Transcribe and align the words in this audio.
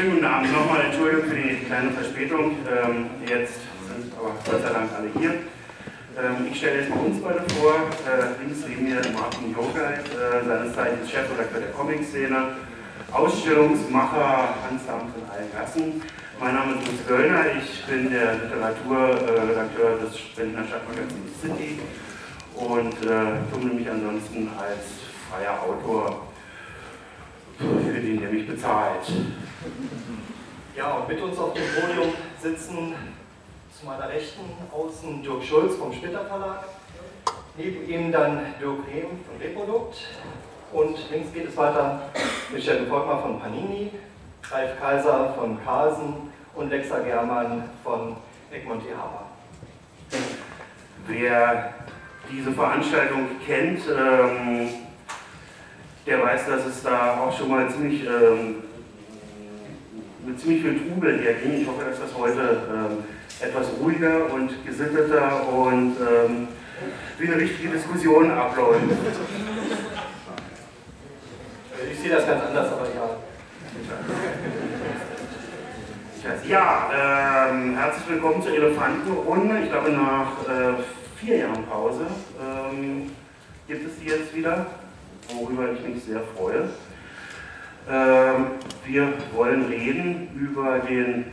schönen 0.00 0.14
guten 0.14 0.24
Abend 0.24 0.50
nochmal. 0.50 0.80
Entschuldigung 0.86 1.28
für 1.28 1.36
die 1.36 1.56
kleine 1.66 1.90
Verspätung. 1.90 2.56
Ähm, 2.64 3.10
jetzt 3.28 3.60
sind 3.84 4.10
aber 4.16 4.32
Gott 4.46 4.62
sei 4.62 4.72
Dank 4.72 4.88
alle 4.96 5.10
hier. 5.18 5.30
Ähm, 6.16 6.48
ich 6.50 6.56
stelle 6.56 6.80
jetzt 6.80 6.88
mal 6.88 7.00
uns 7.00 7.20
beide 7.20 7.44
vor. 7.60 7.74
Äh, 8.08 8.40
links 8.42 8.64
neben 8.66 8.84
mir 8.84 8.96
Martin 9.12 9.52
Jogert, 9.52 10.08
äh, 10.08 10.46
seines 10.46 10.74
Zeichens 10.74 11.10
Chefredakteur 11.10 11.60
der 11.60 11.70
Comic-Szene, 11.72 12.56
Ausstellungsmacher 13.12 14.54
Hans 14.64 14.86
Dampf 14.86 15.12
in 15.20 15.28
allen 15.28 15.52
Gassen. 15.52 16.02
Mein 16.40 16.54
Name 16.54 16.80
ist 16.80 16.86
Lutz 16.86 17.06
Göllner, 17.06 17.44
ich 17.60 17.84
bin 17.84 18.10
der 18.10 18.36
Literaturredakteur 18.36 19.98
des 20.00 20.16
Berliner 20.34 20.64
Stadtmagazins 20.64 21.40
City 21.42 21.78
und 22.54 22.94
äh, 23.04 23.36
tummel 23.52 23.74
mich 23.74 23.90
ansonsten 23.90 24.48
als 24.56 24.96
freier 25.28 25.60
Autor 25.60 26.26
für 27.58 28.00
den, 28.00 28.18
der 28.18 28.30
mich 28.30 28.46
bezahlt. 28.46 29.04
Ja, 30.76 30.92
und 30.92 31.08
mit 31.08 31.20
uns 31.20 31.36
auf 31.36 31.52
dem 31.52 31.64
Podium 31.64 32.12
sitzen 32.40 32.94
zu 33.76 33.86
meiner 33.86 34.08
Rechten 34.08 34.42
außen 34.72 35.20
Dirk 35.20 35.42
Schulz 35.42 35.74
vom 35.76 35.92
Splitter 35.92 36.24
Verlag, 36.26 36.64
neben 37.56 37.88
ihm 37.88 38.12
dann 38.12 38.54
Dirk 38.60 38.86
Rehm 38.86 39.18
von 39.26 39.36
Reprodukt. 39.40 40.06
Und 40.72 41.10
links 41.10 41.32
geht 41.32 41.48
es 41.48 41.56
weiter 41.56 42.02
mit 42.52 42.62
Steffen 42.62 42.86
Volkmar 42.86 43.20
von 43.20 43.40
Panini, 43.40 43.90
Ralf 44.48 44.80
Kaiser 44.80 45.34
von 45.36 45.58
Carlsen 45.64 46.30
und 46.54 46.70
Lexa 46.70 47.00
Germann 47.00 47.68
von 47.82 48.16
Egmont 48.52 48.82
Haber. 48.96 49.26
Wer 51.06 51.74
diese 52.30 52.52
Veranstaltung 52.52 53.26
kennt, 53.44 53.80
ähm, 53.88 54.68
der 56.06 56.22
weiß, 56.22 56.46
dass 56.46 56.66
es 56.66 56.82
da 56.82 57.20
auch 57.20 57.36
schon 57.36 57.50
mal 57.50 57.68
ziemlich, 57.70 58.04
ähm, 58.04 58.59
mit 60.24 60.40
ziemlich 60.40 60.62
viel 60.62 60.78
Trubel 60.78 61.20
herging. 61.20 61.60
Ich 61.60 61.66
hoffe, 61.66 61.84
dass 61.84 62.00
das 62.00 62.14
heute 62.16 62.62
ähm, 62.72 63.04
etwas 63.40 63.66
ruhiger 63.80 64.32
und 64.32 64.64
gesitteter 64.66 65.48
und 65.48 65.96
ähm, 65.98 66.48
wie 67.18 67.26
eine 67.26 67.36
richtige 67.36 67.70
Diskussion 67.70 68.30
abläuft. 68.30 68.80
Ich 71.92 71.98
sehe 71.98 72.10
das 72.10 72.26
ganz 72.26 72.44
anders, 72.44 72.72
aber 72.72 72.86
ja. 72.86 73.16
Ja, 76.46 76.90
ähm, 77.50 77.76
herzlich 77.76 78.08
willkommen 78.08 78.42
zur 78.42 78.54
Elefantenrunde. 78.54 79.60
Ich 79.62 79.70
glaube, 79.70 79.90
nach 79.90 80.32
äh, 80.46 80.74
vier 81.16 81.38
Jahren 81.38 81.64
Pause 81.64 82.06
ähm, 82.40 83.10
gibt 83.66 83.86
es 83.86 83.98
die 83.98 84.06
jetzt 84.08 84.34
wieder 84.34 84.66
worüber 85.34 85.72
ich 85.72 85.94
mich 85.94 86.04
sehr 86.04 86.20
freue. 86.36 86.68
Ähm, 87.88 88.46
wir 88.84 89.12
wollen 89.32 89.64
reden 89.66 90.28
über 90.34 90.80
den 90.80 91.24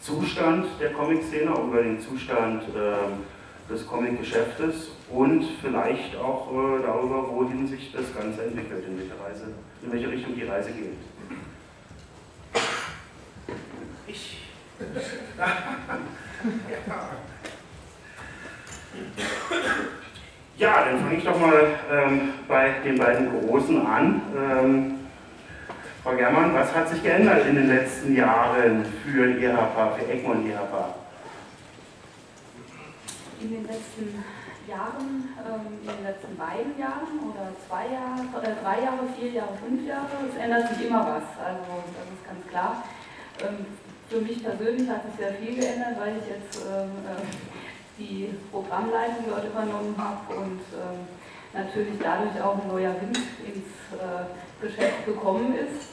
Zustand 0.00 0.66
der 0.80 0.92
Comic-Szene, 0.92 1.52
auch 1.52 1.68
über 1.68 1.82
den 1.82 2.00
Zustand 2.00 2.64
äh, 2.64 3.70
des 3.72 3.86
Comic-Geschäftes 3.86 4.90
und 5.10 5.44
vielleicht 5.60 6.16
auch 6.16 6.50
äh, 6.50 6.82
darüber, 6.82 7.28
wohin 7.30 7.66
sich 7.66 7.92
das 7.92 8.14
Ganze 8.14 8.44
entwickelt, 8.44 8.84
in 8.86 8.98
welche, 8.98 9.12
Reise, 9.22 9.52
in 9.82 9.92
welche 9.92 10.10
Richtung 10.10 10.34
die 10.34 10.44
Reise 10.44 10.70
geht. 10.72 10.96
Ich. 14.06 14.38
Ja, 20.58 20.84
dann 20.84 21.00
fange 21.00 21.16
ich 21.16 21.24
doch 21.24 21.40
mal 21.40 21.74
ähm, 21.90 22.34
bei 22.46 22.74
den 22.84 22.98
beiden 22.98 23.30
Großen 23.30 23.86
an. 23.86 24.22
Ähm, 24.36 24.94
Frau 26.02 26.16
Germann, 26.16 26.52
was 26.52 26.74
hat 26.74 26.88
sich 26.88 27.00
geändert 27.00 27.46
in 27.46 27.54
den 27.54 27.68
letzten 27.68 28.16
Jahren 28.16 28.84
für 29.04 29.38
EHPA, 29.38 29.92
für 29.96 30.10
Egmont 30.10 30.44
EHPA? 30.48 30.94
In 33.40 33.50
den 33.50 33.62
letzten 33.62 34.24
Jahren, 34.66 35.28
ähm, 35.46 35.78
in 35.80 35.86
den 35.86 36.02
letzten 36.02 36.36
beiden 36.36 36.76
Jahren 36.76 37.22
oder 37.22 37.54
zwei 37.68 37.86
Jahre, 37.86 38.26
drei 38.34 38.82
Jahre, 38.82 39.06
vier 39.16 39.30
Jahre, 39.30 39.54
fünf 39.64 39.86
Jahre, 39.86 40.26
es 40.28 40.36
ändert 40.42 40.74
sich 40.74 40.88
immer 40.88 41.06
was. 41.06 41.38
Also 41.38 41.70
das 41.94 42.06
ist 42.10 42.26
ganz 42.26 42.48
klar. 42.50 42.82
Ähm, 43.38 43.66
für 44.10 44.20
mich 44.20 44.42
persönlich 44.42 44.88
hat 44.90 45.06
sich 45.06 45.14
sehr 45.18 45.34
viel 45.34 45.54
geändert, 45.54 46.00
weil 46.00 46.18
ich 46.18 46.26
jetzt 46.26 46.66
ähm, 46.66 46.90
äh, 47.06 47.22
die 47.96 48.34
Programmleitung 48.50 49.26
dort 49.28 49.44
übernommen 49.44 49.94
habe 49.96 50.34
und 50.34 50.62
natürlich 51.52 51.98
dadurch 52.02 52.40
auch 52.42 52.62
ein 52.62 52.68
neuer 52.68 52.94
Wind 53.00 53.18
ins 53.44 54.00
äh, 54.00 54.64
Geschäft 54.64 55.04
gekommen 55.06 55.54
ist. 55.54 55.90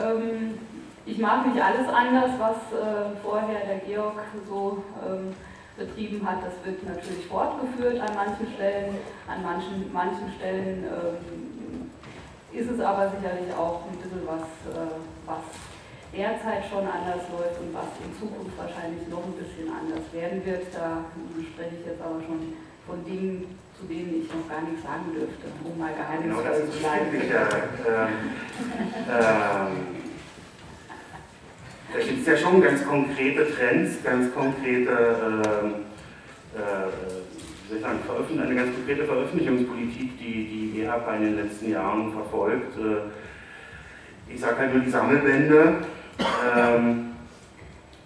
Ähm, 0.00 0.58
ich 1.06 1.18
mag 1.18 1.46
nicht 1.46 1.60
alles 1.62 1.88
anders, 1.88 2.30
was 2.38 2.56
äh, 2.78 3.16
vorher 3.22 3.66
der 3.66 3.78
Georg 3.78 4.20
so 4.48 4.84
ähm, 5.06 5.34
betrieben 5.76 6.26
hat. 6.28 6.38
Das 6.44 6.54
wird 6.64 6.84
natürlich 6.84 7.26
fortgeführt 7.26 8.00
an 8.00 8.14
manchen 8.14 8.46
Stellen. 8.54 8.96
An 9.26 9.42
manchen, 9.42 9.90
manchen 9.92 10.32
Stellen 10.36 10.84
ähm, 10.84 11.90
ist 12.52 12.70
es 12.70 12.80
aber 12.80 13.10
sicherlich 13.10 13.52
auch 13.54 13.82
ein 13.86 13.96
bisschen 13.96 14.26
was, 14.26 14.44
äh, 14.74 14.90
was 15.24 15.44
derzeit 16.12 16.66
schon 16.68 16.84
anders 16.86 17.22
läuft 17.32 17.60
und 17.60 17.72
was 17.72 17.88
in 18.04 18.12
Zukunft 18.18 18.58
wahrscheinlich 18.58 19.06
noch 19.08 19.24
ein 19.24 19.38
bisschen 19.38 19.70
anders 19.70 20.12
werden 20.12 20.44
wird. 20.44 20.66
Da 20.74 21.04
spreche 21.54 21.76
ich 21.80 21.86
jetzt 21.86 22.02
aber 22.02 22.20
schon 22.26 22.54
von 22.86 23.04
Dingen, 23.04 23.58
zu 23.80 23.86
denen 23.86 24.22
ich 24.22 24.28
noch 24.28 24.48
gar 24.48 24.62
nichts 24.62 24.82
sagen 24.82 25.12
dürfte, 25.14 25.46
um 25.64 25.78
mal 25.78 25.92
geheimnisvoll 25.94 26.44
genau, 26.44 26.72
zu 26.72 26.78
bleiben. 26.78 27.08
Ja, 27.30 27.48
ähm, 27.88 28.12
ähm, 29.08 30.00
da 31.92 31.98
gibt 31.98 32.20
es 32.20 32.26
ja 32.26 32.36
schon 32.36 32.60
ganz 32.60 32.86
konkrete 32.86 33.54
Trends, 33.54 34.02
ganz 34.04 34.34
konkrete 34.34 34.90
ähm, 34.92 35.74
äh, 36.54 36.90
eine 37.72 38.54
ganz 38.54 38.74
konkrete 38.74 39.04
Veröffentlichungspolitik, 39.04 40.18
die 40.18 40.72
die 40.72 40.82
EHP 40.82 41.16
in 41.16 41.22
den 41.22 41.36
letzten 41.36 41.70
Jahren 41.70 42.12
verfolgt. 42.12 42.76
Äh, 42.76 44.32
ich 44.32 44.40
sage 44.40 44.58
halt 44.58 44.74
nur 44.74 44.84
die 44.84 44.90
Sammelbände, 44.90 45.76
ähm, 46.56 47.10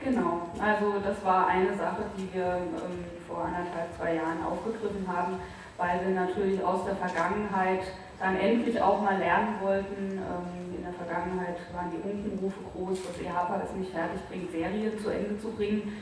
genau, 0.03 0.51
also 0.59 0.95
das 1.05 1.23
war 1.25 1.49
eine 1.49 1.75
Sache, 1.77 2.05
die 2.17 2.33
wir 2.33 2.45
ähm, 2.45 3.05
vor 3.27 3.45
anderthalb, 3.45 3.93
zwei 3.99 4.15
Jahren 4.15 4.43
aufgegriffen 4.45 5.07
haben, 5.07 5.35
weil 5.77 6.01
wir 6.07 6.15
natürlich 6.15 6.63
aus 6.63 6.85
der 6.85 6.97
Vergangenheit 6.97 7.83
dann 8.21 8.37
endlich 8.37 8.81
auch 8.81 9.03
mal 9.03 9.19
lernen 9.19 9.57
wollten. 9.61 10.13
Ähm, 10.13 10.77
in 10.77 10.83
der 10.85 10.93
Vergangenheit 10.93 11.57
waren 11.73 11.91
die 11.91 12.09
Unkenrufe 12.09 12.61
groß, 12.73 12.99
dass 13.07 13.21
EHPA 13.21 13.63
es 13.65 13.73
nicht 13.75 13.93
fertig 13.93 14.21
bringt, 14.29 14.51
Serien 14.51 14.99
zu 14.99 15.11
Ende 15.11 15.39
zu 15.39 15.51
bringen. 15.51 15.97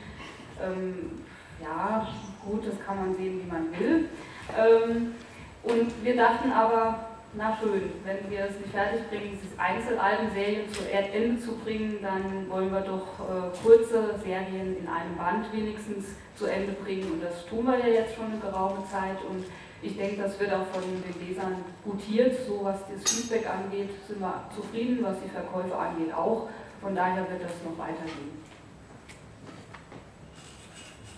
Ähm, 0.61 1.23
ja, 1.61 2.07
gut, 2.45 2.67
das 2.67 2.75
kann 2.85 2.97
man 2.97 3.15
sehen, 3.15 3.41
wie 3.43 3.51
man 3.51 3.71
will. 3.71 4.09
Ähm, 4.57 5.15
und 5.63 6.03
wir 6.03 6.15
dachten 6.15 6.51
aber, 6.51 7.13
na 7.35 7.57
schön, 7.59 7.91
wenn 8.03 8.29
wir 8.29 8.45
es 8.45 8.59
nicht 8.59 8.71
fertig 8.71 9.09
bringen, 9.09 9.39
diese 9.41 9.59
Einzelalbenserien 9.59 10.71
zu 10.71 10.81
Ende 10.91 11.41
zu 11.41 11.57
bringen, 11.57 11.99
dann 12.01 12.49
wollen 12.49 12.71
wir 12.71 12.81
doch 12.81 13.07
äh, 13.19 13.57
kurze 13.63 14.19
Serien 14.23 14.77
in 14.77 14.87
einem 14.87 15.15
Band 15.17 15.51
wenigstens 15.51 16.15
zu 16.35 16.45
Ende 16.45 16.73
bringen. 16.73 17.11
Und 17.13 17.23
das 17.23 17.45
tun 17.45 17.65
wir 17.65 17.79
ja 17.79 17.87
jetzt 17.87 18.15
schon 18.15 18.25
eine 18.25 18.39
geraume 18.39 18.83
Zeit. 18.91 19.17
Und 19.27 19.45
ich 19.83 19.97
denke, 19.97 20.21
das 20.21 20.39
wird 20.39 20.53
auch 20.53 20.65
von 20.67 20.81
den 20.81 21.27
Lesern 21.27 21.57
gutiert. 21.83 22.35
So 22.47 22.63
was 22.63 22.79
das 22.87 23.11
Feedback 23.11 23.49
angeht, 23.49 23.89
sind 24.07 24.21
wir 24.21 24.43
zufrieden, 24.55 24.99
was 25.03 25.17
die 25.21 25.29
Verkäufe 25.29 25.75
angeht 25.75 26.13
auch. 26.13 26.49
Von 26.81 26.95
daher 26.95 27.29
wird 27.29 27.43
das 27.43 27.51
noch 27.63 27.77
weitergehen. 27.77 28.43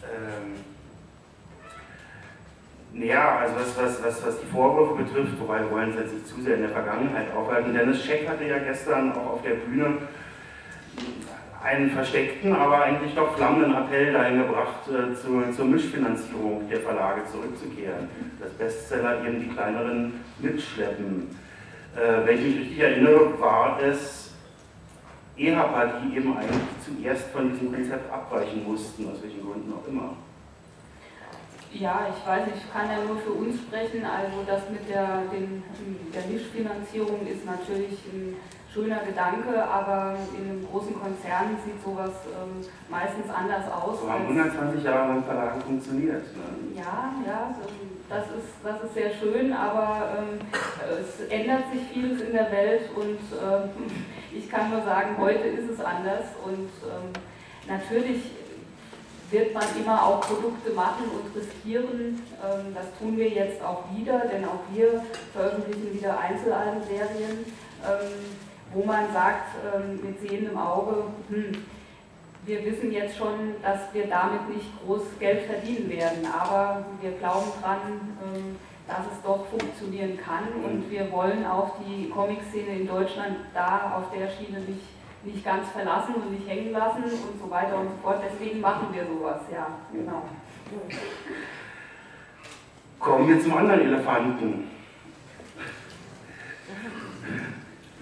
Ähm 0.03 0.63
ja, 3.03 3.39
also 3.39 3.55
was, 3.55 3.77
was, 3.77 4.03
was, 4.03 4.25
was 4.25 4.39
die 4.39 4.45
Vorwürfe 4.47 5.03
betrifft, 5.03 5.39
wobei 5.39 5.59
wir 5.59 5.71
wollen 5.71 5.89
es 5.91 5.97
jetzt 5.97 6.13
nicht 6.13 6.27
zu 6.27 6.41
sehr 6.41 6.55
in 6.55 6.61
der 6.61 6.69
Vergangenheit 6.69 7.33
aufhalten. 7.35 7.73
Dennis 7.73 8.03
Scheck 8.03 8.27
hatte 8.27 8.45
ja 8.45 8.57
gestern 8.59 9.11
auch 9.11 9.33
auf 9.33 9.41
der 9.41 9.55
Bühne 9.55 9.97
einen 11.65 11.89
versteckten, 11.89 12.53
aber 12.53 12.83
eigentlich 12.83 13.15
doch 13.15 13.35
flammenden 13.35 13.75
Appell 13.75 14.13
dahin 14.13 14.37
gebracht, 14.37 14.87
äh, 14.87 15.15
zur, 15.15 15.51
zur 15.51 15.65
Mischfinanzierung 15.65 16.69
der 16.69 16.79
Verlage 16.81 17.21
zurückzukehren. 17.31 18.07
Dass 18.39 18.51
Bestseller 18.51 19.25
eben 19.25 19.39
die 19.39 19.47
kleineren 19.47 20.13
mitschleppen. 20.39 21.35
Äh, 21.95 22.25
wenn 22.25 22.37
ich 22.37 22.45
mich 22.45 22.59
richtig 22.59 22.79
erinnere, 22.79 23.39
war 23.39 23.79
es 23.81 24.33
EHPA, 25.37 25.85
die 26.03 26.17
eben 26.17 26.37
eigentlich 26.37 26.61
zuerst 26.85 27.29
von 27.31 27.51
diesem 27.51 27.73
Konzept 27.73 28.13
abweichen 28.13 28.63
mussten, 28.63 29.09
aus 29.09 29.21
welchen 29.23 29.41
Gründen 29.41 29.73
auch 29.73 29.87
immer. 29.87 30.15
Ja, 31.73 32.07
ich 32.09 32.25
weiß, 32.25 32.47
ich 32.55 32.71
kann 32.71 32.87
ja 32.89 33.03
nur 33.05 33.17
für 33.17 33.31
uns 33.31 33.57
sprechen. 33.59 34.05
Also 34.05 34.43
das 34.47 34.69
mit 34.69 34.87
der, 34.87 35.23
den, 35.33 35.61
der 36.13 36.23
Mischfinanzierung 36.31 37.27
ist 37.27 37.45
natürlich 37.45 37.99
ein 38.13 38.37
schöner 38.75 38.99
Gedanke, 38.99 39.63
aber 39.63 40.15
in 40.37 40.49
einem 40.49 40.67
großen 40.67 40.93
Konzern 40.99 41.55
sieht 41.63 41.81
sowas 41.81 42.11
ähm, 42.27 42.59
meistens 42.89 43.31
anders 43.33 43.71
aus. 43.71 44.03
Haben 44.07 44.27
120 44.27 44.83
Jahre 44.83 45.13
lang 45.13 45.23
Verlage 45.23 45.61
funktioniert. 45.61 46.23
Ne? 46.35 46.75
Ja, 46.75 47.15
ja, 47.25 47.55
das 48.09 48.25
ist, 48.35 48.59
das 48.61 48.83
ist 48.83 48.93
sehr 48.93 49.11
schön, 49.15 49.53
aber 49.53 50.09
ähm, 50.19 50.39
es 50.91 51.25
ändert 51.31 51.71
sich 51.71 51.87
vieles 51.93 52.21
in 52.21 52.33
der 52.33 52.51
Welt 52.51 52.89
und 52.95 53.19
ähm, 53.41 53.69
Ich 54.37 54.51
kann 54.51 54.69
nur 54.69 54.81
sagen, 54.83 55.15
heute 55.17 55.47
ist 55.47 55.69
es 55.69 55.79
anders 55.79 56.25
und 56.43 56.69
ähm, 56.83 57.13
natürlich 57.69 58.31
wird 59.31 59.53
man 59.53 59.63
immer 59.79 60.03
auch 60.03 60.19
Produkte 60.21 60.71
machen 60.71 61.05
und 61.09 61.33
riskieren. 61.33 62.21
Ähm, 62.43 62.75
das 62.75 62.85
tun 62.99 63.17
wir 63.17 63.29
jetzt 63.29 63.63
auch 63.63 63.83
wieder, 63.95 64.19
denn 64.19 64.43
auch 64.43 64.59
wir 64.73 65.01
veröffentlichen 65.31 65.93
wieder 65.93 66.19
Einzelalbenserien, 66.19 67.45
ähm, 67.85 68.35
wo 68.73 68.83
man 68.83 69.11
sagt 69.13 69.55
ähm, 69.73 69.99
mit 70.03 70.19
sehendem 70.19 70.57
Auge, 70.57 71.05
hm, 71.29 71.51
wir 72.45 72.65
wissen 72.65 72.91
jetzt 72.91 73.17
schon, 73.17 73.55
dass 73.63 73.93
wir 73.93 74.07
damit 74.07 74.49
nicht 74.49 74.69
groß 74.85 75.01
Geld 75.19 75.45
verdienen 75.45 75.89
werden, 75.89 76.27
aber 76.31 76.85
wir 77.01 77.11
glauben 77.13 77.47
dran, 77.59 77.79
dass 78.87 78.99
es 79.11 79.19
doch 79.23 79.47
funktionieren 79.47 80.15
kann 80.15 80.43
und 80.63 80.91
wir 80.91 81.11
wollen 81.11 81.43
auch 81.43 81.77
die 81.87 82.07
Comic-Szene 82.07 82.81
in 82.81 82.87
Deutschland 82.87 83.37
da 83.55 83.97
auf 83.97 84.15
der 84.15 84.29
Schiene 84.29 84.59
nicht 84.59 84.85
nicht 85.25 85.43
ganz 85.43 85.69
verlassen 85.69 86.15
und 86.15 86.31
nicht 86.31 86.47
hängen 86.47 86.71
lassen 86.71 87.03
und 87.03 87.41
so 87.41 87.49
weiter 87.49 87.79
und 87.79 87.89
so 87.89 87.95
fort. 88.03 88.21
Deswegen 88.23 88.61
machen 88.61 88.87
wir 88.93 89.05
sowas, 89.05 89.41
ja, 89.51 89.67
genau. 89.91 90.23
Kommen 92.99 93.27
wir 93.27 93.41
zum 93.41 93.57
anderen 93.57 93.81
Elefanten. 93.81 94.67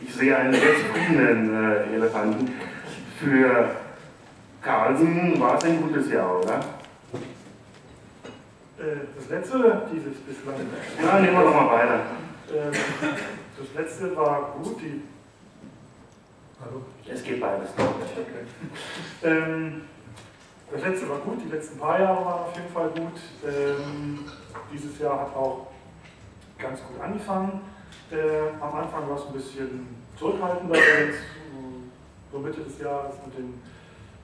Ich 0.06 0.14
sehe 0.14 0.38
einen 0.38 0.54
sehr 0.54 0.76
zufriedenen 0.76 1.54
äh, 1.54 1.96
Elefanten. 1.96 2.54
Für 3.20 3.76
Carlsen 4.62 5.40
war 5.40 5.58
es 5.58 5.64
ein 5.64 5.82
gutes 5.82 6.12
Jahr, 6.12 6.40
oder? 6.40 6.60
Äh, 8.78 9.06
das 9.16 9.30
letzte 9.30 9.58
oder 9.58 9.88
dieses 9.94 10.18
bislang? 10.18 10.56
Ja, 11.02 11.20
nehmen 11.20 11.38
wir 11.38 11.44
doch 11.44 11.56
mal 11.56 11.68
weiter. 11.68 12.02
Ähm, 12.54 12.72
das 13.58 13.74
letzte 13.76 14.16
war 14.16 14.56
gut, 14.62 14.82
die 14.82 15.04
Hallo? 16.64 16.82
Es 17.10 17.24
geht 17.24 17.42
beides. 17.42 17.70
Okay. 17.78 18.46
Ähm, 19.24 19.82
das 20.72 20.82
letzte 20.82 21.10
war 21.10 21.18
gut, 21.20 21.40
die 21.46 21.50
letzten 21.50 21.78
paar 21.78 22.00
Jahre 22.00 22.26
waren 22.26 22.40
auf 22.44 22.56
jeden 22.56 22.74
Fall 22.74 22.90
gut. 22.90 23.20
Ähm, 23.46 24.20
dieses 24.72 25.00
Jahr 25.00 25.20
hat 25.20 25.36
auch 25.36 25.68
ganz 26.58 26.80
gut 26.84 27.02
angefangen. 27.02 27.62
Äh, 28.12 28.62
am 28.62 28.74
Anfang 28.76 29.10
war 29.10 29.18
es 29.18 29.28
ein 29.28 29.34
bisschen 29.34 29.93
zurückhaltender, 30.18 30.76
jetzt 30.76 31.20
so 32.32 32.40
Mitte 32.40 32.62
des 32.62 32.80
Jahres 32.80 33.16
mit 33.26 33.38
den 33.38 33.62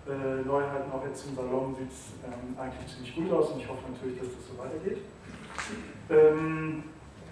äh, 0.07 0.45
Neuheiten 0.45 0.91
auch 0.91 1.05
jetzt 1.05 1.27
im 1.27 1.35
Salon 1.35 1.75
sieht 1.77 1.91
es 1.91 2.13
ähm, 2.25 2.57
eigentlich 2.59 2.91
ziemlich 2.91 3.15
gut 3.15 3.31
aus 3.31 3.51
und 3.51 3.59
ich 3.59 3.69
hoffe 3.69 3.83
natürlich, 3.91 4.19
dass 4.19 4.27
das 4.29 4.47
so 4.47 4.57
weitergeht. 4.57 4.97
Ähm, 6.09 6.83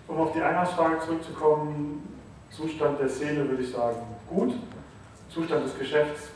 um 0.07 0.17
auf 0.19 0.33
die 0.33 0.41
Eingangsfrage 0.41 0.99
zurückzukommen, 0.99 2.17
Zustand 2.51 2.99
der 2.99 3.09
Szene 3.09 3.49
würde 3.49 3.63
ich 3.63 3.71
sagen 3.71 3.97
gut. 4.29 4.53
Zustand 5.29 5.65
des 5.65 5.77
Geschäfts 5.77 6.29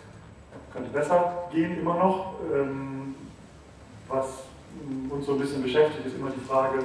könnte 0.74 0.90
besser 0.90 1.50
gehen, 1.52 1.80
immer 1.80 1.96
noch. 1.96 2.34
Ähm, 2.54 3.16
was 4.08 4.44
uns 5.10 5.26
so 5.26 5.34
ein 5.34 5.40
bisschen 5.40 5.62
beschäftigt, 5.62 6.06
ist 6.06 6.16
immer 6.16 6.32
die 6.32 6.46
Frage, 6.46 6.80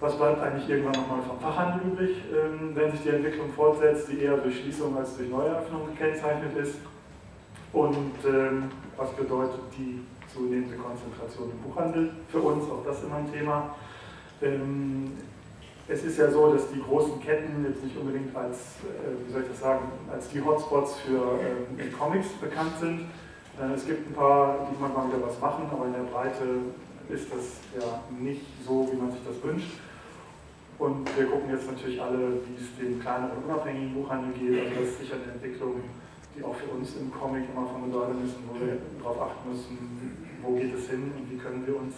was 0.00 0.16
bleibt 0.16 0.42
eigentlich 0.42 0.68
irgendwann 0.68 1.02
nochmal 1.02 1.22
vom 1.22 1.38
Fachhandel 1.38 1.92
übrig, 1.92 2.16
ähm, 2.32 2.70
wenn 2.74 2.90
sich 2.90 3.02
die 3.02 3.10
Entwicklung 3.10 3.52
fortsetzt, 3.52 4.08
die 4.10 4.22
eher 4.22 4.38
durch 4.38 4.60
Schließung 4.60 4.96
als 4.96 5.16
durch 5.16 5.28
Neueröffnung 5.28 5.88
gekennzeichnet 5.88 6.56
ist. 6.56 6.76
Und 7.72 8.14
ähm, 8.26 8.70
was 8.96 9.10
bedeutet 9.12 9.60
die 9.76 10.00
zunehmende 10.32 10.76
Konzentration 10.76 11.50
im 11.50 11.58
Buchhandel 11.58 12.10
für 12.28 12.38
uns, 12.38 12.64
auch 12.70 12.84
das 12.84 13.02
immer 13.02 13.16
ein 13.16 13.32
Thema. 13.32 13.74
Es 15.86 16.04
ist 16.04 16.18
ja 16.18 16.30
so, 16.30 16.52
dass 16.54 16.70
die 16.70 16.80
großen 16.80 17.20
Ketten 17.20 17.66
jetzt 17.68 17.84
nicht 17.84 17.96
unbedingt 17.96 18.34
als, 18.34 18.76
äh, 18.84 19.26
wie 19.26 19.32
soll 19.32 19.42
ich 19.42 19.48
das 19.48 19.60
sagen, 19.60 19.84
als 20.10 20.30
die 20.30 20.40
Hotspots 20.40 20.96
für 21.00 21.38
Comics 21.98 22.28
bekannt 22.40 22.72
sind. 22.80 23.00
Äh, 23.60 23.74
es 23.74 23.86
gibt 23.86 24.08
ein 24.08 24.14
paar, 24.14 24.66
die 24.70 24.80
manchmal 24.80 25.08
wieder 25.08 25.26
was 25.26 25.38
machen, 25.40 25.64
aber 25.70 25.86
in 25.86 25.92
der 25.92 26.10
Breite 26.10 26.44
ist 27.08 27.26
das 27.32 27.60
ja 27.78 28.00
nicht 28.18 28.46
so, 28.66 28.88
wie 28.90 28.96
man 28.96 29.10
sich 29.10 29.20
das 29.26 29.42
wünscht. 29.42 29.78
Und 30.80 31.04
wir 31.14 31.26
gucken 31.26 31.50
jetzt 31.52 31.70
natürlich 31.70 32.00
alle, 32.00 32.40
wie 32.48 32.56
es 32.56 32.72
dem 32.80 32.98
kleinen 32.98 33.30
und 33.30 33.44
unabhängigen 33.44 33.92
Buchhandel 33.92 34.32
geht. 34.32 34.64
Also 34.64 34.80
das 34.80 34.88
ist 34.88 35.00
sicher 35.00 35.16
eine 35.20 35.36
Entwicklung, 35.36 35.84
die 36.34 36.42
auch 36.42 36.56
für 36.56 36.72
uns 36.72 36.96
im 36.96 37.12
Comic 37.12 37.44
immer 37.52 37.68
von 37.68 37.84
Bedeutung 37.84 38.24
ist 38.24 38.40
und 38.40 38.48
wo 38.48 38.54
wir 38.56 38.80
darauf 38.96 39.28
achten 39.28 39.52
müssen, 39.52 39.76
wo 40.40 40.56
geht 40.56 40.72
es 40.72 40.88
hin 40.88 41.12
und 41.12 41.30
wie 41.30 41.36
können 41.36 41.66
wir 41.66 41.76
uns 41.76 41.96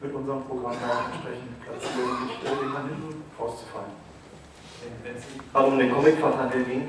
mit 0.00 0.14
unserem 0.14 0.44
Programm 0.44 0.78
auch 0.78 1.10
entsprechend 1.10 1.58
platzieren 1.58 2.06
und 2.06 2.26
nicht 2.30 2.38
irgendwann 2.46 2.86
hinten 2.86 3.22
rauszufallen. 3.34 3.98
Gerade 5.52 5.66
um 5.66 5.78
den 5.78 5.90
Comic-Fachhandel 5.92 6.64
ging, 6.64 6.88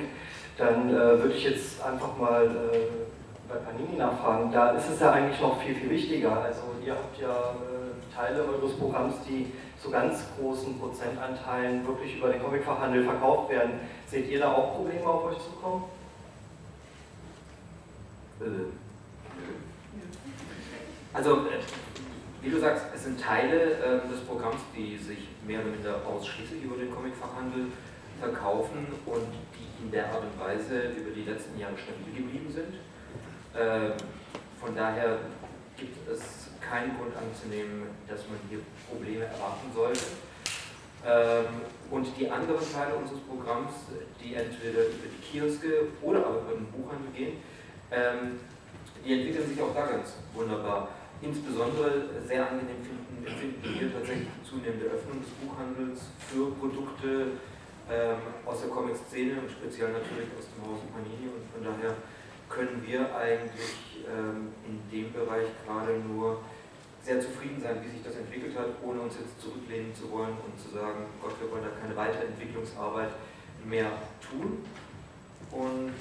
dann 0.58 0.90
äh, 0.90 0.94
würde 0.94 1.34
ich 1.34 1.44
jetzt 1.44 1.82
einfach 1.82 2.16
mal 2.20 2.46
äh, 2.46 3.50
bei 3.50 3.56
Panini 3.66 3.98
nachfragen. 3.98 4.52
Da 4.54 4.78
ist 4.78 4.90
es 4.94 5.00
ja 5.00 5.12
eigentlich 5.12 5.42
noch 5.42 5.60
viel, 5.60 5.74
viel 5.74 5.90
wichtiger. 5.90 6.40
Also 6.40 6.62
ihr 6.86 6.94
habt 6.94 7.20
ja 7.20 7.34
äh, 7.34 7.81
Teile 8.16 8.44
eures 8.44 8.74
Programms, 8.74 9.16
die 9.28 9.52
zu 9.82 9.90
ganz 9.90 10.24
großen 10.40 10.80
Prozentanteilen 10.80 11.86
wirklich 11.86 12.18
über 12.18 12.30
den 12.30 12.42
Comic-Fachhandel 12.42 13.04
verkauft 13.04 13.50
werden. 13.50 13.80
Seht 14.08 14.30
ihr 14.30 14.40
da 14.40 14.54
auch 14.54 14.76
Probleme 14.76 15.06
auf 15.06 15.26
euch 15.26 15.38
zukommen? 15.38 15.86
Also 21.14 21.38
äh, 21.38 21.60
wie 22.42 22.50
du 22.50 22.60
sagst, 22.60 22.86
es 22.96 23.04
sind 23.04 23.22
Teile 23.22 23.74
äh, 23.74 24.10
des 24.10 24.22
Programms, 24.22 24.62
die 24.76 24.98
sich 24.98 25.28
mehr 25.46 25.60
oder 25.60 25.70
minder 25.70 25.96
ausschließlich 26.08 26.64
über 26.64 26.78
den 26.78 26.94
Comicfachhandel 26.94 27.68
verkaufen 28.20 28.88
und 29.06 29.28
die 29.54 29.84
in 29.84 29.92
der 29.92 30.06
Art 30.12 30.24
und 30.24 30.40
Weise 30.40 30.92
über 30.98 31.12
die 31.12 31.24
letzten 31.24 31.60
Jahre 31.60 31.74
stabil 31.78 32.24
geblieben 32.24 32.52
sind. 32.52 32.76
Ähm, 33.56 33.94
von 34.60 34.76
daher 34.76 35.18
gibt 35.78 36.08
es 36.10 36.41
keinen 36.62 36.98
Grund 36.98 37.14
anzunehmen, 37.18 37.90
dass 38.08 38.22
man 38.30 38.38
hier 38.50 38.60
Probleme 38.88 39.26
erwarten 39.26 39.68
sollte. 39.74 40.06
Ähm, 41.04 41.66
und 41.90 42.08
die 42.18 42.30
anderen 42.30 42.62
Teile 42.72 42.96
unseres 42.96 43.22
Programms, 43.22 43.90
die 44.22 44.36
entweder 44.36 44.86
über 44.86 45.10
die 45.10 45.22
Kioske 45.26 45.90
oder 46.02 46.26
aber 46.26 46.42
über 46.42 46.54
den 46.54 46.70
Buchhandel 46.72 47.12
gehen, 47.12 47.38
ähm, 47.92 48.40
die 49.04 49.14
entwickeln 49.14 49.50
sich 49.50 49.62
auch 49.62 49.74
da 49.74 49.88
ganz 49.88 50.14
wunderbar. 50.34 50.90
Insbesondere 51.22 52.22
sehr 52.26 52.50
angenehm 52.50 52.82
finden, 52.82 53.26
finden 53.26 53.80
wir 53.80 53.94
tatsächlich 53.94 54.28
die 54.30 54.46
zunehmende 54.48 54.86
Öffnung 54.86 55.22
des 55.22 55.30
Buchhandels 55.42 56.02
für 56.30 56.52
Produkte 56.58 57.38
ähm, 57.90 58.22
aus 58.46 58.62
der 58.62 58.70
Comic-Szene 58.70 59.42
und 59.42 59.50
speziell 59.50 59.92
natürlich 59.92 60.30
aus 60.38 60.50
dem 60.54 60.70
Hause 60.70 60.86
Panini. 60.94 61.30
Und 61.34 61.46
von 61.50 61.62
daher 61.66 61.98
können 62.52 62.84
wir 62.86 63.16
eigentlich 63.16 64.04
ähm, 64.06 64.52
in 64.68 64.78
dem 64.92 65.14
Bereich 65.14 65.48
gerade 65.66 65.98
nur 66.00 66.42
sehr 67.04 67.20
zufrieden 67.20 67.60
sein, 67.62 67.78
wie 67.84 67.90
sich 67.90 68.04
das 68.04 68.16
entwickelt 68.16 68.56
hat, 68.58 68.68
ohne 68.84 69.02
uns 69.02 69.16
jetzt 69.20 69.42
zurücklehnen 69.42 69.94
zu 69.96 70.12
wollen 70.12 70.38
und 70.46 70.60
zu 70.60 70.70
sagen, 70.70 71.06
Gott, 71.22 71.34
wir 71.42 71.50
wollen 71.52 71.64
da 71.64 71.72
keine 71.82 71.96
Weiterentwicklungsarbeit 71.96 73.10
mehr 73.66 73.92
tun. 74.22 74.64
Und 75.52 75.94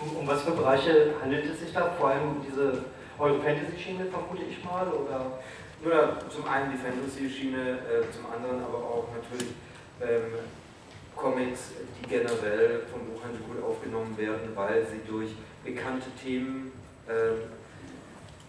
um, 0.00 0.16
um 0.16 0.26
was 0.26 0.42
für 0.42 0.52
Bereiche 0.52 1.14
handelt 1.20 1.44
es 1.44 1.60
sich 1.60 1.72
da? 1.72 1.90
Vor 1.98 2.08
allem 2.08 2.40
diese 2.46 2.84
eure 3.18 3.40
Fantasy-Schiene, 3.40 4.06
vermute 4.06 4.44
ich 4.48 4.64
mal? 4.64 4.86
Oder? 4.88 5.40
Ja, 5.84 6.18
zum 6.28 6.46
einen 6.48 6.72
die 6.72 6.78
Fantasy-Schiene, 6.78 7.78
äh, 7.84 8.10
zum 8.12 8.24
anderen 8.32 8.64
aber 8.64 8.78
auch 8.78 9.08
natürlich 9.12 9.52
ähm, 10.00 10.40
Comics, 11.14 11.72
die 12.00 12.08
generell 12.08 12.80
vom 12.90 13.04
Buchhandel 13.04 13.40
gut 13.40 13.62
aufgenommen 13.62 14.16
werden, 14.16 14.54
weil 14.54 14.86
sie 14.86 15.00
durch 15.06 15.32
bekannte 15.74 16.10
Themen 16.22 16.72
ähm, 17.08 17.50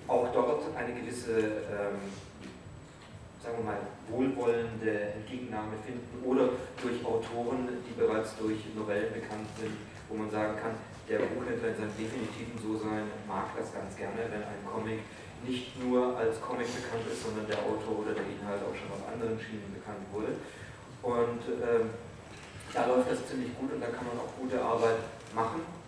auch 0.08 0.28
dort 0.34 0.64
eine 0.76 0.94
gewisse, 0.94 1.38
ähm, 1.70 2.02
sagen 3.42 3.58
wir 3.58 3.66
mal, 3.66 3.80
wohlwollende 4.10 5.14
Entgegennahme 5.22 5.78
finden 5.86 6.26
oder 6.26 6.50
durch 6.82 7.00
Autoren, 7.06 7.70
die 7.88 7.94
bereits 7.94 8.36
durch 8.38 8.60
Novellen 8.76 9.14
bekannt 9.14 9.48
sind, 9.60 9.78
wo 10.10 10.18
man 10.18 10.30
sagen 10.30 10.58
kann, 10.60 10.76
der 11.08 11.20
Buchhändler 11.32 11.70
in 11.70 11.78
seinem 11.78 11.96
definitiven 11.98 12.56
So-Sein 12.60 13.08
mag 13.28 13.56
das 13.58 13.74
ganz 13.74 13.96
gerne, 13.96 14.28
wenn 14.30 14.44
ein 14.44 14.64
Comic 14.68 15.00
nicht 15.48 15.74
nur 15.82 16.16
als 16.18 16.40
Comic 16.42 16.68
bekannt 16.70 17.06
ist, 17.12 17.24
sondern 17.24 17.48
der 17.48 17.58
Autor 17.66 18.06
oder 18.06 18.14
der 18.14 18.28
Inhalt 18.28 18.62
auch 18.62 18.76
schon 18.76 18.92
auf 18.94 19.02
anderen 19.10 19.40
Schienen 19.40 19.74
bekannt 19.74 20.06
wurde. 20.14 20.38
Und 21.02 21.42
ähm, 21.50 21.90
da 22.74 22.86
läuft 22.86 23.10
das 23.10 23.26
ziemlich 23.28 23.58
gut 23.58 23.74
und 23.74 23.82
da 23.82 23.88
kann 23.88 24.06
man 24.06 24.22
auch 24.22 24.32
gute 24.38 24.62
Arbeit 24.62 25.02
machen. 25.34 25.81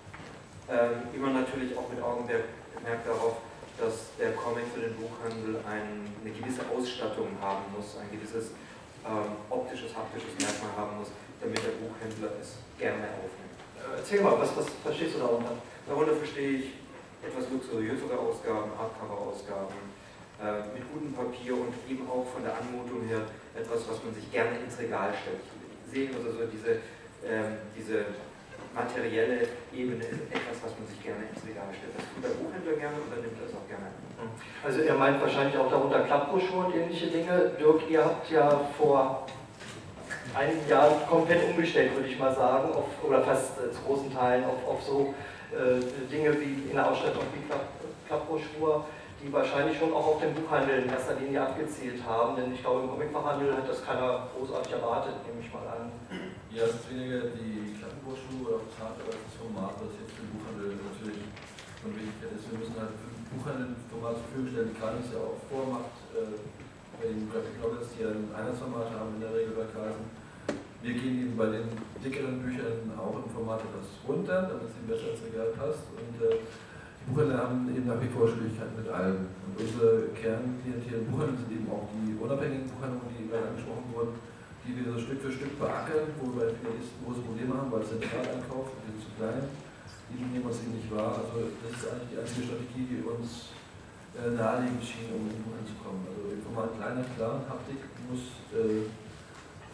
Ähm, 0.69 1.11
immer 1.13 1.29
natürlich 1.29 1.75
auch 1.77 1.89
mit 1.89 2.01
Augenmerk 2.01 3.03
darauf, 3.05 3.43
dass 3.77 4.15
der 4.19 4.31
Comic 4.33 4.63
für 4.73 4.81
den 4.81 4.95
Buchhandel 4.95 5.59
ein, 5.67 6.07
eine 6.23 6.31
gewisse 6.31 6.61
Ausstattung 6.71 7.35
haben 7.41 7.67
muss, 7.75 7.97
ein 7.99 8.07
gewisses 8.11 8.55
ähm, 9.03 9.35
optisches, 9.49 9.91
haptisches 9.91 10.31
Merkmal 10.39 10.71
haben 10.77 10.99
muss, 10.99 11.11
damit 11.41 11.59
der 11.59 11.75
Buchhändler 11.83 12.31
es 12.39 12.63
gerne 12.79 13.11
aufnimmt. 13.19 13.59
Erzähl 13.97 14.21
mal, 14.21 14.39
was, 14.39 14.55
was 14.55 14.67
verstehst 14.83 15.15
du 15.15 15.19
darunter? 15.19 15.59
Darunter 15.85 16.15
verstehe 16.15 16.63
ich 16.63 16.65
etwas 17.19 17.51
luxuriösere 17.51 18.15
Ausgaben, 18.17 18.71
Hardcover-Ausgaben, 18.79 19.75
äh, 20.39 20.71
mit 20.71 20.83
gutem 20.91 21.13
Papier 21.13 21.53
und 21.53 21.75
eben 21.87 22.07
auch 22.07 22.25
von 22.27 22.43
der 22.43 22.55
Anmutung 22.55 23.03
her 23.07 23.27
etwas, 23.55 23.83
was 23.87 24.03
man 24.03 24.15
sich 24.15 24.31
gerne 24.31 24.59
ins 24.63 24.79
Regal 24.79 25.11
stellt. 25.11 25.43
Ich 25.85 25.91
sehe 25.91 26.09
also 26.15 26.31
so 26.31 26.47
diese, 26.47 26.79
äh, 27.27 27.59
diese 27.75 28.05
materielle 28.73 29.47
Ebene 29.73 30.03
ist 30.03 30.25
etwas, 30.33 30.57
was 30.65 30.73
man 30.77 30.87
sich 30.89 31.01
gerne 31.01 31.29
ins 31.29 31.41
Regal 31.45 31.69
stellt. 31.69 31.93
Das 31.93 32.05
tut 32.09 32.23
der 32.25 32.35
Buchhändler 32.41 32.73
gerne 32.73 32.97
und 32.97 33.09
dann 33.13 33.21
nimmt 33.21 33.37
er 33.37 33.47
es 33.47 33.53
auch 33.53 33.67
gerne 33.69 33.93
an. 33.93 34.29
Also 34.65 34.81
er 34.81 34.95
meint 34.95 35.21
wahrscheinlich 35.21 35.57
auch 35.57 35.69
darunter 35.69 36.01
Klappbroschüren 36.01 36.65
und 36.65 36.75
ähnliche 36.75 37.07
Dinge. 37.07 37.51
Dirk, 37.59 37.89
ihr 37.89 38.03
habt 38.03 38.29
ja 38.29 38.49
vor 38.77 39.27
einigen 40.33 40.67
Jahren 40.67 41.05
komplett 41.07 41.45
umgestellt, 41.49 41.95
würde 41.95 42.09
ich 42.09 42.17
mal 42.17 42.33
sagen, 42.33 42.73
auf, 42.73 42.89
oder 43.03 43.21
fast 43.21 43.59
äh, 43.59 43.71
zu 43.71 43.81
großen 43.85 44.11
Teilen 44.11 44.45
auf, 44.45 44.65
auf 44.67 44.81
so 44.81 45.13
äh, 45.53 45.79
Dinge 46.09 46.33
wie 46.41 46.69
in 46.69 46.75
der 46.75 46.89
Ausstattung 46.89 47.23
wie 47.33 47.45
Klapp, 47.45 47.67
Klappbroschur 48.07 48.85
die 49.23 49.31
wahrscheinlich 49.31 49.77
schon 49.79 49.93
auch 49.93 50.05
auf 50.15 50.21
den 50.21 50.33
Buchhandel 50.33 50.83
in 50.83 50.89
erster 50.89 51.15
Linie 51.15 51.41
abgezielt 51.41 52.03
haben, 52.05 52.35
denn 52.35 52.53
ich 52.53 52.61
glaube, 52.61 52.81
im 52.81 52.89
Comicfachhandel 52.89 53.55
hat 53.55 53.69
das 53.69 53.85
keiner 53.85 54.27
großartig 54.35 54.73
erwartet, 54.73 55.15
nehme 55.25 55.39
ich 55.39 55.53
mal 55.53 55.65
an. 55.65 55.91
Ja, 56.51 56.63
es 56.65 56.75
ist 56.75 56.91
weniger 56.91 57.21
die 57.31 57.72
Klappenbroschur 58.03 58.59
oder 58.59 58.67
Hard, 58.83 58.99
aber 58.99 59.15
das 59.15 59.35
Format, 59.39 59.79
das 59.79 59.95
jetzt 59.95 60.11
für 60.11 60.27
Buchhandel 60.27 60.75
natürlich 60.75 61.23
von 61.79 61.95
Wichtigkeit 61.95 62.35
ist. 62.35 62.51
Wir 62.51 62.59
müssen 62.59 62.75
halt 62.75 62.95
Buchhandel 63.31 63.71
ein 63.71 63.87
Format 63.87 64.19
zur 64.19 64.27
Verfügung 64.27 64.49
stellen, 64.51 64.69
die 64.75 64.79
Kanis 64.79 65.07
ja 65.15 65.19
auch 65.23 65.39
vormacht, 65.47 65.95
äh, 66.11 66.35
bei 66.99 67.07
den 67.09 67.31
Graphic 67.31 67.55
Novels, 67.63 67.87
die 67.95 68.03
ein 68.03 68.27
Einheitsformat 68.35 68.91
haben 68.91 69.15
in 69.17 69.23
der 69.23 69.31
Regel 69.33 69.55
bei 69.55 69.65
Kreisen. 69.71 70.05
Wir 70.83 70.93
gehen 70.99 71.31
eben 71.31 71.35
bei 71.39 71.47
den 71.47 71.71
dickeren 72.03 72.43
Büchern 72.43 72.91
auch 72.99 73.15
im 73.23 73.27
Format 73.31 73.63
etwas 73.63 73.87
runter, 74.03 74.51
damit 74.51 74.67
es 74.67 74.75
ihnen 74.75 74.91
besser 74.91 75.15
ins 75.15 75.23
Regal 75.23 75.55
passt. 75.55 75.87
Und 75.95 76.13
äh, 76.19 76.43
die 76.43 77.05
Buchhändler 77.07 77.39
haben 77.39 77.71
eben 77.71 77.87
nach 77.87 78.03
wie 78.03 78.11
vor 78.11 78.27
Schwierigkeiten 78.27 78.83
mit 78.83 78.91
allem. 78.91 79.31
Und 79.47 79.55
unsere 79.55 80.11
Kernklientel 80.11 81.07
Buchhändler 81.07 81.39
sind 81.39 81.55
eben 81.55 81.71
auch 81.71 81.87
die 81.95 82.19
unabhängigen 82.19 82.67
Buchhändler, 82.67 83.07
die 83.15 83.31
gerade 83.31 83.47
angesprochen 83.47 83.87
wurden, 83.95 84.13
die 84.63 84.71
wir 84.79 84.93
so 84.93 84.99
Stück 84.99 85.19
für 85.19 85.31
Stück 85.31 85.59
beackern, 85.59 86.15
wo 86.19 86.31
wir 86.39 86.55
vielleicht 86.55 86.95
große 87.03 87.19
Probleme 87.27 87.51
haben, 87.51 87.71
weil 87.71 87.83
Zentralankauf 87.83 88.71
ist 88.87 89.03
zu 89.03 89.11
klein. 89.19 89.43
Die 90.07 90.23
nehmen 90.23 90.45
uns 90.45 90.63
eben 90.63 90.79
nicht 90.79 90.87
wahr. 90.87 91.19
Also 91.19 91.51
das 91.59 91.71
ist 91.75 91.85
eigentlich 91.91 92.15
die 92.15 92.19
einzige 92.23 92.47
Strategie, 92.47 92.85
die 92.87 93.03
uns 93.03 93.51
äh, 94.15 94.31
naheliegend 94.31 94.83
schien, 94.83 95.11
um 95.11 95.27
in 95.27 95.43
Buchhandel 95.43 95.67
zu 95.67 95.75
kommen. 95.83 96.07
Also 96.07 96.31
Format 96.47 96.79
kleiner, 96.79 97.03
klar, 97.17 97.43
Haptik 97.49 97.81
muss 98.07 98.39
äh, 98.55 98.87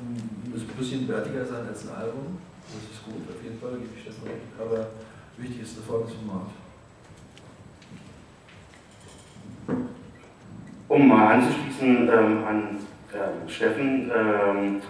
ein 0.01 0.77
bisschen 0.77 1.07
wertiger 1.07 1.45
sein 1.45 1.67
als 1.67 1.85
ein 1.85 1.93
Album. 1.93 2.39
Das 2.65 2.81
ist 2.89 3.03
gut, 3.05 3.29
auf 3.29 3.41
jeden 3.43 3.59
Fall, 3.59 3.77
gebe 3.77 3.93
ich 3.93 4.05
das 4.05 4.17
recht. 4.25 4.49
Aber 4.57 4.89
wichtig 5.37 5.61
ist 5.61 5.77
das 5.77 5.85
Format. 5.85 6.49
Um 10.87 11.07
mal 11.07 11.35
anzuschließen 11.35 12.09
ähm, 12.09 12.43
an 12.45 12.77
äh, 13.13 13.49
Steffen, 13.49 14.11
ähm, 14.15 14.81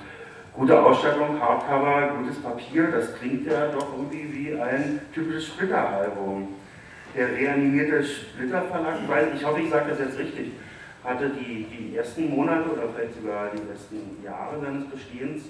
gute 0.54 0.82
Ausstattung, 0.82 1.40
Hardcover, 1.40 2.16
gutes 2.18 2.42
Papier, 2.42 2.88
das 2.92 3.16
klingt 3.16 3.46
ja 3.46 3.68
doch 3.68 3.94
irgendwie 3.94 4.34
wie 4.34 4.62
ein 4.62 5.00
typisches 5.14 5.48
Splitter-Album. 5.48 6.50
Der 7.16 7.30
reanimierte 7.30 8.04
Splitter-Verlag, 8.04 8.98
ich 9.36 9.46
hoffe, 9.46 9.62
ich 9.62 9.70
sage 9.70 9.90
das 9.90 10.00
jetzt 10.00 10.20
richtig, 10.20 10.52
hatte 11.04 11.30
die, 11.30 11.66
die 11.66 11.96
ersten 11.96 12.30
Monate 12.30 12.70
oder 12.70 12.84
vielleicht 12.94 13.16
sogar 13.16 13.50
die 13.52 13.70
ersten 13.70 14.24
Jahre 14.24 14.60
seines 14.62 14.86
Bestehens, 14.90 15.44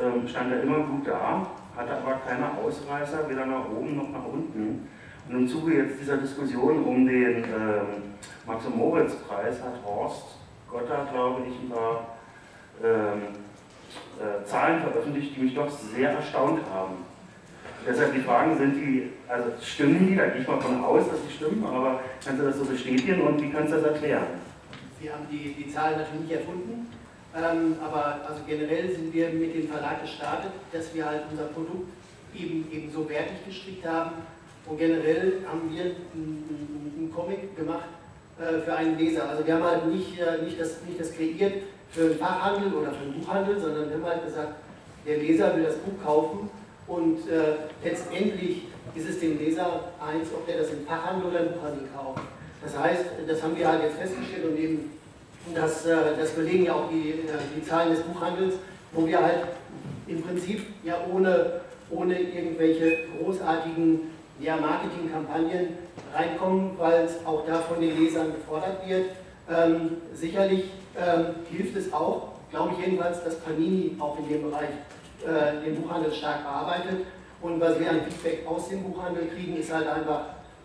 ähm, 0.00 0.26
stand 0.28 0.52
er 0.52 0.62
immer 0.62 0.80
gut 0.80 1.06
da, 1.06 1.46
hatte 1.76 1.96
aber 1.96 2.20
keine 2.26 2.50
Ausreißer, 2.58 3.28
weder 3.28 3.46
nach 3.46 3.68
oben 3.70 3.96
noch 3.96 4.10
nach 4.10 4.24
unten. 4.24 4.88
Und 5.28 5.34
im 5.34 5.48
Zuge 5.48 5.76
jetzt 5.76 6.00
dieser 6.00 6.18
Diskussion 6.18 6.84
um 6.84 7.06
den 7.06 7.44
ähm, 7.44 8.14
Max-Moritz-Preis 8.46 9.62
hat 9.62 9.82
Horst 9.84 10.43
Gotthard, 10.74 11.12
glaube 11.12 11.42
ich, 11.46 11.70
paar 11.70 12.16
ähm, 12.82 13.22
äh, 14.18 14.44
Zahlen 14.44 14.80
veröffentlicht, 14.80 15.36
die 15.36 15.42
mich 15.42 15.54
doch 15.54 15.70
sehr 15.70 16.10
erstaunt 16.10 16.60
haben. 16.72 16.96
Deshalb 17.86 18.12
die 18.12 18.20
Fragen 18.20 18.58
sind 18.58 18.74
die, 18.74 19.12
also 19.28 19.50
stimmen 19.62 20.08
die, 20.08 20.16
da 20.16 20.26
gehe 20.26 20.42
ich 20.42 20.48
mal 20.48 20.60
von 20.60 20.82
aus, 20.82 21.08
dass 21.08 21.22
sie 21.22 21.32
stimmen, 21.32 21.64
aber 21.64 22.00
kannst 22.24 22.40
du 22.40 22.46
das 22.46 22.58
so 22.58 22.64
bestätigen 22.64 23.20
und 23.22 23.40
wie 23.40 23.50
kannst 23.50 23.72
du 23.72 23.76
das 23.76 23.92
erklären? 23.92 24.26
Sie 25.00 25.10
haben 25.10 25.26
die, 25.30 25.54
die 25.54 25.70
Zahlen 25.70 25.98
natürlich 25.98 26.22
nicht 26.22 26.32
erfunden, 26.32 26.90
ähm, 27.36 27.76
aber 27.84 28.20
also 28.26 28.40
generell 28.46 28.92
sind 28.92 29.14
wir 29.14 29.28
mit 29.28 29.54
dem 29.54 29.68
Verlag 29.68 30.02
gestartet, 30.02 30.52
dass 30.72 30.92
wir 30.92 31.06
halt 31.06 31.22
unser 31.30 31.44
Produkt 31.44 31.88
eben, 32.34 32.66
eben 32.72 32.90
so 32.90 33.08
wertig 33.08 33.44
gestrickt 33.46 33.86
haben, 33.86 34.12
und 34.66 34.78
generell 34.78 35.44
haben 35.46 35.70
wir 35.70 35.82
einen 35.84 37.12
Comic 37.14 37.54
gemacht 37.54 37.88
äh, 38.38 38.60
für 38.60 38.74
einen 38.74 38.98
Leser. 38.98 39.28
Also 39.28 39.46
wir 39.46 39.54
haben 39.54 39.64
halt 39.64 39.86
nicht, 39.86 40.18
äh, 40.18 40.42
nicht, 40.42 40.60
das, 40.60 40.78
nicht 40.86 40.98
das 40.98 41.12
kreiert 41.12 41.54
für 41.90 42.08
den 42.08 42.18
Fachhandel 42.18 42.72
oder 42.74 42.92
für 42.92 43.04
den 43.04 43.20
Buchhandel, 43.20 43.60
sondern 43.60 43.88
wir 43.88 43.96
haben 43.96 44.06
halt 44.06 44.24
gesagt, 44.24 44.54
der 45.06 45.18
Leser 45.18 45.54
will 45.56 45.64
das 45.64 45.76
Buch 45.76 46.04
kaufen 46.04 46.50
und 46.86 47.28
äh, 47.28 47.54
letztendlich 47.84 48.62
ist 48.94 49.08
es 49.08 49.20
dem 49.20 49.38
Leser 49.38 49.84
eins, 50.04 50.28
ob 50.34 50.46
der 50.46 50.58
das 50.58 50.70
im 50.70 50.84
Fachhandel 50.86 51.30
oder 51.30 51.40
im 51.40 51.52
Buchhandel 51.52 51.88
kauft. 51.94 52.22
Das 52.62 52.78
heißt, 52.78 53.04
das 53.26 53.42
haben 53.42 53.56
wir 53.56 53.68
halt 53.68 53.82
jetzt 53.82 53.98
festgestellt 53.98 54.44
und 54.46 54.58
eben 54.58 54.90
das, 55.54 55.86
äh, 55.86 55.96
das 56.18 56.30
belegen 56.30 56.64
ja 56.64 56.74
auch 56.74 56.88
die, 56.90 57.14
die 57.56 57.64
Zahlen 57.64 57.90
des 57.90 58.00
Buchhandels, 58.02 58.54
wo 58.92 59.06
wir 59.06 59.22
halt 59.22 59.40
im 60.06 60.22
Prinzip 60.22 60.62
ja 60.82 60.96
ohne, 61.12 61.60
ohne 61.90 62.18
irgendwelche 62.18 62.98
großartigen 63.18 64.00
ja, 64.40 64.56
Marketingkampagnen 64.56 65.68
reinkommen, 66.14 66.72
weil 66.78 67.04
es 67.04 67.24
auch 67.26 67.44
da 67.46 67.58
von 67.58 67.80
den 67.80 67.98
Lesern 67.98 68.32
gefordert 68.32 68.86
wird. 68.86 69.10
Ähm, 69.50 69.98
sicherlich 70.14 70.70
ähm, 70.96 71.34
hilft 71.50 71.76
es 71.76 71.92
auch, 71.92 72.28
glaube 72.50 72.74
ich 72.74 72.86
jedenfalls, 72.86 73.22
dass 73.24 73.36
Panini 73.40 73.96
auch 73.98 74.18
in 74.18 74.28
dem 74.28 74.50
Bereich 74.50 74.70
äh, 75.22 75.64
den 75.64 75.82
Buchhandel 75.82 76.12
stark 76.12 76.44
bearbeitet. 76.44 77.06
Und 77.42 77.60
was 77.60 77.78
wir 77.78 77.90
an 77.90 78.00
Feedback 78.02 78.46
aus 78.46 78.68
dem 78.68 78.82
Buchhandel 78.84 79.28
kriegen, 79.28 79.56
ist 79.56 79.72
halt 79.72 79.86
einfach, 79.86 80.22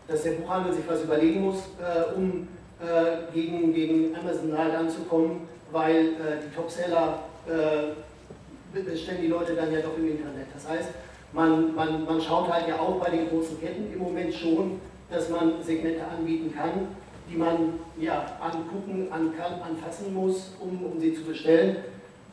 dass 0.08 0.24
der 0.24 0.32
Buchhandel 0.32 0.74
sich 0.74 0.88
was 0.88 1.04
überlegen 1.04 1.42
muss, 1.42 1.58
äh, 1.80 2.16
um 2.16 2.48
äh, 2.80 3.34
gegen, 3.34 3.74
gegen 3.74 4.16
Amazon 4.16 4.58
halt 4.58 4.74
anzukommen, 4.74 5.42
weil 5.72 5.98
äh, 5.98 6.40
die 6.46 6.56
Topseller 6.56 7.20
äh, 7.48 8.80
bestellen 8.80 9.22
die 9.22 9.28
Leute 9.28 9.56
dann 9.56 9.74
ja 9.74 9.82
doch 9.82 9.98
im 9.98 10.10
Internet. 10.10 10.48
Das 10.54 10.70
heißt, 10.70 10.90
man, 11.34 11.76
man, 11.76 12.06
man 12.06 12.22
schaut 12.22 12.52
halt 12.52 12.68
ja 12.68 12.80
auch 12.80 12.96
bei 13.04 13.10
den 13.10 13.30
großen 13.30 13.60
Ketten 13.60 13.92
im 13.92 14.00
Moment 14.00 14.34
schon, 14.34 14.80
dass 15.10 15.30
man 15.30 15.64
Segmente 15.64 16.02
anbieten 16.06 16.54
kann, 16.56 16.88
die 17.30 17.38
man 17.38 17.80
ja 18.00 18.26
angucken, 18.40 19.08
an 19.12 19.34
kann, 19.38 19.62
anfassen 19.62 20.14
muss, 20.14 20.54
um, 20.60 20.84
um 20.86 21.00
sie 21.00 21.14
zu 21.14 21.24
bestellen. 21.24 21.78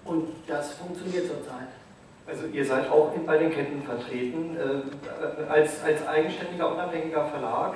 Und 0.05 0.29
das 0.47 0.75
funktioniert 0.75 1.27
zurzeit. 1.27 1.69
Also 2.27 2.47
ihr 2.53 2.65
seid 2.65 2.91
auch 2.91 3.13
bei 3.25 3.39
den 3.39 3.51
Ketten 3.51 3.83
vertreten, 3.83 4.57
äh, 4.57 5.43
als, 5.49 5.83
als 5.83 6.07
eigenständiger, 6.07 6.73
unabhängiger 6.73 7.27
Verlag. 7.27 7.75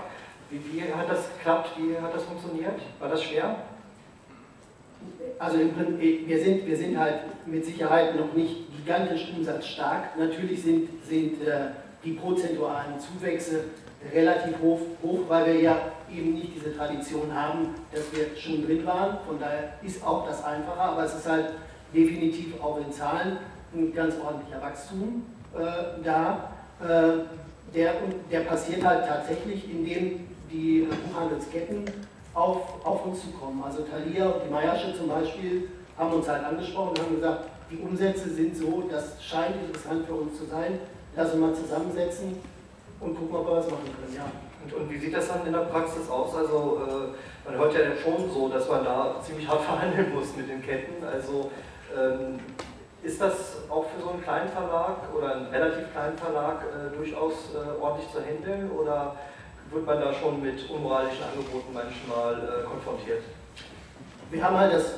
Wie, 0.51 0.61
wie 0.73 0.83
hat 0.83 1.09
das 1.09 1.29
geklappt? 1.37 1.71
Wie 1.79 1.97
hat 1.97 2.15
das 2.15 2.25
funktioniert? 2.25 2.81
War 2.99 3.09
das 3.09 3.23
schwer? 3.23 3.57
Also 5.39 5.59
im 5.59 5.73
Prinzip, 5.73 6.27
wir 6.29 6.39
sind, 6.43 6.67
wir 6.67 6.77
sind 6.77 6.99
halt 6.99 7.21
mit 7.47 7.65
Sicherheit 7.65 8.17
noch 8.17 8.33
nicht 8.35 8.77
gigantisch 8.77 9.33
umsatzstark. 9.37 10.19
Natürlich 10.19 10.63
sind, 10.63 10.89
sind 11.05 11.43
äh, 11.47 11.69
die 12.05 12.13
prozentualen 12.13 12.99
Zuwächse 12.99 13.65
relativ 14.13 14.59
hoch, 14.61 14.81
hoch, 15.03 15.21
weil 15.29 15.47
wir 15.47 15.61
ja 15.61 15.79
eben 16.11 16.35
nicht 16.35 16.55
diese 16.57 16.77
Tradition 16.77 17.35
haben, 17.35 17.75
dass 17.93 18.05
wir 18.13 18.37
schon 18.37 18.65
drin 18.65 18.85
waren. 18.87 19.19
Von 19.27 19.39
daher 19.39 19.75
ist 19.83 20.05
auch 20.05 20.27
das 20.27 20.43
einfacher, 20.45 20.81
aber 20.81 21.05
es 21.05 21.15
ist 21.15 21.29
halt 21.29 21.51
definitiv 21.95 22.61
auch 22.63 22.79
in 22.79 22.93
Zahlen 22.93 23.39
ein 23.75 23.93
ganz 23.95 24.15
ordentlicher 24.25 24.61
Wachstum 24.63 25.27
äh, 25.55 26.03
da. 26.03 26.51
Äh, 26.81 27.25
der, 27.75 27.95
der 28.31 28.41
passiert 28.41 28.85
halt 28.85 29.07
tatsächlich, 29.07 29.71
indem 29.71 30.27
die 30.51 30.89
Buchhandelsketten 31.07 31.85
auf, 32.35 32.85
auf 32.85 33.07
uns 33.07 33.23
zukommen. 33.23 33.63
Also 33.65 33.83
Thalia 33.83 34.27
und 34.27 34.43
die 34.47 34.53
Meiersche 34.53 34.97
zum 34.97 35.09
Beispiel 35.09 35.69
haben 35.97 36.15
uns 36.15 36.29
halt 36.29 36.45
angesprochen 36.45 36.91
und 36.91 37.01
haben 37.01 37.15
gesagt, 37.15 37.45
die 37.71 37.77
Umsätze 37.77 38.31
sind 38.31 38.57
so, 38.57 38.85
das 38.91 39.23
scheint 39.23 39.55
interessant 39.65 40.07
für 40.07 40.15
uns 40.15 40.37
zu 40.37 40.47
sein. 40.47 40.81
Lass 41.15 41.33
uns 41.33 41.41
mal 41.41 41.55
zusammensetzen 41.55 42.37
und 43.01 43.17
gucken, 43.17 43.37
ob 43.37 43.47
wir 43.47 43.57
was 43.57 43.71
machen 43.71 43.85
können. 43.85 44.15
Ja. 44.15 44.31
Und, 44.63 44.75
und 44.75 44.91
wie 44.91 44.99
sieht 44.99 45.15
das 45.15 45.29
dann 45.29 45.47
in 45.47 45.53
der 45.53 45.61
Praxis 45.61 46.09
aus? 46.09 46.35
Also 46.35 46.83
äh, 46.87 47.49
man 47.51 47.59
hört 47.59 47.75
ja 47.75 47.81
schon 47.97 48.31
so, 48.31 48.49
dass 48.49 48.69
man 48.69 48.85
da 48.85 49.17
ziemlich 49.23 49.49
hart 49.49 49.61
verhandeln 49.65 50.15
muss 50.15 50.37
mit 50.37 50.49
den 50.49 50.63
Ketten. 50.63 51.03
Also 51.05 51.51
ähm, 51.97 52.39
ist 53.03 53.21
das 53.21 53.57
auch 53.71 53.87
für 53.89 54.03
so 54.03 54.11
einen 54.11 54.23
kleinen 54.23 54.49
Verlag 54.51 54.97
oder 55.17 55.37
einen 55.37 55.47
relativ 55.47 55.91
kleinen 55.93 56.19
Verlag 56.19 56.63
äh, 56.65 56.95
durchaus 56.95 57.55
äh, 57.55 57.81
ordentlich 57.81 58.11
zu 58.13 58.21
handeln 58.21 58.71
oder 58.71 59.17
wird 59.71 59.87
man 59.87 60.01
da 60.01 60.13
schon 60.13 60.43
mit 60.43 60.69
unmoralischen 60.69 61.23
Angeboten 61.25 61.73
manchmal 61.73 62.35
äh, 62.35 62.65
konfrontiert? 62.65 63.23
Wir 64.31 64.45
haben 64.45 64.59
halt 64.59 64.75
das 64.75 64.95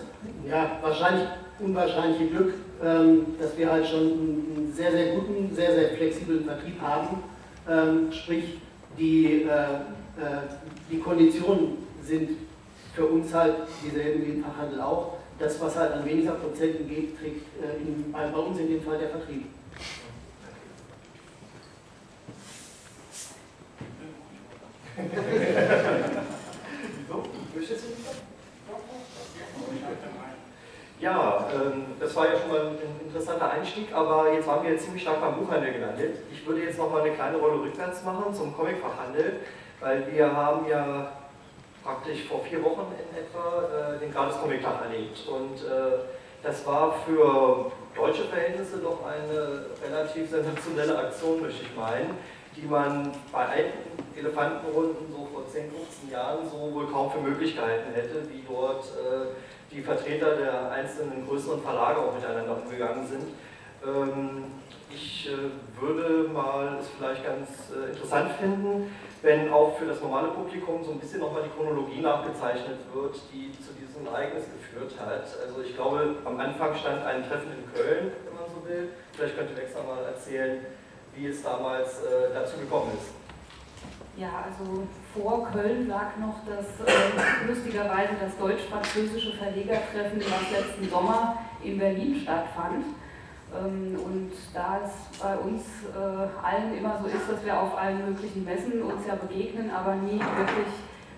ja, 0.46 0.78
wahrscheinlich 0.82 1.28
unwahrscheinliche 1.58 2.26
Glück, 2.26 2.54
ähm, 2.82 3.36
dass 3.38 3.56
wir 3.56 3.70
halt 3.70 3.86
schon 3.86 4.00
einen 4.00 4.72
sehr, 4.74 4.90
sehr 4.90 5.14
guten, 5.14 5.54
sehr, 5.54 5.74
sehr 5.74 5.88
flexiblen 5.90 6.44
Vertrieb 6.44 6.80
haben. 6.80 7.22
Ähm, 7.68 8.10
sprich 8.12 8.58
die, 8.98 9.42
äh, 9.44 9.46
äh, 9.46 10.42
die 10.90 10.98
Konditionen 10.98 11.78
sind 12.02 12.30
für 12.94 13.06
uns 13.06 13.32
halt 13.32 13.54
dieselben 13.84 14.26
wie 14.26 14.30
im 14.32 14.44
Fachhandel 14.44 14.80
auch. 14.80 15.18
Das, 15.38 15.60
was 15.60 15.76
halt 15.76 15.92
an 15.92 16.04
weniger 16.04 16.32
Prozenten 16.32 16.88
geht, 16.88 17.18
trägt 17.18 17.46
äh, 17.62 17.76
bei 18.12 18.28
uns 18.38 18.58
in 18.58 18.68
dem 18.68 18.82
Fall 18.82 18.98
der 18.98 19.10
Vertrieb. 19.10 19.46
Wieso? 27.06 27.22
Möchtest 27.54 27.84
du? 27.84 28.01
Ja, 31.02 31.48
ähm, 31.52 31.82
das 31.98 32.14
war 32.14 32.26
ja 32.26 32.38
schon 32.38 32.48
mal 32.48 32.60
ein 32.60 32.78
interessanter 33.04 33.50
Einstieg, 33.50 33.92
aber 33.92 34.32
jetzt 34.32 34.46
waren 34.46 34.62
wir 34.62 34.70
jetzt 34.70 34.84
ziemlich 34.84 35.02
stark 35.02 35.20
beim 35.20 35.34
Buchhandel 35.34 35.72
gelandet. 35.72 36.18
Ich 36.32 36.46
würde 36.46 36.62
jetzt 36.62 36.78
noch 36.78 36.92
mal 36.92 37.02
eine 37.02 37.10
kleine 37.10 37.38
Rolle 37.38 37.60
rückwärts 37.60 38.04
machen 38.04 38.32
zum 38.32 38.56
Comicfachhandel, 38.56 39.40
weil 39.80 40.06
wir 40.12 40.32
haben 40.32 40.64
ja 40.68 41.10
praktisch 41.82 42.22
vor 42.28 42.44
vier 42.44 42.62
Wochen 42.62 42.86
in 42.92 43.18
etwa 43.18 43.96
äh, 43.96 43.98
den 43.98 44.12
Gratis 44.12 44.38
Comic 44.40 44.62
Tag 44.62 44.82
erlebt 44.84 45.26
und 45.26 45.56
äh, 45.66 46.04
das 46.40 46.64
war 46.68 46.94
für 47.04 47.72
deutsche 47.96 48.22
Verhältnisse 48.26 48.78
doch 48.78 49.00
eine 49.04 49.66
relativ 49.84 50.30
sensationelle 50.30 50.96
Aktion, 50.96 51.42
möchte 51.42 51.64
ich 51.64 51.76
meinen, 51.76 52.16
die 52.56 52.66
man 52.68 53.10
bei 53.32 53.44
alten 53.44 54.16
Elefantenrunden 54.16 55.10
so 55.10 55.28
vor 55.34 55.48
10, 55.48 55.68
15 55.68 56.10
Jahren 56.12 56.48
so 56.48 56.72
wohl 56.72 56.86
kaum 56.86 57.10
für 57.10 57.18
Möglichkeiten 57.18 57.92
hätte, 57.92 58.22
wie 58.30 58.44
dort 58.46 58.84
äh, 58.84 59.34
die 59.72 59.80
Vertreter 59.80 60.36
der 60.36 60.70
einzelnen 60.70 61.26
größeren 61.26 61.62
Verlage 61.62 62.00
auch 62.00 62.14
miteinander 62.14 62.56
umgegangen 62.62 63.06
sind. 63.06 63.24
Ähm, 63.84 64.44
ich 64.94 65.28
äh, 65.28 65.80
würde 65.80 66.28
mal 66.28 66.78
es 66.78 66.88
vielleicht 66.88 67.24
ganz 67.24 67.48
äh, 67.72 67.90
interessant 67.90 68.32
finden, 68.32 68.94
wenn 69.22 69.50
auch 69.52 69.78
für 69.78 69.86
das 69.86 70.00
normale 70.00 70.28
Publikum 70.28 70.84
so 70.84 70.92
ein 70.92 70.98
bisschen 70.98 71.20
nochmal 71.20 71.44
die 71.44 71.56
Chronologie 71.56 72.00
nachgezeichnet 72.00 72.78
wird, 72.92 73.16
die 73.32 73.52
zu 73.52 73.72
diesem 73.72 74.06
Ereignis 74.06 74.44
geführt 74.52 74.94
hat. 75.00 75.24
Also 75.46 75.62
ich 75.62 75.74
glaube, 75.74 76.16
am 76.24 76.38
Anfang 76.38 76.74
stand 76.76 77.04
ein 77.04 77.26
Treffen 77.26 77.52
in 77.52 77.72
Köln, 77.72 78.12
wenn 78.24 78.34
man 78.34 78.44
so 78.50 78.68
will. 78.68 78.90
Vielleicht 79.12 79.36
könnte 79.36 79.56
Wex 79.56 79.72
mal 79.74 80.04
erzählen, 80.04 80.66
wie 81.14 81.26
es 81.26 81.42
damals 81.42 82.00
äh, 82.00 82.34
dazu 82.34 82.58
gekommen 82.58 82.92
ist. 82.94 83.21
Ja, 84.16 84.44
also 84.44 84.82
vor 85.14 85.48
Köln 85.50 85.88
lag 85.88 86.16
noch 86.20 86.40
das 86.44 86.86
äh, 86.86 87.48
lustigerweise 87.48 88.12
das 88.20 88.36
deutsch-französische 88.36 89.32
Verlegertreffen, 89.38 90.20
was 90.20 90.50
letzten 90.50 90.88
Sommer 90.90 91.38
in 91.64 91.78
Berlin 91.78 92.20
stattfand. 92.22 92.84
Ähm, 93.56 93.98
und 94.04 94.32
da 94.52 94.80
es 94.84 95.18
bei 95.18 95.34
uns 95.36 95.62
äh, 95.94 96.46
allen 96.46 96.76
immer 96.76 97.00
so 97.00 97.08
ist, 97.08 97.30
dass 97.30 97.42
wir 97.42 97.58
auf 97.58 97.76
allen 97.78 98.04
möglichen 98.10 98.44
Messen 98.44 98.82
uns 98.82 99.06
ja 99.06 99.14
begegnen, 99.14 99.70
aber 99.70 99.94
nie 99.94 100.20
wirklich 100.20 100.72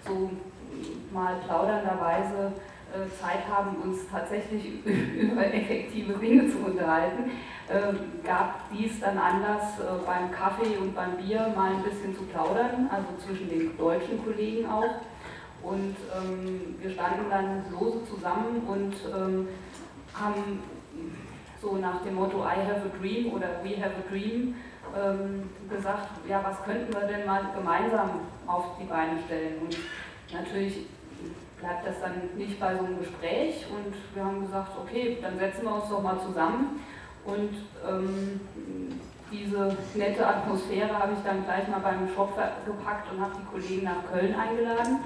so 0.07 0.31
mal 1.13 1.35
plaudernderweise 1.47 2.53
Zeit 3.21 3.49
haben, 3.49 3.77
uns 3.83 4.09
tatsächlich 4.11 4.85
über 4.85 5.47
effektive 5.47 6.15
Dinge 6.15 6.51
zu 6.51 6.59
unterhalten, 6.59 7.31
ähm, 7.71 7.99
gab 8.25 8.71
dies 8.71 9.01
dann 9.01 9.19
Anlass, 9.19 9.81
äh, 9.81 10.07
beim 10.07 10.31
Kaffee 10.31 10.77
und 10.77 10.95
beim 10.95 11.17
Bier 11.17 11.53
mal 11.57 11.73
ein 11.75 11.83
bisschen 11.83 12.15
zu 12.15 12.25
plaudern, 12.25 12.91
also 12.91 13.07
zwischen 13.25 13.49
den 13.49 13.77
deutschen 13.77 14.23
Kollegen 14.25 14.67
auch. 14.67 15.01
Und 15.63 15.97
ähm, 16.15 16.77
wir 16.81 16.91
standen 16.91 17.31
dann 17.31 17.65
lose 17.73 18.05
zusammen 18.05 18.63
und 18.67 18.95
ähm, 19.17 19.49
haben 20.15 20.63
so 21.61 21.77
nach 21.77 22.03
dem 22.03 22.15
Motto 22.17 22.45
I 22.45 22.61
have 22.69 22.83
a 22.85 22.99
dream 23.01 23.33
oder 23.33 23.47
we 23.63 23.77
have 23.77 23.95
a 23.97 24.11
dream 24.11 24.55
gesagt, 25.69 26.11
ja, 26.29 26.41
was 26.45 26.63
könnten 26.63 26.93
wir 26.93 27.09
denn 27.09 27.27
mal 27.27 27.41
gemeinsam 27.57 28.21
auf 28.47 28.77
die 28.79 28.85
Beine 28.85 29.19
stellen? 29.27 29.63
Und 29.63 29.77
natürlich 30.33 30.87
bleibt 31.65 31.87
das 31.87 32.01
dann 32.01 32.37
nicht 32.37 32.61
bei 32.61 32.77
so 32.77 32.85
einem 32.85 32.99
Gespräch. 32.99 33.65
Und 33.71 33.95
wir 34.15 34.25
haben 34.25 34.43
gesagt, 34.43 34.73
okay, 34.79 35.19
dann 35.23 35.39
setzen 35.39 35.65
wir 35.65 35.75
uns 35.75 35.89
doch 35.89 36.03
mal 36.03 36.21
zusammen. 36.21 36.81
Und 37.25 37.55
ähm, 37.89 38.41
diese 39.33 39.77
nette 39.95 40.27
Atmosphäre 40.27 40.93
habe 40.99 41.13
ich 41.15 41.25
dann 41.25 41.45
gleich 41.45 41.67
mal 41.69 41.81
beim 41.81 42.07
Shop 42.15 42.39
gepackt 42.67 43.11
und 43.11 43.21
habe 43.21 43.33
die 43.41 43.47
Kollegen 43.47 43.85
nach 43.85 44.05
Köln 44.13 44.35
eingeladen. 44.35 45.01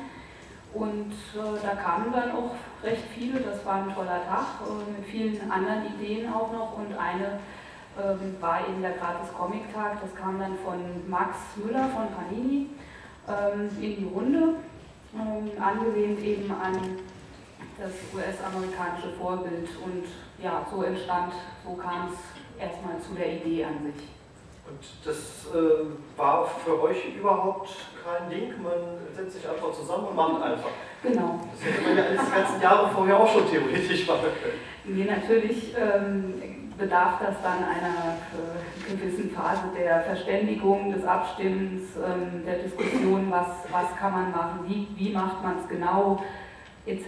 Und 0.74 1.12
äh, 1.12 1.62
da 1.62 1.74
kamen 1.76 2.12
dann 2.12 2.32
auch 2.32 2.54
recht 2.82 3.04
viele, 3.14 3.40
das 3.40 3.64
war 3.64 3.76
ein 3.76 3.94
toller 3.94 4.20
Tag 4.26 4.60
äh, 4.66 4.98
mit 4.98 5.08
vielen 5.08 5.50
anderen 5.50 5.86
Ideen 5.94 6.30
auch 6.30 6.52
noch. 6.52 6.76
Und 6.76 6.92
eine 6.98 7.38
äh, 7.96 8.42
war 8.42 8.68
eben 8.68 8.82
der 8.82 8.92
Gratis 8.92 9.32
Comic 9.32 9.72
Tag, 9.72 10.02
das 10.02 10.14
kam 10.14 10.38
dann 10.40 10.58
von 10.64 11.08
Max 11.08 11.38
Müller 11.56 11.88
von 11.88 12.08
Panini 12.14 12.66
ähm, 13.28 13.70
in 13.80 13.96
die 13.96 14.10
Runde 14.12 14.56
ähm, 15.14 15.62
angelehnt 15.62 16.20
eben 16.20 16.50
an 16.50 16.98
das 17.78 17.92
US-amerikanische 18.14 19.12
Vorbild. 19.18 19.68
Und 19.84 20.04
ja, 20.42 20.66
so 20.70 20.82
entstand, 20.82 21.32
so 21.64 21.74
kam 21.74 22.12
es 22.12 22.60
erstmal 22.60 22.98
zu 23.00 23.14
der 23.14 23.36
Idee 23.36 23.64
an 23.64 23.84
sich. 23.84 24.08
Und 24.68 24.80
das 25.04 25.46
äh, 25.54 26.18
war 26.18 26.46
für 26.46 26.82
euch 26.82 27.16
überhaupt 27.16 27.70
kein 28.04 28.28
Ding? 28.28 28.62
Man 28.62 28.98
setzt 29.14 29.36
sich 29.36 29.48
einfach 29.48 29.72
zusammen 29.72 30.08
und 30.08 30.16
macht 30.16 30.42
einfach. 30.42 30.68
Genau. 31.02 31.40
Das 31.52 31.64
hätte 31.64 31.82
man 31.82 31.96
ja 31.96 32.04
die 32.10 32.30
ganzen 32.30 32.60
Jahre 32.60 32.90
vorher 32.90 33.18
auch 33.18 33.32
schon 33.32 33.48
theoretisch 33.48 34.06
machen 34.06 34.28
können. 34.42 34.60
Nee, 34.84 35.04
natürlich 35.04 35.74
ähm, 35.74 36.57
bedarf 36.78 37.18
das 37.20 37.34
dann 37.42 37.64
einer 37.64 38.16
äh, 38.32 38.90
gewissen 38.90 39.30
Phase 39.30 39.64
der 39.76 40.02
Verständigung, 40.02 40.92
des 40.92 41.04
Abstimmens, 41.04 41.96
ähm, 41.96 42.44
der 42.46 42.58
Diskussion, 42.58 43.30
was, 43.30 43.48
was 43.70 43.96
kann 43.98 44.12
man 44.12 44.30
machen, 44.30 44.60
wie, 44.66 44.88
wie 44.96 45.12
macht 45.12 45.42
man 45.42 45.58
es 45.58 45.68
genau, 45.68 46.22
etc. 46.86 47.06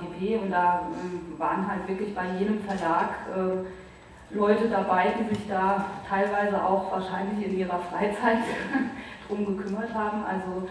pp. 0.00 0.36
Und 0.36 0.50
da 0.50 0.82
ähm, 1.02 1.38
waren 1.38 1.66
halt 1.66 1.88
wirklich 1.88 2.14
bei 2.14 2.26
jedem 2.38 2.60
Verlag 2.64 3.10
äh, 3.34 4.34
Leute 4.34 4.68
dabei, 4.68 5.14
die 5.18 5.34
sich 5.34 5.48
da 5.48 5.84
teilweise 6.08 6.62
auch 6.62 6.90
wahrscheinlich 6.90 7.46
in 7.46 7.58
ihrer 7.58 7.78
Freizeit 7.78 8.38
drum 9.28 9.56
gekümmert 9.56 9.94
haben. 9.94 10.24
Also 10.24 10.68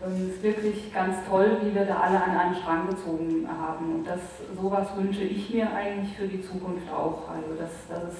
es 0.00 0.34
ist 0.34 0.42
wirklich 0.42 0.92
ganz 0.92 1.16
toll, 1.28 1.58
wie 1.62 1.74
wir 1.74 1.84
da 1.84 1.96
alle 1.96 2.22
an 2.22 2.36
einen 2.36 2.54
Strang 2.56 2.88
gezogen 2.88 3.48
haben. 3.48 3.94
Und 3.96 4.06
das, 4.06 4.20
sowas 4.60 4.88
wünsche 4.96 5.22
ich 5.22 5.52
mir 5.52 5.72
eigentlich 5.72 6.16
für 6.16 6.26
die 6.26 6.42
Zukunft 6.42 6.90
auch. 6.92 7.28
Also 7.28 7.54
dass, 7.58 7.88
dass 7.88 8.12
es 8.12 8.18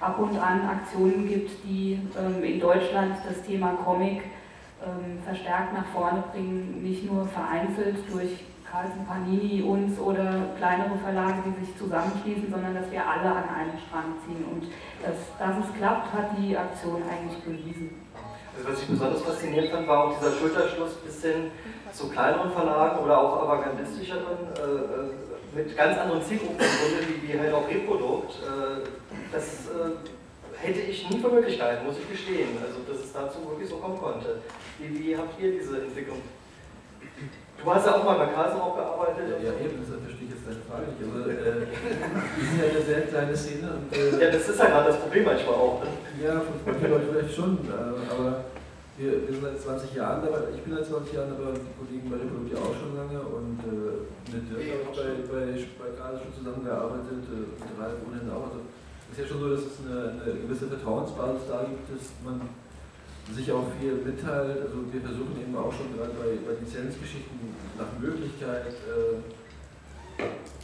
ab 0.00 0.18
und 0.18 0.36
an 0.38 0.68
Aktionen 0.68 1.28
gibt, 1.28 1.50
die 1.64 2.00
ähm, 2.18 2.42
in 2.42 2.58
Deutschland 2.58 3.16
das 3.28 3.42
Thema 3.42 3.74
Comic 3.84 4.22
ähm, 4.84 5.22
verstärkt 5.24 5.74
nach 5.74 5.86
vorne 5.86 6.24
bringen, 6.32 6.82
nicht 6.82 7.10
nur 7.10 7.26
vereinzelt 7.26 7.98
durch 8.10 8.44
Carlsen 8.70 9.04
Panini, 9.04 9.62
uns 9.62 9.98
oder 9.98 10.54
kleinere 10.56 10.96
Verlage, 11.02 11.42
die 11.44 11.64
sich 11.64 11.76
zusammenschließen, 11.76 12.50
sondern 12.50 12.74
dass 12.74 12.90
wir 12.90 13.04
alle 13.04 13.30
an 13.30 13.48
einen 13.48 13.78
Strang 13.86 14.14
ziehen. 14.24 14.44
Und 14.50 14.70
dass, 15.02 15.36
dass 15.38 15.64
es 15.64 15.74
klappt, 15.76 16.12
hat 16.12 16.38
die 16.38 16.56
Aktion 16.56 17.02
eigentlich 17.02 17.38
bewiesen. 17.42 17.90
Also 18.56 18.68
was 18.68 18.82
ich 18.82 18.88
besonders 18.88 19.22
faszinierend 19.22 19.70
fand, 19.70 19.88
war 19.88 20.04
auch 20.04 20.18
dieser 20.18 20.32
Schulterschluss 20.32 20.94
bis 21.04 21.22
hin 21.22 21.50
zu 21.92 22.08
kleineren 22.08 22.50
Verlagen 22.50 22.98
oder 22.98 23.18
auch 23.18 23.42
avantgardistischeren, 23.42 24.38
äh, 24.56 24.60
äh, 24.60 25.56
mit 25.56 25.76
ganz 25.76 25.98
anderen 25.98 26.22
Zielgruppen 26.22 26.58
wie, 26.60 27.28
wie 27.28 27.38
halt 27.38 27.52
auch 27.52 27.68
Reprodukt. 27.68 28.34
Äh, 28.42 28.86
das 29.32 29.66
äh, 29.66 30.66
hätte 30.66 30.80
ich 30.80 31.08
nie 31.10 31.18
für 31.18 31.28
Möglichkeiten, 31.28 31.86
muss 31.86 31.96
ich 31.98 32.10
gestehen, 32.10 32.58
also 32.62 32.80
dass 32.86 33.04
es 33.04 33.12
dazu 33.12 33.38
wirklich 33.48 33.68
so 33.68 33.76
kommen 33.76 33.98
konnte. 33.98 34.38
Wie, 34.78 34.98
wie 34.98 35.16
habt 35.16 35.40
ihr 35.40 35.52
diese 35.52 35.82
Entwicklung? 35.82 36.18
Du 37.62 37.74
hast 37.74 37.86
ja 37.86 37.94
auch 37.94 38.04
mal 38.04 38.16
bei 38.16 38.32
Carlsen 38.32 38.60
auch 38.60 38.74
gearbeitet. 38.74 39.24
Ja, 39.28 39.50
ja 39.50 39.52
eben, 39.60 39.76
deshalb 39.82 40.00
verstehe 40.00 40.28
ich 40.28 40.32
jetzt 40.32 40.46
deine 40.48 40.64
Frage 40.64 40.88
nicht. 40.88 41.00
Also, 41.04 41.28
äh, 41.28 41.66
wir 42.36 42.44
sind 42.48 42.58
ja 42.58 42.68
eine 42.72 42.82
sehr 42.82 43.00
kleine 43.02 43.36
Szene. 43.36 43.68
Und, 43.76 43.92
äh, 43.92 44.24
ja, 44.24 44.30
das 44.30 44.48
ist 44.48 44.58
ja 44.58 44.66
gerade 44.66 44.88
das 44.88 45.00
Problem 45.00 45.24
manchmal 45.24 45.54
auch. 45.54 45.84
Ne? 45.84 45.90
Ja, 46.20 46.36
von 46.36 46.76
Leuten 46.76 47.08
vielleicht 47.08 47.32
schon, 47.34 47.56
äh, 47.64 47.96
aber 48.12 48.44
wir, 49.00 49.24
wir, 49.24 49.32
sind 49.32 49.40
seit 49.40 49.80
20 49.80 49.96
Jahren 49.96 50.20
dabei. 50.20 50.52
Ich 50.52 50.60
bin 50.60 50.76
seit 50.76 50.84
20 50.84 51.16
Jahren 51.16 51.32
dabei 51.32 51.56
und 51.56 51.64
die 51.64 51.72
Kollegen 51.80 52.12
bei 52.12 52.20
ja 52.20 52.60
auch 52.60 52.76
schon 52.76 52.92
lange. 52.92 53.24
Und 53.24 53.56
äh, 53.64 54.04
mit 54.28 54.44
Dirk 54.52 54.60
ich 54.60 54.92
bei, 54.92 55.16
bei, 55.24 55.56
bei 55.80 55.88
Carlsen 55.96 56.28
schon 56.28 56.44
zusammengearbeitet, 56.44 57.24
äh, 57.24 57.56
mit 57.56 57.72
Ralf 57.80 57.96
ohnehin 58.04 58.28
auch. 58.28 58.52
Also, 58.52 58.60
es 58.68 59.16
ist 59.16 59.20
ja 59.24 59.26
schon 59.32 59.40
so, 59.40 59.48
dass 59.48 59.64
es 59.64 59.80
eine, 59.80 60.20
eine 60.20 60.44
gewisse 60.44 60.68
Vertrauensbasis 60.68 61.48
da 61.48 61.64
gibt, 61.64 61.88
dass 61.88 62.12
man 62.20 62.36
sich 63.32 63.48
auch 63.48 63.64
viel 63.80 64.04
mitteilt. 64.04 64.60
Also 64.60 64.76
wir 64.92 65.00
versuchen 65.00 65.40
eben 65.40 65.56
auch 65.56 65.72
schon 65.72 65.88
gerade 65.96 66.12
bei, 66.20 66.36
bei 66.44 66.60
Lizenzgeschichten 66.60 67.56
nach 67.80 67.96
Möglichkeit 67.96 68.76
äh, 68.84 69.24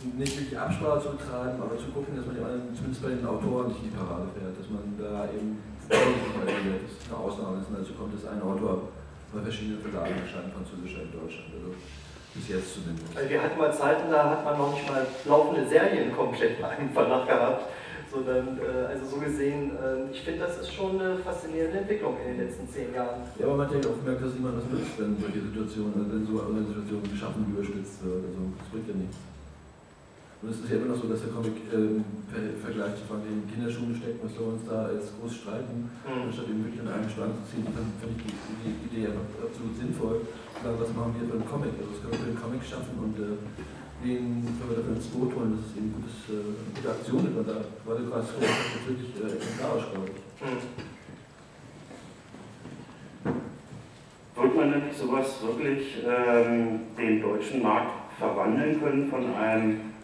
nicht 0.05 0.37
wirklich 0.37 0.59
Absprache 0.59 1.01
zu 1.03 1.17
betreiben, 1.17 1.57
aber 1.61 1.77
zu 1.79 1.89
gucken, 1.91 2.17
dass 2.17 2.27
man 2.27 2.37
den, 2.37 2.75
zumindest 2.77 3.03
bei 3.03 3.11
den 3.17 3.25
Autoren 3.25 3.69
nicht 3.69 3.81
in 3.81 3.91
die 3.91 3.97
Parade 3.97 4.29
fährt, 4.37 4.53
dass 4.53 4.69
man 4.69 4.85
da 5.01 5.25
eben 5.33 5.59
vorsichtig. 5.89 6.85
Das 6.85 6.93
ist 6.93 7.09
eine 7.09 7.19
Ausnahme 7.19 7.61
ist. 7.61 7.73
Dazu 7.73 7.93
kommt, 7.97 8.13
dass 8.13 8.29
ein 8.29 8.43
Autor 8.43 8.93
bei 9.33 9.41
verschiedenen 9.41 9.81
Verlagen 9.81 10.15
erscheint, 10.21 10.53
französischer 10.53 11.09
in 11.09 11.13
Deutschland. 11.17 11.49
Also 11.57 11.73
bis 12.37 12.47
jetzt 12.53 12.69
zumindest. 12.77 13.17
Also 13.17 13.29
wir 13.29 13.41
hatten 13.41 13.59
mal 13.59 13.73
Zeiten, 13.73 14.11
da 14.13 14.37
hat 14.37 14.45
man 14.45 14.59
noch 14.59 14.73
nicht 14.77 14.85
mal 14.85 15.07
laufende 15.25 15.65
Serien 15.65 16.13
komplett 16.13 16.61
bei 16.63 16.69
einem 16.69 16.91
Verlag 16.93 17.27
gehabt 17.27 17.65
sondern 18.17 18.59
äh, 18.59 18.87
also 18.87 19.05
so 19.05 19.17
gesehen, 19.21 19.73
äh, 19.77 20.11
ich 20.11 20.21
finde, 20.23 20.41
das 20.47 20.59
ist 20.59 20.73
schon 20.73 21.01
eine 21.01 21.19
faszinierende 21.19 21.79
Entwicklung 21.79 22.17
in 22.23 22.37
den 22.37 22.47
letzten 22.47 22.69
zehn 22.69 22.95
Jahren. 22.95 23.21
Ja, 23.39 23.47
aber 23.47 23.57
man 23.57 23.67
hat 23.67 23.85
ja 23.85 23.91
auch 23.91 23.99
gemerkt, 23.99 24.25
dass 24.25 24.33
niemand 24.35 24.57
was 24.57 24.67
nützt, 24.71 24.97
wenn 24.99 25.19
solche 25.19 25.41
Situationen, 25.43 26.07
wenn 26.09 26.25
so 26.25 26.41
eine 26.41 26.65
Situation 26.65 27.03
geschaffen 27.03 27.45
überspitzt 27.51 28.05
wird. 28.05 28.25
Also 28.25 28.41
das 28.57 28.69
bringt 28.71 28.89
ja 28.89 28.95
nichts. 28.95 29.19
Und 30.43 30.51
es 30.53 30.61
ist 30.61 30.69
ja 30.69 30.77
immer 30.77 30.93
noch 30.93 31.01
so, 31.01 31.09
dass 31.09 31.25
der 31.25 31.33
Comic 31.33 31.57
ähm, 31.73 32.05
Vergleich 32.61 32.93
zu 33.01 33.09
den 33.09 33.49
Kinderschuhen 33.49 33.97
steckt, 33.97 34.21
was 34.21 34.37
wir 34.37 34.53
uns 34.53 34.69
da 34.69 34.93
jetzt 34.93 35.17
groß 35.17 35.33
streiten, 35.33 35.89
mhm. 36.05 36.29
anstatt 36.29 36.53
eben 36.53 36.61
wirklich 36.61 36.85
an 36.85 36.93
einem 36.93 37.09
Strang 37.09 37.33
zu 37.41 37.45
ziehen, 37.49 37.65
dann 37.73 37.89
finde 37.97 38.21
ich 38.21 38.29
die, 38.29 38.37
die, 38.37 38.77
Idee 38.93 39.09
einfach 39.09 39.49
absolut 39.49 39.73
sinnvoll. 39.81 40.29
Sagen, 40.61 40.77
was 40.77 40.93
machen 40.93 41.17
wir 41.17 41.25
für 41.25 41.41
einen 41.41 41.49
Comic? 41.49 41.73
Also, 41.81 41.89
was 41.89 42.01
können 42.05 42.13
wir 42.13 42.21
für 42.21 42.31
einen 42.37 42.43
Comic 42.45 42.63
schaffen 42.69 42.95
und 43.01 43.17
äh, 43.17 43.41
wen 44.05 44.45
können 44.45 44.69
wir 44.69 44.77
dafür 44.77 44.93
ins 45.01 45.09
Boot 45.09 45.33
holen? 45.33 45.57
Das 45.57 45.73
ist 45.73 45.81
eben 45.81 45.89
gutes, 45.97 46.17
äh, 46.29 46.37
eine 46.37 46.69
gute 46.77 46.89
Aktion, 46.93 47.21
die 47.25 47.33
man 47.33 47.47
da, 47.49 47.57
gerade 47.65 48.05
gerade 48.05 48.27
so, 48.29 48.37
natürlich 48.37 49.17
äh, 49.17 49.41
exemplarisch, 49.41 49.89
glaube 49.89 50.13
ich. 50.13 50.21
Mhm. 50.45 50.61
Wird 54.37 54.53
man 54.53 54.69
denn 54.69 54.85
nicht 54.85 55.01
sowas 55.01 55.41
wirklich 55.41 56.05
ähm, 56.05 56.93
den 56.93 57.25
deutschen 57.25 57.65
Markt 57.65 58.13
verwandeln 58.21 58.77
können 58.77 59.09
von 59.09 59.25
einem 59.33 59.96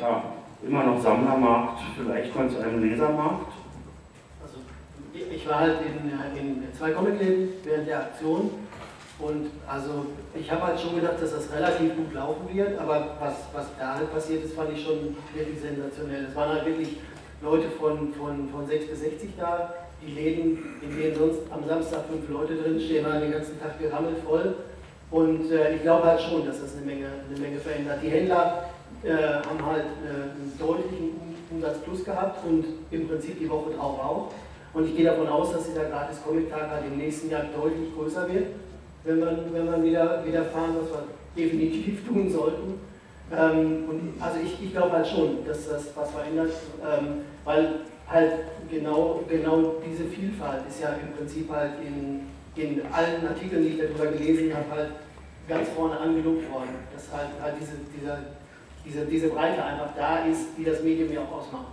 ja, 0.00 0.24
immer 0.66 0.84
noch 0.84 1.00
Sammlermarkt 1.00 1.80
vielleicht 1.96 2.34
mal 2.34 2.48
zu 2.48 2.58
einem 2.58 2.82
Lesermarkt? 2.82 3.52
Also 4.42 4.58
ich 5.14 5.48
war 5.48 5.60
halt 5.60 5.78
in, 5.80 6.38
in 6.38 6.74
zwei 6.74 6.90
Comicläden 6.90 7.48
während 7.64 7.88
der 7.88 8.00
Aktion 8.00 8.50
und 9.18 9.50
also 9.66 10.06
ich 10.34 10.50
habe 10.50 10.62
halt 10.62 10.78
schon 10.78 10.96
gedacht, 10.96 11.14
dass 11.20 11.32
das 11.32 11.50
relativ 11.52 11.96
gut 11.96 12.12
laufen 12.12 12.48
wird, 12.52 12.78
aber 12.78 13.16
was, 13.18 13.34
was 13.52 13.66
da 13.78 13.94
halt 13.94 14.12
passiert 14.12 14.44
ist, 14.44 14.54
fand 14.54 14.72
ich 14.72 14.84
schon 14.84 15.16
wirklich 15.34 15.60
sensationell. 15.60 16.26
Es 16.28 16.36
waren 16.36 16.50
halt 16.50 16.66
wirklich 16.66 16.98
Leute 17.40 17.68
von, 17.70 18.12
von, 18.12 18.48
von 18.50 18.66
6 18.66 18.88
bis 18.88 19.00
60 19.00 19.30
da, 19.38 19.72
die 20.06 20.12
Läden, 20.12 20.58
in 20.82 20.96
denen 20.96 21.16
sonst 21.16 21.40
am 21.50 21.66
Samstag 21.66 22.04
fünf 22.10 22.28
Leute 22.28 22.56
drinstehen, 22.56 23.06
waren 23.06 23.22
den 23.22 23.32
ganzen 23.32 23.58
Tag 23.58 23.78
gerammelt 23.78 24.18
voll. 24.26 24.54
Und 25.10 25.50
äh, 25.50 25.76
ich 25.76 25.82
glaube 25.82 26.04
halt 26.04 26.20
schon, 26.20 26.44
dass 26.44 26.60
das 26.60 26.76
eine 26.76 26.84
Menge, 26.84 27.06
eine 27.06 27.40
Menge 27.40 27.58
verändert. 27.58 28.00
Die 28.02 28.08
Händler 28.08 28.64
äh, 29.02 29.12
haben 29.12 29.64
halt 29.64 29.84
äh, 30.04 30.08
einen 30.08 30.52
deutlichen 30.58 31.20
Umsatz 31.50 31.78
plus 31.78 32.04
gehabt 32.04 32.44
und 32.46 32.64
im 32.90 33.08
Prinzip 33.08 33.38
die 33.38 33.48
Woche 33.48 33.70
drauf 33.70 33.98
auch. 33.98 34.32
Und 34.74 34.88
ich 34.88 34.96
gehe 34.96 35.06
davon 35.06 35.28
aus, 35.28 35.52
dass 35.52 35.66
dieser 35.66 35.84
gratis 35.86 36.22
Comic-Tag 36.22 36.68
halt 36.70 36.84
im 36.86 36.98
nächsten 36.98 37.30
Jahr 37.30 37.44
deutlich 37.56 37.94
größer 37.96 38.28
wird, 38.28 38.48
wenn 39.04 39.20
man, 39.20 39.52
wenn 39.52 39.64
man 39.64 39.82
wieder, 39.82 40.24
wieder 40.26 40.44
fahren, 40.44 40.76
was 40.80 40.90
wir 40.90 41.44
definitiv 41.44 42.06
tun 42.08 42.30
sollten. 42.30 42.80
Ähm, 43.32 43.84
und 43.88 44.14
also 44.20 44.38
ich, 44.44 44.62
ich 44.62 44.72
glaube 44.72 44.92
halt 44.92 45.06
schon, 45.06 45.44
dass 45.46 45.68
das 45.68 45.96
was 45.96 46.10
verändert, 46.10 46.52
ähm, 46.82 47.22
weil 47.44 47.80
halt 48.08 48.32
genau, 48.70 49.22
genau 49.28 49.74
diese 49.84 50.04
Vielfalt 50.04 50.62
ist 50.68 50.80
ja 50.80 50.90
im 50.90 51.12
Prinzip 51.16 51.50
halt 51.50 51.72
in, 51.84 52.28
in 52.54 52.82
allen 52.92 53.26
Artikeln, 53.26 53.62
die 53.62 53.68
ich 53.70 53.78
darüber 53.78 54.06
gelesen 54.06 54.52
habe, 54.54 54.70
halt 54.70 54.90
ganz 55.48 55.68
vorne 55.70 55.98
angelobt 55.98 56.50
worden, 56.52 56.70
dass 56.94 57.10
halt, 57.12 57.30
halt 57.40 57.54
diese, 57.60 57.72
dieser, 57.98 58.18
diese, 58.86 59.04
diese 59.04 59.28
Breite 59.28 59.62
einfach 59.64 59.94
da 59.96 60.24
ist, 60.24 60.56
die 60.56 60.64
das 60.64 60.82
Medium 60.82 61.12
ja 61.12 61.20
auch 61.22 61.32
ausmacht. 61.32 61.66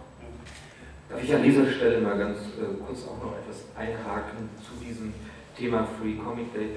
Darf 1.10 1.24
ich 1.24 1.36
an 1.36 1.44
dieser 1.44 1.70
Stelle 1.70 2.02
mal 2.02 2.18
ganz 2.18 2.40
äh, 2.40 2.74
kurz 2.86 3.06
auch 3.08 3.24
noch 3.24 3.38
etwas 3.38 3.66
einhaken 3.78 4.50
zu 4.58 4.84
diesem 4.84 5.14
Thema 5.56 5.88
Free 6.00 6.16
Comic 6.16 6.52
Day, 6.54 6.70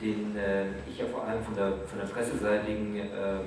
den 0.00 0.36
äh, 0.36 0.66
ich 0.88 0.98
ja 0.98 1.06
vor 1.06 1.22
allem 1.22 1.42
von 1.44 1.54
der, 1.54 1.72
von 1.86 1.98
der 2.00 2.06
presseseitigen 2.06 2.96
äh, 2.96 3.38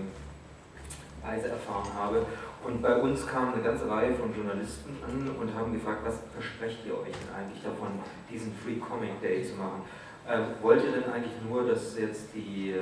Weise 1.21 1.49
erfahren 1.49 1.91
habe. 1.93 2.25
Und 2.63 2.82
bei 2.82 2.95
uns 2.95 3.28
kam 3.28 3.54
eine 3.54 3.62
ganze 3.62 3.89
Reihe 3.89 4.13
von 4.13 4.34
Journalisten 4.34 4.95
an 5.04 5.30
und 5.39 5.54
haben 5.54 5.73
gefragt, 5.73 6.02
was 6.06 6.19
versprecht 6.34 6.86
ihr 6.86 6.93
euch 6.93 7.12
denn 7.12 7.36
eigentlich 7.36 7.63
davon, 7.63 7.88
diesen 8.32 8.54
Free 8.63 8.75
Comic 8.75 9.21
Day 9.21 9.43
zu 9.43 9.56
machen? 9.56 9.82
Äh, 10.28 10.39
wollt 10.62 10.84
ihr 10.84 10.91
denn 10.91 11.12
eigentlich 11.12 11.36
nur, 11.47 11.67
dass 11.67 11.97
jetzt 11.97 12.34
die, 12.34 12.75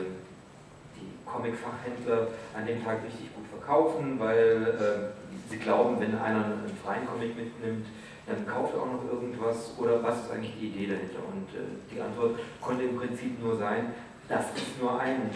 die 0.95 1.09
Comic-Fachhändler 1.25 2.27
an 2.55 2.65
dem 2.65 2.83
Tag 2.83 3.03
richtig 3.05 3.29
gut 3.67 3.75
verkaufen, 3.75 4.19
weil 4.19 4.63
äh, 4.79 5.49
sie 5.49 5.57
glauben, 5.57 5.99
wenn 5.99 6.17
einer 6.17 6.45
einen 6.45 6.77
freien 6.83 7.05
Comic 7.05 7.35
mitnimmt, 7.35 7.85
dann 8.25 8.45
kauft 8.45 8.73
er 8.73 8.81
auch 8.81 8.91
noch 8.91 9.11
irgendwas 9.11 9.73
oder 9.77 10.03
was 10.03 10.23
ist 10.23 10.31
eigentlich 10.31 10.55
die 10.59 10.67
Idee 10.67 10.87
dahinter? 10.87 11.19
Und 11.31 11.47
äh, 11.55 11.93
die 11.93 12.01
Antwort 12.01 12.39
konnte 12.61 12.83
im 12.83 12.97
Prinzip 12.97 13.41
nur 13.41 13.55
sein, 13.55 13.93
das 14.27 14.45
ist 14.55 14.81
nur 14.81 14.99
ein 14.99 15.29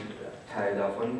Teil 0.53 0.75
davon. 0.77 1.19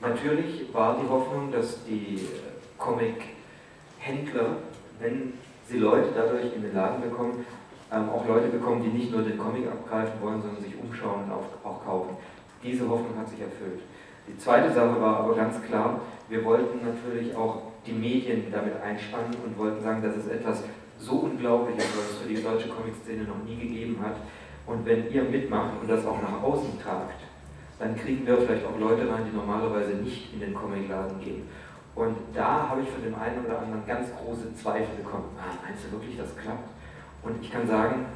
Natürlich 0.00 0.72
war 0.72 0.98
die 1.00 1.08
Hoffnung, 1.08 1.52
dass 1.52 1.84
die 1.84 2.16
äh, 2.16 2.78
Comic-Händler, 2.78 4.56
wenn 4.98 5.34
sie 5.66 5.78
Leute 5.78 6.08
dadurch 6.14 6.54
in 6.54 6.62
den 6.62 6.74
Laden 6.74 7.02
bekommen, 7.02 7.44
ähm, 7.92 8.08
auch 8.08 8.26
Leute 8.26 8.48
bekommen, 8.48 8.82
die 8.82 8.88
nicht 8.88 9.12
nur 9.12 9.22
den 9.22 9.38
Comic 9.38 9.66
abgreifen 9.66 10.20
wollen, 10.22 10.40
sondern 10.40 10.62
sich 10.62 10.74
umschauen 10.78 11.24
und 11.24 11.32
auch, 11.32 11.46
auch 11.64 11.84
kaufen. 11.84 12.16
Diese 12.62 12.88
Hoffnung 12.88 13.16
hat 13.18 13.28
sich 13.28 13.40
erfüllt. 13.40 13.80
Die 14.26 14.38
zweite 14.38 14.72
Sache 14.72 15.00
war 15.00 15.18
aber 15.18 15.34
ganz 15.34 15.62
klar, 15.62 16.00
wir 16.28 16.44
wollten 16.44 16.84
natürlich 16.84 17.36
auch 17.36 17.62
die 17.86 17.92
Medien 17.92 18.50
damit 18.50 18.80
einspannen 18.80 19.34
und 19.44 19.58
wollten 19.58 19.82
sagen, 19.82 20.02
das 20.02 20.16
ist 20.16 20.30
etwas 20.30 20.64
so 20.98 21.12
Unglaubliches, 21.16 21.84
was 21.96 22.10
es 22.10 22.18
für 22.18 22.28
die 22.28 22.42
deutsche 22.42 22.68
Comic-Szene 22.68 23.24
noch 23.24 23.44
nie 23.44 23.56
gegeben 23.56 23.98
hat. 24.02 24.16
Und 24.66 24.86
wenn 24.86 25.12
ihr 25.12 25.24
mitmacht 25.24 25.72
und 25.80 25.90
das 25.90 26.06
auch 26.06 26.22
nach 26.22 26.42
außen 26.42 26.80
tragt, 26.80 27.20
dann 27.78 27.94
kriegen 27.96 28.26
wir 28.26 28.38
vielleicht 28.38 28.64
auch 28.64 28.78
Leute 28.78 29.10
rein, 29.10 29.26
die 29.30 29.36
normalerweise 29.36 29.94
nicht 29.96 30.32
in 30.32 30.40
den 30.40 30.54
Comicladen 30.54 31.20
gehen. 31.20 31.46
Und 31.94 32.16
da 32.32 32.70
habe 32.70 32.82
ich 32.82 32.88
von 32.88 33.02
dem 33.02 33.14
einen 33.14 33.44
oder 33.44 33.60
anderen 33.60 33.86
ganz 33.86 34.08
große 34.16 34.54
Zweifel 34.54 34.96
bekommen. 34.96 35.28
Ah, 35.38 35.54
meinst 35.64 35.84
du 35.84 35.92
wirklich, 35.92 36.16
das 36.16 36.36
klappt? 36.36 36.68
Und 37.22 37.42
ich 37.42 37.52
kann 37.52 37.66
sagen, 37.66 38.06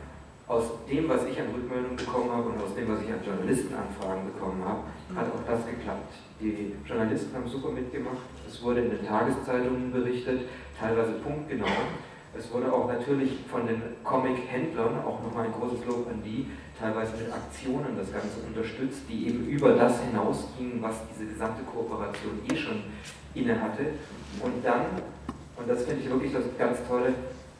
aus 0.49 0.65
dem, 0.91 1.09
was 1.09 1.25
ich 1.27 1.39
an 1.39 1.49
Rückmeldungen 1.55 1.97
bekommen 1.97 2.33
habe 2.33 2.49
und 2.49 2.63
aus 2.63 2.75
dem, 2.75 2.89
was 2.89 3.03
ich 3.03 3.13
an 3.13 3.21
Journalistenanfragen 3.25 4.33
bekommen 4.33 4.65
habe, 4.65 4.81
hat 5.15 5.27
auch 5.29 5.45
das 5.47 5.67
geklappt. 5.67 6.15
Die 6.41 6.73
Journalisten 6.87 7.37
haben 7.37 7.49
super 7.49 7.71
mitgemacht. 7.71 8.25
Es 8.49 8.63
wurde 8.63 8.81
in 8.81 8.91
den 8.91 9.07
Tageszeitungen 9.07 9.93
berichtet, 9.93 10.49
teilweise 10.79 11.13
punktgenau. 11.21 11.67
Es 12.37 12.51
wurde 12.53 12.73
auch 12.73 12.89
natürlich 12.89 13.41
von 13.51 13.67
den 13.67 13.83
Comic-Händlern, 14.05 15.05
auch 15.05 15.23
nochmal 15.23 15.47
ein 15.47 15.53
großes 15.53 15.85
Lob 15.87 16.09
an 16.09 16.23
die, 16.25 16.47
teilweise 16.79 17.13
mit 17.17 17.33
Aktionen 17.33 17.97
das 17.97 18.13
Ganze 18.13 18.41
unterstützt, 18.47 19.03
die 19.09 19.29
eben 19.29 19.47
über 19.49 19.75
das 19.75 20.01
hinausgingen, 20.01 20.81
was 20.81 20.97
diese 21.13 21.31
gesamte 21.31 21.63
Kooperation 21.65 22.41
eh 22.51 22.57
schon 22.57 22.85
inne 23.35 23.61
hatte. 23.61 23.93
Und 24.43 24.65
dann, 24.65 24.83
und 25.57 25.69
das 25.69 25.85
finde 25.85 26.03
ich 26.03 26.11
wirklich 26.11 26.33
das 26.33 26.45
ganz 26.57 26.79
Tolle, 26.87 27.13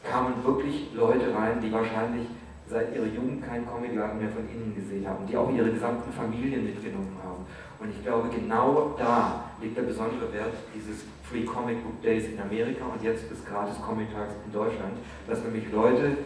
kamen 0.09 0.43
wirklich 0.43 0.87
Leute 0.95 1.35
rein, 1.35 1.59
die 1.61 1.71
wahrscheinlich 1.71 2.27
seit 2.69 2.95
ihrer 2.95 3.05
Jugend 3.05 3.43
keinen 3.43 3.65
Comicladen 3.65 4.19
mehr 4.19 4.29
von 4.29 4.47
innen 4.47 4.75
gesehen 4.75 5.07
haben, 5.07 5.25
die 5.25 5.35
auch 5.35 5.51
ihre 5.51 5.71
gesamten 5.71 6.13
Familien 6.13 6.65
mitgenommen 6.65 7.17
haben. 7.23 7.43
Und 7.79 7.89
ich 7.89 8.03
glaube, 8.03 8.29
genau 8.29 8.95
da 8.97 9.49
liegt 9.61 9.75
der 9.75 9.83
besondere 9.83 10.31
Wert 10.31 10.53
dieses 10.75 11.03
Free 11.23 11.43
Comic 11.43 11.83
Book 11.83 12.01
Days 12.03 12.27
in 12.27 12.39
Amerika 12.39 12.85
und 12.85 13.01
jetzt 13.01 13.29
des 13.31 13.43
gratis 13.43 13.81
Comic 13.81 14.13
Tags 14.13 14.33
in 14.45 14.53
Deutschland, 14.53 14.93
dass 15.27 15.43
nämlich 15.43 15.71
Leute, 15.71 16.17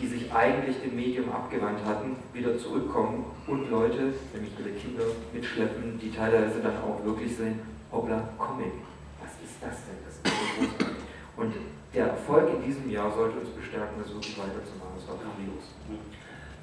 die 0.00 0.06
sich 0.06 0.32
eigentlich 0.32 0.80
dem 0.82 0.96
Medium 0.96 1.30
abgewandt 1.30 1.78
hatten, 1.84 2.16
wieder 2.32 2.58
zurückkommen 2.58 3.26
und 3.46 3.70
Leute, 3.70 4.14
nämlich 4.32 4.58
ihre 4.58 4.70
Kinder, 4.70 5.04
mitschleppen, 5.32 5.98
die 6.00 6.10
teilweise 6.10 6.60
dann 6.60 6.78
auch 6.82 7.04
wirklich 7.04 7.36
sehen, 7.36 7.60
hoppla, 7.92 8.30
Comic, 8.38 8.72
was 9.22 9.32
ist 9.44 9.60
das 9.60 9.76
denn? 9.86 10.00
Das 10.02 10.16
ist 10.18 10.80
so. 10.80 11.40
Und 11.40 11.54
der 11.94 12.06
Erfolg 12.08 12.48
in 12.56 12.62
diesem 12.64 12.90
Jahr 12.90 13.12
sollte 13.12 13.38
uns 13.38 13.50
bestärken, 13.50 13.94
das 13.98 14.12
wirklich 14.12 14.38
weiterzumachen. 14.38 14.83
Das 15.06 15.16
war 15.16 15.22
grandios. 15.22 15.64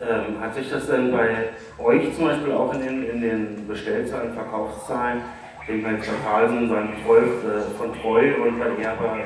Ähm, 0.02 0.42
hat 0.42 0.56
sich 0.56 0.70
das 0.70 0.88
denn 0.88 1.12
bei 1.12 1.50
euch 1.78 2.16
zum 2.16 2.26
Beispiel 2.26 2.52
auch 2.54 2.74
in 2.74 2.82
den, 2.82 3.04
in 3.08 3.22
den 3.22 3.68
Bestellzahlen, 3.68 4.34
Verkaufszahlen, 4.34 5.22
jetzt 5.68 5.84
bei 5.84 5.94
Carlsen 6.24 6.70
beim 6.70 6.90
Treu, 7.04 7.20
äh, 7.20 7.62
von 7.78 7.94
Treu 8.02 8.34
und 8.44 8.58
bei 8.58 8.82
Erber 8.82 9.18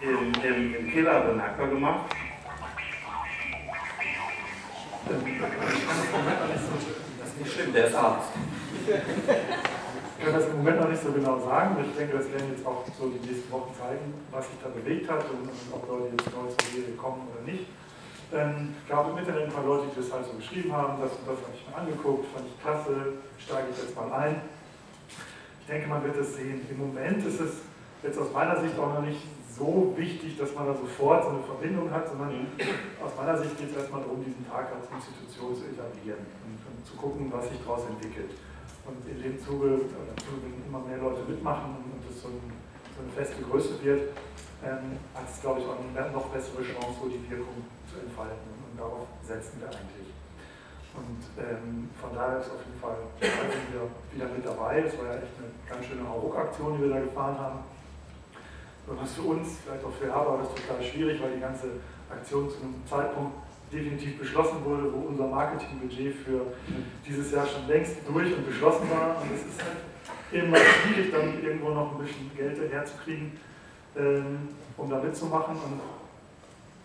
im, 0.00 0.32
im, 0.42 0.74
im 0.74 0.90
Killer 0.90 1.20
bemerkbar 1.20 1.68
gemacht? 1.68 2.10
Das 7.18 7.28
ist 7.28 7.38
nicht 7.38 7.52
schlimm, 7.52 7.72
der 7.74 7.86
ist 7.86 7.94
Arzt. 7.94 8.30
Ich 10.20 10.26
kann 10.26 10.34
das 10.34 10.52
im 10.52 10.58
Moment 10.58 10.76
noch 10.76 10.90
nicht 10.90 11.02
so 11.02 11.10
genau 11.12 11.40
sagen. 11.40 11.80
Ich 11.80 11.96
denke, 11.96 12.18
das 12.18 12.28
werden 12.28 12.52
jetzt 12.52 12.60
auch 12.66 12.84
so 12.92 13.08
die 13.08 13.24
nächsten 13.24 13.50
Wochen 13.50 13.72
zeigen, 13.72 14.12
was 14.30 14.44
sich 14.52 14.60
da 14.60 14.68
bewegt 14.68 15.08
hat 15.08 15.24
und, 15.32 15.48
ob 15.72 15.88
Leute 15.88 16.12
jetzt 16.12 16.28
neu 16.36 16.44
zur 16.44 16.60
Serie 16.68 16.92
kommen 16.92 17.24
oder 17.32 17.40
nicht. 17.48 17.64
Ähm, 18.28 18.76
gab 18.84 19.08
im 19.08 19.16
Internet 19.16 19.48
ein 19.48 19.52
paar 19.56 19.64
Leute, 19.64 19.88
die 19.88 19.96
das 19.96 20.12
halt 20.12 20.28
so 20.28 20.36
geschrieben 20.36 20.76
haben, 20.76 21.00
das 21.00 21.16
das 21.24 21.40
habe 21.40 21.56
ich 21.56 21.64
mir 21.64 21.72
angeguckt, 21.72 22.28
fand 22.36 22.44
ich 22.52 22.56
klasse, 22.60 23.16
steige 23.40 23.72
ich 23.72 23.80
jetzt 23.80 23.96
mal 23.96 24.12
ein. 24.12 24.44
Ich 25.64 25.66
denke, 25.72 25.88
man 25.88 26.04
wird 26.04 26.16
es 26.20 26.36
sehen. 26.36 26.68
Im 26.68 26.78
Moment 26.84 27.24
ist 27.24 27.40
es 27.40 27.64
jetzt 28.04 28.20
aus 28.20 28.28
meiner 28.28 28.60
Sicht 28.60 28.76
auch 28.76 28.92
noch 28.92 29.02
nicht 29.08 29.24
so 29.48 29.96
wichtig, 29.96 30.36
dass 30.36 30.52
man 30.52 30.68
da 30.68 30.76
sofort 30.76 31.24
so 31.24 31.30
eine 31.32 31.42
Verbindung 31.48 31.88
hat, 31.88 32.12
sondern 32.12 32.44
aus 33.00 33.16
meiner 33.16 33.40
Sicht 33.40 33.56
geht 33.56 33.72
es 33.72 33.76
erstmal 33.88 34.04
darum, 34.04 34.20
diesen 34.20 34.44
Tag 34.44 34.68
als 34.68 34.84
Institution 34.84 35.56
zu 35.56 35.64
etablieren 35.64 36.28
und 36.44 36.60
zu 36.84 36.92
gucken, 37.00 37.32
was 37.32 37.48
sich 37.48 37.56
daraus 37.64 37.88
entwickelt. 37.88 38.36
Und 38.90 39.06
in 39.06 39.22
dem 39.22 39.38
Zuge, 39.38 39.86
wenn 39.86 40.66
immer 40.66 40.82
mehr 40.82 40.98
Leute 40.98 41.22
mitmachen 41.28 41.78
und 41.94 42.02
es 42.10 42.22
so, 42.22 42.28
ein, 42.28 42.42
so 42.96 43.02
eine 43.06 43.12
feste 43.14 43.42
Größe 43.42 43.78
wird, 43.82 44.10
ähm, 44.66 44.98
hat 45.14 45.30
es, 45.30 45.40
glaube 45.40 45.60
ich, 45.60 45.66
auch 45.66 45.78
eine 45.78 46.10
noch 46.10 46.26
bessere 46.34 46.62
Chance, 46.62 46.98
so 46.98 47.08
die 47.08 47.22
Wirkung 47.30 47.62
zu 47.86 48.02
entfalten. 48.02 48.50
Und 48.66 48.74
darauf 48.74 49.06
setzen 49.22 49.62
wir 49.62 49.68
eigentlich. 49.68 50.10
Und 50.90 51.22
ähm, 51.38 51.88
von 51.94 52.10
daher 52.14 52.42
ist 52.42 52.50
auf 52.50 52.66
jeden 52.66 52.80
Fall 52.82 52.98
sind 53.22 53.70
wieder 54.10 54.26
mit 54.26 54.44
dabei. 54.44 54.82
Das 54.82 54.98
war 54.98 55.06
ja 55.06 55.22
echt 55.22 55.38
eine 55.38 55.54
ganz 55.70 55.86
schöne 55.86 56.02
Hauruck-Aktion, 56.02 56.76
die 56.76 56.82
wir 56.82 56.90
da 56.90 57.00
gefahren 57.00 57.38
haben. 57.38 57.58
Was 58.86 59.14
für 59.14 59.22
uns, 59.22 59.62
vielleicht 59.62 59.84
auch 59.84 59.94
für 59.94 60.10
Herber, 60.10 60.42
das 60.42 60.50
total 60.50 60.82
schwierig, 60.82 61.22
weil 61.22 61.34
die 61.34 61.40
ganze 61.40 61.78
Aktion 62.10 62.50
zu 62.50 62.56
einem 62.58 62.82
Zeitpunkt 62.90 63.38
definitiv 63.72 64.18
beschlossen 64.18 64.64
wurde, 64.64 64.92
wo 64.92 65.08
unser 65.08 65.26
Marketingbudget 65.26 66.14
für 66.14 66.40
dieses 67.06 67.32
Jahr 67.32 67.46
schon 67.46 67.68
längst 67.68 67.96
durch 68.06 68.36
und 68.36 68.46
beschlossen 68.46 68.90
war. 68.90 69.22
Und 69.22 69.30
es 69.34 69.46
ist 69.46 69.62
halt 69.62 69.78
immer 70.32 70.56
schwierig, 70.56 71.12
dann 71.12 71.42
irgendwo 71.42 71.70
noch 71.70 71.92
ein 71.92 71.98
bisschen 71.98 72.30
Geld 72.36 72.58
herzukriegen, 72.70 73.32
ähm, 73.96 74.48
um 74.76 74.90
da 74.90 74.98
mitzumachen. 74.98 75.54
Und, 75.54 75.80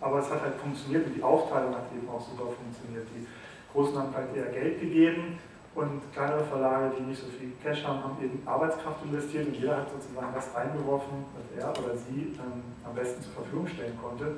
aber 0.02 0.20
es 0.20 0.30
hat 0.30 0.42
halt 0.42 0.56
funktioniert 0.56 1.08
und 1.08 1.16
die 1.16 1.24
Aufteilung 1.24 1.74
hat 1.74 1.86
eben 1.96 2.08
auch 2.10 2.22
super 2.22 2.52
funktioniert. 2.52 3.08
Die 3.16 3.26
Großen 3.74 3.98
haben 3.98 4.14
halt 4.14 4.36
eher 4.36 4.52
Geld 4.52 4.80
gegeben 4.80 5.40
und 5.76 6.02
kleinere 6.14 6.44
Verlage, 6.46 6.94
die 6.98 7.04
nicht 7.04 7.20
so 7.20 7.28
viel 7.28 7.52
Cash 7.62 7.84
haben, 7.84 8.04
haben 8.04 8.24
eben 8.24 8.42
Arbeitskraft 8.46 9.04
investiert 9.04 9.48
und 9.48 9.56
jeder 9.58 9.78
hat 9.78 9.90
sozusagen 9.92 10.34
das 10.34 10.56
reingeworfen, 10.56 11.26
was 11.36 11.64
er 11.64 11.70
oder 11.84 11.98
sie 11.98 12.34
ähm, 12.40 12.64
am 12.86 12.96
besten 12.96 13.22
zur 13.22 13.34
Verfügung 13.34 13.68
stellen 13.68 13.98
konnte. 14.02 14.36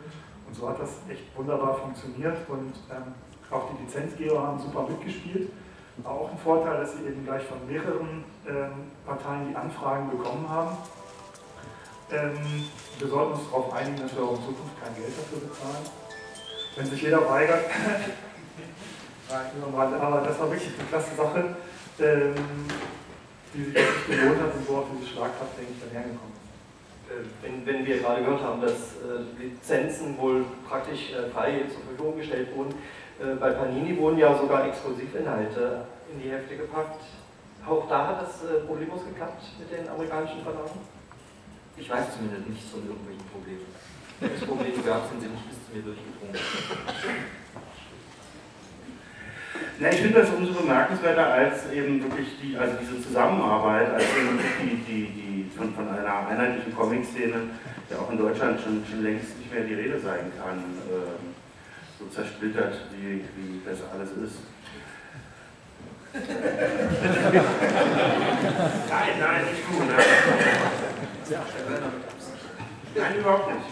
Und 0.47 0.55
so 0.55 0.69
hat 0.69 0.79
das 0.79 0.91
echt 1.10 1.36
wunderbar 1.36 1.75
funktioniert 1.75 2.38
und 2.47 2.73
ähm, 2.89 3.13
auch 3.51 3.65
die 3.71 3.83
Lizenzgeber 3.83 4.41
haben 4.41 4.57
super 4.60 4.88
mitgespielt. 4.89 5.51
War 5.97 6.13
auch 6.13 6.31
ein 6.31 6.38
Vorteil, 6.38 6.79
dass 6.79 6.93
sie 6.93 7.03
eben 7.05 7.25
gleich 7.25 7.43
von 7.43 7.67
mehreren 7.67 8.23
ähm, 8.47 8.91
Parteien 9.05 9.49
die 9.49 9.55
Anfragen 9.55 10.10
bekommen 10.10 10.47
haben. 10.47 10.77
Ähm, 12.12 12.38
wir 12.99 13.07
sollten 13.07 13.33
uns 13.33 13.49
darauf 13.49 13.73
einigen, 13.73 13.97
dass 13.97 14.15
wir 14.15 14.23
auch 14.23 14.36
in 14.36 14.45
Zukunft 14.45 14.79
kein 14.81 14.95
Geld 14.95 15.12
dafür 15.17 15.39
bezahlen. 15.39 15.86
Wenn 16.75 16.86
sich 16.86 17.01
jeder 17.01 17.27
weigert, 17.27 17.65
aber 19.29 20.21
das 20.21 20.39
war 20.39 20.51
wirklich 20.51 20.71
eine 20.79 20.88
klasse 20.88 21.15
Sache, 21.15 21.57
ähm, 21.99 22.36
die 23.53 23.65
sich 23.65 23.75
gelohnt 24.07 24.41
hat 24.41 24.55
und 24.55 24.69
wo 24.69 24.77
auch 24.77 24.86
diese 24.95 25.10
Schlagkraft, 25.12 25.57
denke 25.57 25.73
ich, 25.73 25.81
dann 25.81 25.91
hergekommen 25.91 26.37
wenn, 27.41 27.65
wenn 27.65 27.86
wir 27.86 28.00
gerade 28.00 28.24
gehört 28.24 28.43
haben, 28.43 28.62
dass 28.62 28.98
äh, 28.98 29.41
Lizenzen 29.41 30.17
wohl 30.17 30.46
praktisch 30.67 31.13
äh, 31.13 31.30
frei 31.30 31.63
zur 31.72 31.82
Verfügung 31.82 32.17
gestellt 32.17 32.56
wurden, 32.56 32.74
äh, 33.20 33.36
bei 33.36 33.52
Panini 33.52 33.98
wurden 33.98 34.17
ja 34.17 34.36
sogar 34.38 34.67
Exklusivinhalte 34.67 35.86
in 36.12 36.22
die 36.22 36.30
Hefte 36.30 36.58
gepackt. 36.58 37.02
Auch 37.67 37.88
da 37.89 38.08
hat 38.08 38.22
das 38.22 38.43
äh, 38.43 38.65
problemlos 38.65 39.04
geklappt 39.06 39.43
mit 39.60 39.72
den 39.72 39.88
amerikanischen 39.89 40.41
Verlagen? 40.43 40.80
Ich 41.76 41.89
weiß 41.89 42.15
zumindest 42.15 42.48
nichts 42.48 42.70
von 42.72 42.88
irgendwelchen 42.88 43.26
Problemen. 43.28 43.65
Wenn 44.20 44.32
es 44.34 44.41
Probleme 44.41 44.84
gab, 44.84 45.08
sind 45.10 45.22
sie 45.22 45.28
nicht 45.28 45.48
bis 45.48 45.58
zu 45.65 45.76
mir 45.76 45.84
durchgedrungen. 45.84 46.34
Na, 49.80 49.89
ich 49.89 50.02
finde 50.02 50.22
das 50.22 50.30
umso 50.32 50.54
bemerkenswerter 50.54 51.34
als 51.34 51.72
eben 51.72 52.02
wirklich 52.02 52.30
die, 52.41 52.58
also 52.58 52.76
diese 52.82 53.02
Zusammenarbeit, 53.02 53.93
als 53.93 54.04
eben 54.04 54.39
die, 54.62 54.76
die, 54.78 55.06
die 55.06 55.52
von, 55.56 55.74
von 55.74 55.88
einer 55.89 56.28
einheitlichen 56.28 56.76
Comic-Szene 56.76 57.36
ja 57.89 57.98
auch 57.98 58.12
in 58.12 58.17
Deutschland 58.17 58.60
schon, 58.60 58.84
schon 58.89 59.04
längst 59.04 59.38
nicht 59.38 59.54
mehr 59.54 59.63
die 59.63 59.76
Rede 59.76 60.00
sein 60.00 60.32
kann, 60.41 60.58
äh, 60.89 61.17
so 62.00 62.06
zersplittert, 62.08 62.76
wie, 62.91 63.24
wie 63.36 63.62
das 63.65 63.80
alles 63.93 64.12
ist. 64.12 64.39
nein, 66.17 66.24
nein, 69.20 69.46
nicht 69.46 69.67
gut. 69.67 69.88
Ne? 69.88 69.93
Nein, 72.96 73.15
überhaupt 73.20 73.54
nicht. 73.54 73.67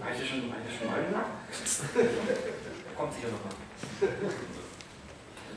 Habe 0.00 0.12
ich 0.12 0.20
das 0.20 0.28
schon, 0.28 0.50
hab 0.50 0.58
ich 0.58 0.66
das 0.66 0.78
schon 0.78 0.88
mal 0.90 1.00
gesagt? 1.04 1.30
Kommt 2.96 3.12
sicher 3.12 3.28
nochmal. 3.28 3.52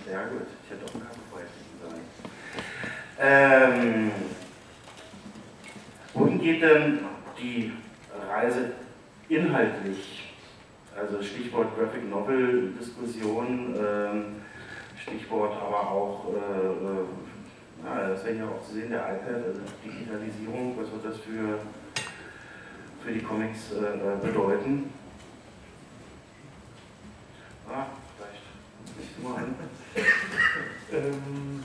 Sehr 0.10 0.26
gut, 0.26 0.42
ich 0.64 0.72
hätte 0.72 0.86
auch 0.86 0.96
einen 0.96 1.04
Kaffee 1.04 1.46
sein. 1.84 2.02
Ähm, 3.20 4.12
wohin 6.16 6.42
geht 6.42 6.64
denn 6.64 7.02
die 7.40 7.74
Reise 8.28 8.72
inhaltlich? 9.28 10.34
Also 10.98 11.22
Stichwort 11.22 11.78
Graphic 11.78 12.10
Novel 12.10 12.74
Diskussion, 12.80 13.76
ähm, 13.78 14.26
Stichwort 15.00 15.54
aber 15.62 15.92
auch, 15.92 16.34
äh, 16.34 17.06
na, 17.84 18.08
das 18.10 18.26
wäre 18.26 18.38
ja 18.38 18.46
auch 18.46 18.66
zu 18.66 18.74
sehen, 18.74 18.90
der 18.90 19.02
iPad, 19.02 19.46
also 19.46 19.62
Digitalisierung, 19.86 20.76
was 20.76 20.92
wird 20.92 21.06
das 21.06 21.20
für, 21.20 21.60
für 23.06 23.12
die 23.12 23.22
Comics 23.22 23.74
äh, 23.74 24.26
bedeuten? 24.26 24.92
Ah, 27.72 27.86
vielleicht 28.18 28.98
nicht 28.98 29.24
nur 29.24 29.38
ein. 29.38 29.56
Ähm, 30.92 31.64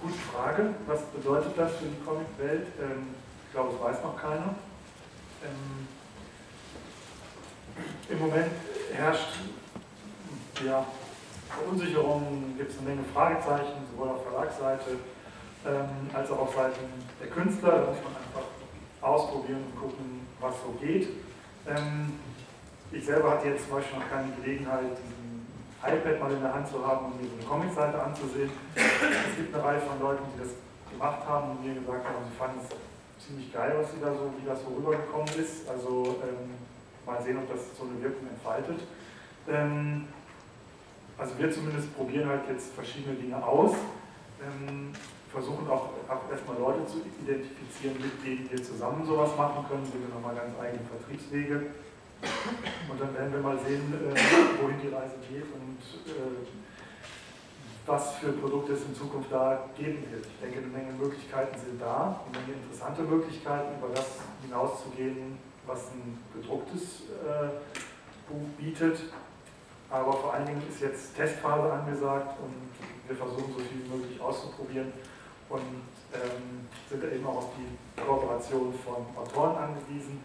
gute 0.00 0.14
Frage. 0.60 0.74
Was 0.86 1.02
bedeutet 1.06 1.52
das 1.56 1.72
für 1.76 1.86
die 1.86 2.04
Comicwelt? 2.04 2.66
Ähm, 2.80 3.14
ich 3.46 3.52
glaube, 3.52 3.74
es 3.74 3.82
weiß 3.82 4.02
noch 4.02 4.20
keiner. 4.20 4.54
Ähm, 5.42 5.88
Im 8.08 8.18
Moment 8.18 8.52
herrscht 8.92 9.38
ja, 10.64 10.84
Verunsicherung, 11.48 12.54
gibt 12.58 12.70
es 12.70 12.78
eine 12.78 12.90
Menge 12.90 13.04
Fragezeichen, 13.14 13.86
sowohl 13.90 14.10
auf 14.10 14.22
Verlagsseite 14.24 14.98
ähm, 15.66 16.10
als 16.12 16.30
auch 16.30 16.40
auf 16.40 16.54
Seiten 16.54 16.84
der 17.20 17.28
Künstler. 17.28 17.70
Da 17.70 17.86
muss 17.86 17.98
man 18.04 18.16
einfach 18.16 18.46
ausprobieren 19.00 19.64
und 19.72 19.80
gucken, 19.80 20.26
was 20.40 20.54
so 20.62 20.72
geht. 20.80 21.08
Ähm, 21.66 22.18
ich 22.92 23.04
selber 23.04 23.30
hatte 23.30 23.48
jetzt 23.48 23.64
zum 23.64 23.76
Beispiel 23.76 23.98
noch 23.98 24.10
keine 24.10 24.32
Gelegenheit, 24.42 24.84
diesen 24.90 25.19
iPad 25.82 26.20
mal 26.20 26.32
in 26.32 26.40
der 26.40 26.54
Hand 26.54 26.68
zu 26.68 26.86
haben 26.86 27.06
und 27.06 27.20
mir 27.20 27.28
so 27.28 27.36
eine 27.36 27.44
Comicseite 27.44 28.02
anzusehen. 28.02 28.50
Es 28.74 29.36
gibt 29.36 29.54
eine 29.54 29.64
Reihe 29.64 29.80
von 29.80 29.98
Leuten, 30.00 30.24
die 30.34 30.40
das 30.40 30.52
gemacht 30.90 31.24
haben 31.26 31.52
und 31.52 31.64
mir 31.64 31.74
gesagt 31.74 32.04
haben, 32.04 32.24
sie 32.28 32.36
fanden 32.36 32.60
es 32.60 33.26
ziemlich 33.26 33.52
geil, 33.52 33.74
was 33.80 33.92
sie 33.92 34.00
da 34.00 34.12
so, 34.12 34.32
wie 34.36 34.46
das 34.46 34.60
so 34.60 34.68
rübergekommen 34.76 35.28
ist. 35.38 35.68
Also 35.68 36.20
ähm, 36.20 36.52
mal 37.06 37.22
sehen, 37.22 37.38
ob 37.38 37.48
das 37.48 37.76
so 37.76 37.84
eine 37.84 38.02
Wirkung 38.02 38.28
entfaltet. 38.28 38.80
Ähm, 39.48 40.08
also 41.16 41.38
wir 41.38 41.50
zumindest 41.50 41.94
probieren 41.96 42.28
halt 42.28 42.42
jetzt 42.48 42.72
verschiedene 42.74 43.14
Dinge 43.16 43.36
aus, 43.44 43.72
ähm, 44.40 44.92
versuchen 45.30 45.68
auch, 45.68 45.90
auch 46.08 46.30
erstmal 46.30 46.58
Leute 46.58 46.86
zu 46.86 46.98
identifizieren, 47.22 47.96
mit 48.00 48.24
denen 48.24 48.50
wir 48.50 48.62
zusammen 48.62 49.04
sowas 49.04 49.36
machen 49.36 49.64
können, 49.68 49.84
sind 49.84 50.00
wir 50.00 50.14
nochmal 50.14 50.34
ganz 50.34 50.58
eigene 50.58 50.82
Vertriebswege. 50.88 51.66
Und 52.22 53.00
dann 53.00 53.14
werden 53.14 53.32
wir 53.32 53.40
mal 53.40 53.58
sehen, 53.58 53.92
äh, 53.94 54.62
wohin 54.62 54.80
die 54.82 54.88
Reise 54.88 55.16
geht 55.28 55.44
und 55.44 55.78
äh, 56.06 56.46
was 57.86 58.12
für 58.16 58.32
Produkte 58.32 58.74
es 58.74 58.84
in 58.84 58.94
Zukunft 58.94 59.32
da 59.32 59.68
geben 59.76 60.04
wird. 60.10 60.26
Ich 60.26 60.40
denke, 60.40 60.58
eine 60.58 60.66
Menge 60.68 60.92
Möglichkeiten 60.92 61.58
sind 61.58 61.80
da, 61.80 62.20
eine 62.26 62.46
Menge 62.46 62.58
interessante 62.62 63.02
Möglichkeiten, 63.02 63.78
über 63.78 63.94
das 63.94 64.06
hinauszugehen, 64.42 65.38
was 65.66 65.90
ein 65.92 66.18
gedrucktes 66.34 67.08
äh, 67.24 67.48
Buch 68.28 68.46
bietet. 68.58 69.00
Aber 69.90 70.12
vor 70.12 70.34
allen 70.34 70.46
Dingen 70.46 70.62
ist 70.68 70.80
jetzt 70.80 71.16
Testphase 71.16 71.72
angesagt 71.72 72.38
und 72.40 72.54
wir 73.08 73.16
versuchen 73.16 73.52
so 73.52 73.58
viel 73.58 73.84
wie 73.84 73.96
möglich 73.96 74.20
auszuprobieren 74.20 74.92
und 75.48 75.82
ähm, 76.14 76.68
sind 76.88 77.02
eben 77.02 77.26
auch 77.26 77.38
auf 77.38 77.48
die 77.58 78.00
Kooperation 78.00 78.72
von 78.84 79.06
Autoren 79.16 79.56
angewiesen 79.56 80.20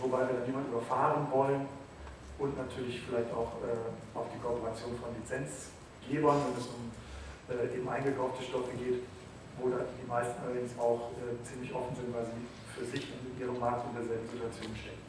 wobei 0.00 0.26
wir 0.28 0.34
dann 0.38 0.46
niemanden 0.46 0.72
überfahren 0.72 1.26
wollen 1.30 1.68
und 2.38 2.56
natürlich 2.56 3.02
vielleicht 3.02 3.32
auch 3.32 3.58
äh, 3.62 4.16
auf 4.16 4.26
die 4.32 4.38
Kooperation 4.38 4.94
von 4.98 5.10
Lizenzgebern, 5.18 6.38
wenn 6.46 6.56
es 6.56 6.68
um 6.70 6.90
äh, 7.50 7.76
eben 7.76 7.88
eingekaufte 7.88 8.44
Stoffe 8.44 8.70
geht, 8.78 9.02
wo 9.58 9.68
dann 9.68 9.86
die 9.98 10.06
meisten 10.06 10.38
allerdings 10.42 10.78
auch 10.78 11.10
äh, 11.18 11.34
ziemlich 11.42 11.74
offen 11.74 11.96
sind, 11.96 12.14
weil 12.14 12.24
sie 12.26 12.44
für 12.74 12.84
sich 12.86 13.10
in 13.10 13.40
ihrem 13.40 13.58
Markt 13.58 13.90
in 13.90 13.98
derselben 13.98 14.28
Situation 14.28 14.70
stecken. 14.76 15.02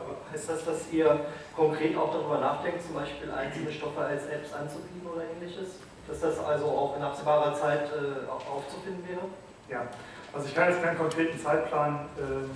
Aber 0.00 0.16
heißt 0.32 0.48
das, 0.48 0.64
dass 0.64 0.90
ihr 0.92 1.26
konkret 1.54 1.96
auch 1.96 2.12
darüber 2.12 2.38
nachdenkt, 2.40 2.82
zum 2.82 2.94
Beispiel 2.94 3.30
einzelne 3.30 3.70
Stoffe 3.70 4.00
als 4.00 4.24
Apps 4.26 4.52
anzubieten 4.54 5.04
oder 5.04 5.24
ähnliches? 5.28 5.76
Dass 6.08 6.20
das 6.20 6.38
also 6.38 6.64
auch 6.64 6.96
in 6.96 7.02
absehbarer 7.02 7.54
Zeit 7.54 7.92
äh, 7.92 8.26
aufzufinden 8.30 9.04
wäre? 9.06 9.28
Ja, 9.68 9.86
also 10.32 10.46
ich 10.46 10.54
kann 10.54 10.70
jetzt 10.70 10.82
keinen 10.82 10.96
konkreten 10.96 11.38
Zeitplan 11.38 12.08
ähm, 12.18 12.50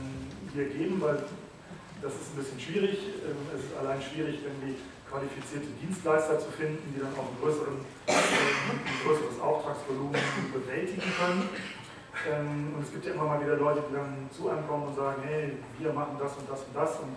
hier 0.53 0.69
geben, 0.69 1.01
weil 1.01 1.23
das 2.05 2.13
ist 2.21 2.37
ein 2.37 2.37
bisschen 2.37 2.61
schwierig. 2.61 2.99
Ähm, 3.25 3.49
es 3.57 3.65
ist 3.65 3.73
allein 3.81 3.97
schwierig, 3.97 4.45
irgendwie 4.45 4.77
qualifizierte 5.09 5.73
Dienstleister 5.81 6.39
zu 6.39 6.53
finden, 6.53 6.93
die 6.93 7.01
dann 7.01 7.17
auch 7.17 7.33
ähm, 7.33 7.81
ein 8.05 8.81
größeres 9.01 9.41
Auftragsvolumen 9.41 10.21
bewältigen 10.53 11.09
können. 11.17 11.49
Ähm, 12.29 12.77
und 12.77 12.85
es 12.85 12.93
gibt 12.93 13.07
ja 13.07 13.15
immer 13.17 13.25
mal 13.25 13.41
wieder 13.41 13.57
Leute, 13.57 13.83
die 13.89 13.95
dann 13.97 14.29
zu 14.31 14.51
einem 14.51 14.69
kommen 14.69 14.93
und 14.93 14.95
sagen, 14.95 15.23
hey, 15.25 15.57
wir 15.79 15.93
machen 15.93 16.21
das 16.21 16.37
und 16.37 16.45
das 16.49 16.61
und 16.69 16.77
das. 16.77 17.01
Und 17.01 17.17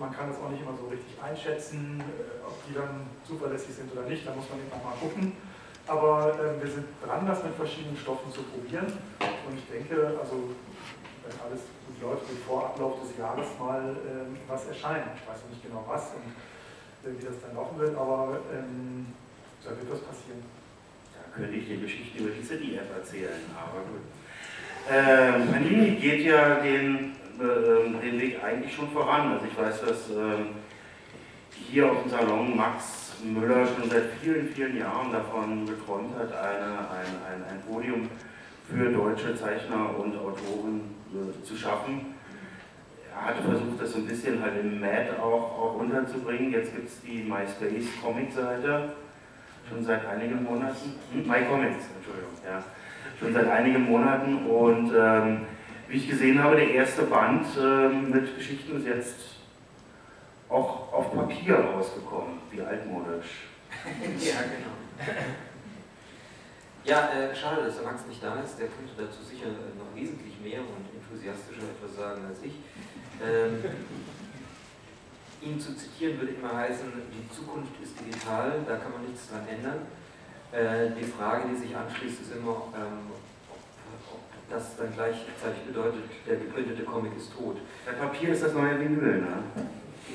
man 0.00 0.10
kann 0.10 0.26
das 0.26 0.42
auch 0.42 0.50
nicht 0.50 0.66
immer 0.66 0.74
so 0.74 0.90
richtig 0.90 1.14
einschätzen, 1.22 2.02
äh, 2.02 2.42
ob 2.42 2.58
die 2.66 2.74
dann 2.74 3.06
zuverlässig 3.22 3.70
sind 3.76 3.92
oder 3.92 4.02
nicht. 4.02 4.26
Da 4.26 4.34
muss 4.34 4.50
man 4.50 4.58
eben 4.58 4.72
auch 4.74 4.82
mal 4.82 4.98
gucken. 4.98 5.30
Aber 5.86 6.34
wir 6.58 6.70
sind 6.70 6.86
dran, 7.04 7.26
das 7.26 7.44
mit 7.44 7.54
verschiedenen 7.54 7.96
Stoffen 7.96 8.32
zu 8.32 8.42
probieren. 8.42 8.86
Und 9.20 9.54
ich 9.54 9.68
denke, 9.68 10.18
also 10.18 10.56
wenn 11.26 11.40
alles 11.40 11.62
gut 11.86 11.96
läuft, 12.02 12.28
wird 12.28 12.40
vor 12.44 12.66
Ablauf 12.66 13.00
des 13.00 13.16
Jahres 13.18 13.46
mal 13.58 13.96
ähm, 14.06 14.36
was 14.48 14.66
erscheinen. 14.66 15.08
Ich 15.16 15.26
weiß 15.28 15.42
noch 15.42 15.50
nicht 15.50 15.64
genau 15.64 15.84
was 15.88 16.12
und 16.14 16.28
äh, 17.08 17.18
wie 17.18 17.24
das 17.24 17.40
dann 17.40 17.56
laufen 17.56 17.78
wird, 17.78 17.96
aber 17.96 18.38
ähm, 18.52 19.06
Da 19.64 19.70
wird 19.70 19.90
was 19.90 20.00
passieren. 20.00 20.42
Da 21.14 21.36
könnte 21.36 21.56
ich 21.56 21.66
dir 21.66 21.78
Geschichten 21.78 22.18
über 22.18 22.30
die 22.30 22.42
City-App 22.42 22.94
erzählen, 22.96 23.40
aber 23.56 23.80
gut. 23.88 24.04
Ähm, 24.90 25.50
Panini 25.50 25.96
geht 25.96 26.26
ja 26.26 26.56
den, 26.60 27.12
äh, 27.40 28.00
den 28.02 28.20
Weg 28.20 28.44
eigentlich 28.44 28.74
schon 28.74 28.90
voran. 28.90 29.32
Also 29.32 29.46
ich 29.46 29.56
weiß, 29.56 29.80
dass 29.80 30.10
äh, 30.10 30.44
hier 31.50 31.90
auf 31.90 32.02
dem 32.02 32.10
Salon 32.10 32.54
Max 32.54 33.14
Müller 33.24 33.66
schon 33.66 33.88
seit 33.88 34.04
vielen, 34.20 34.48
vielen 34.50 34.76
Jahren 34.76 35.10
davon 35.10 35.64
geträumt 35.64 36.14
hat, 36.18 36.30
eine, 36.30 36.78
ein, 36.78 37.10
ein, 37.30 37.44
ein 37.50 37.62
Podium 37.66 38.10
für 38.68 38.90
deutsche 38.90 39.34
Zeichner 39.34 39.98
und 39.98 40.14
Autoren 40.16 40.93
zu 41.42 41.56
schaffen. 41.56 42.14
Er 43.12 43.26
hatte 43.26 43.42
versucht, 43.42 43.80
das 43.80 43.92
so 43.92 43.98
ein 43.98 44.06
bisschen 44.06 44.42
halt 44.42 44.60
im 44.60 44.80
Mad 44.80 45.10
auch, 45.20 45.58
auch 45.58 45.74
unterzubringen. 45.76 46.52
Jetzt 46.52 46.74
gibt 46.74 46.88
es 46.88 47.00
die 47.02 47.22
MySpace 47.22 47.86
Comic-Seite, 48.02 48.92
schon 49.68 49.84
seit 49.84 50.04
einigen 50.06 50.42
Monaten. 50.42 50.94
Hm? 51.12 51.20
MyComics, 51.20 51.84
Entschuldigung, 51.96 52.34
ja. 52.44 52.62
Schon 53.20 53.32
seit 53.32 53.48
einigen 53.48 53.84
Monaten 53.84 54.46
und 54.46 54.92
ähm, 54.96 55.42
wie 55.88 55.96
ich 55.96 56.08
gesehen 56.08 56.42
habe, 56.42 56.56
der 56.56 56.70
erste 56.70 57.02
Band 57.02 57.46
ähm, 57.60 58.10
mit 58.10 58.36
Geschichten 58.36 58.76
ist 58.78 58.86
jetzt 58.86 59.34
auch 60.48 60.92
auf 60.92 61.14
Papier 61.14 61.56
rausgekommen, 61.56 62.38
wie 62.50 62.60
altmodisch. 62.62 63.48
ja, 64.18 64.40
genau. 64.42 65.12
Ja, 66.84 67.08
äh, 67.08 67.34
schade, 67.34 67.64
dass 67.64 67.76
der 67.76 67.84
Max 67.84 68.06
nicht 68.06 68.22
da 68.22 68.40
ist. 68.40 68.58
Der 68.58 68.68
könnte 68.68 68.92
dazu 68.96 69.22
sicher 69.22 69.46
noch 69.48 69.96
wesentlich 69.98 70.38
mehr 70.42 70.60
und 70.60 70.93
enthusiastischer 71.24 71.68
etwas 71.72 71.96
sagen 71.96 72.22
als 72.28 72.38
ich. 72.42 72.54
Ähm, 73.24 73.64
ihn 75.42 75.60
zu 75.60 75.76
zitieren 75.76 76.20
würde 76.20 76.34
immer 76.34 76.54
heißen, 76.56 76.86
die 77.12 77.34
Zukunft 77.34 77.72
ist 77.82 77.98
digital, 78.00 78.60
da 78.66 78.76
kann 78.76 78.92
man 78.92 79.04
nichts 79.04 79.28
dran 79.28 79.46
ändern. 79.48 79.86
Äh, 80.52 80.92
die 80.98 81.04
Frage, 81.04 81.48
die 81.48 81.56
sich 81.56 81.76
anschließt, 81.76 82.22
ist 82.22 82.32
immer, 82.32 82.68
ähm, 82.76 83.10
ob, 84.12 84.20
das 84.50 84.76
dann 84.76 84.92
gleichzeitig 84.94 85.62
bedeutet, 85.66 86.04
der 86.28 86.36
geprintete 86.36 86.82
Comic 86.84 87.16
ist 87.16 87.32
tot. 87.32 87.56
Bei 87.86 87.92
Papier 87.92 88.30
ist 88.30 88.42
das 88.42 88.52
neue 88.52 88.78
Vinyl, 88.78 89.22
ne? 89.22 89.42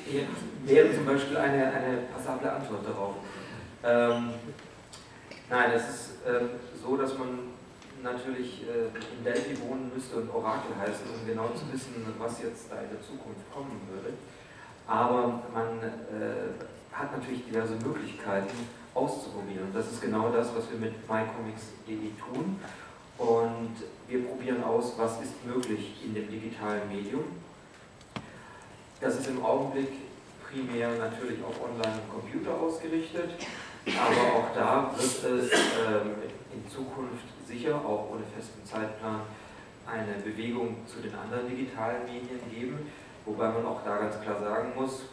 Hier 0.06 0.28
wäre 0.65 0.93
zum 0.93 1.06
Beispiel 1.06 1.36
eine, 1.36 1.65
eine 1.65 1.98
passable 2.13 2.52
Antwort 2.52 2.86
darauf. 2.88 3.15
Ähm, 3.84 4.34
nein, 5.50 5.72
es 5.76 5.89
ist 5.89 6.10
ähm, 6.28 6.50
so, 6.82 6.95
dass 6.95 7.17
man 7.17 7.48
natürlich 8.03 8.63
äh, 8.63 8.88
in 9.17 9.23
Delphi 9.23 9.59
wohnen 9.62 9.91
müsste 9.93 10.17
und 10.17 10.29
Orakel 10.29 10.75
heißen, 10.75 11.05
um 11.07 11.27
genau 11.27 11.49
zu 11.49 11.71
wissen, 11.71 12.05
was 12.17 12.41
jetzt 12.41 12.71
da 12.71 12.81
in 12.81 12.89
der 12.89 13.01
Zukunft 13.01 13.51
kommen 13.53 13.81
würde. 13.91 14.13
Aber 14.88 15.41
man 15.53 15.79
äh, 15.83 16.53
hat 16.91 17.12
natürlich 17.17 17.45
diverse 17.45 17.73
Möglichkeiten 17.75 18.67
auszuprobieren. 18.93 19.65
Und 19.67 19.75
das 19.75 19.91
ist 19.91 20.01
genau 20.01 20.29
das, 20.29 20.49
was 20.55 20.69
wir 20.71 20.79
mit 20.79 20.93
mycomics.de 21.07 22.12
tun. 22.17 22.59
Und 23.17 23.75
wir 24.07 24.25
probieren 24.25 24.63
aus, 24.63 24.93
was 24.97 25.21
ist 25.21 25.45
möglich 25.45 25.95
in 26.03 26.13
dem 26.13 26.29
digitalen 26.29 26.88
Medium. 26.88 27.23
Das 29.01 29.19
ist 29.19 29.27
im 29.27 29.43
Augenblick 29.43 29.89
primär 30.49 30.89
natürlich 30.97 31.39
auf 31.43 31.55
Online 31.62 31.99
und 32.01 32.21
Computer 32.21 32.59
ausgerichtet, 32.59 33.29
aber 33.85 34.38
auch 34.38 34.55
da 34.55 34.91
wird 34.97 35.05
es 35.05 35.51
ähm, 35.51 36.15
in 36.53 36.69
Zukunft 36.69 37.25
sicher, 37.49 37.75
auch 37.75 38.09
ohne 38.12 38.23
festen 38.23 38.63
Zeitplan, 38.63 39.21
eine 39.85 40.21
Bewegung 40.23 40.77
zu 40.85 41.01
den 41.01 41.13
anderen 41.15 41.49
digitalen 41.49 42.05
Medien 42.05 42.39
geben, 42.49 42.79
wobei 43.25 43.49
man 43.49 43.65
auch 43.65 43.83
da 43.83 43.97
ganz 43.97 44.21
klar 44.21 44.39
sagen 44.39 44.73
muss, 44.75 45.09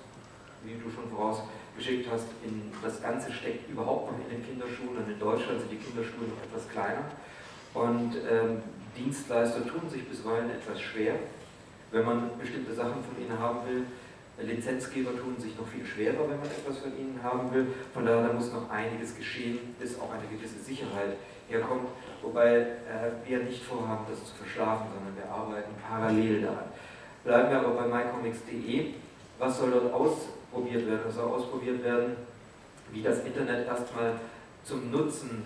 wie 0.63 0.75
du 0.75 0.91
schon 0.91 1.09
vorausgeschickt 1.09 2.11
hast, 2.13 2.29
in, 2.45 2.71
das 2.83 3.03
Ganze 3.03 3.33
steckt 3.33 3.71
überhaupt 3.71 4.13
noch 4.13 4.19
in 4.19 4.37
den 4.37 4.45
Kinderschuhen 4.45 4.97
und 4.99 5.09
in 5.09 5.19
Deutschland 5.19 5.61
sind 5.61 5.73
die 5.73 5.81
Kinderschuhe 5.81 6.29
noch 6.29 6.43
etwas 6.45 6.69
kleiner 6.69 7.05
und 7.73 8.17
ähm, 8.29 8.63
Dienstleister 8.97 9.67
tun 9.67 9.89
sich 9.89 10.09
bisweilen 10.09 10.51
etwas 10.51 10.81
schwer, 10.81 11.15
wenn 11.91 12.05
man 12.05 12.31
bestimmte 12.39 12.75
Sachen 12.75 13.05
von 13.05 13.23
ihnen 13.23 13.39
haben 13.39 13.61
will. 13.69 13.85
Lizenzgeber 14.39 15.11
tun 15.17 15.37
sich 15.39 15.57
noch 15.57 15.67
viel 15.67 15.85
schwerer, 15.85 16.29
wenn 16.29 16.39
man 16.39 16.49
etwas 16.49 16.79
von 16.79 16.93
ihnen 16.99 17.19
haben 17.23 17.53
will. 17.53 17.67
Von 17.95 18.05
daher 18.05 18.33
muss 18.33 18.53
noch 18.53 18.69
einiges 18.71 19.17
geschehen, 19.17 19.75
bis 19.79 19.99
auch 19.99 20.11
eine 20.13 20.27
gewisse 20.31 20.59
Sicherheit 20.59 21.17
herkommt. 21.49 21.89
Wobei 22.27 22.57
äh, 22.59 23.13
wir 23.25 23.39
nicht 23.39 23.63
vorhaben, 23.63 24.05
das 24.11 24.19
zu 24.25 24.35
verschlafen, 24.35 24.89
sondern 24.93 25.17
wir 25.17 25.33
arbeiten 25.33 25.71
parallel 25.89 26.43
daran. 26.43 26.65
Bleiben 27.23 27.51
wir 27.51 27.59
aber 27.61 27.71
bei 27.71 27.87
mycomics.de. 27.87 28.95
Was 29.39 29.59
soll 29.59 29.71
dort 29.71 29.95
ausprobiert 29.95 30.89
werden? 30.89 31.03
Es 31.09 31.15
soll 31.15 31.31
ausprobiert 31.31 31.85
werden, 31.85 32.17
wie 32.91 33.03
das 33.03 33.25
Internet 33.25 33.69
erstmal 33.69 34.15
zum 34.65 34.91
Nutzen 34.91 35.45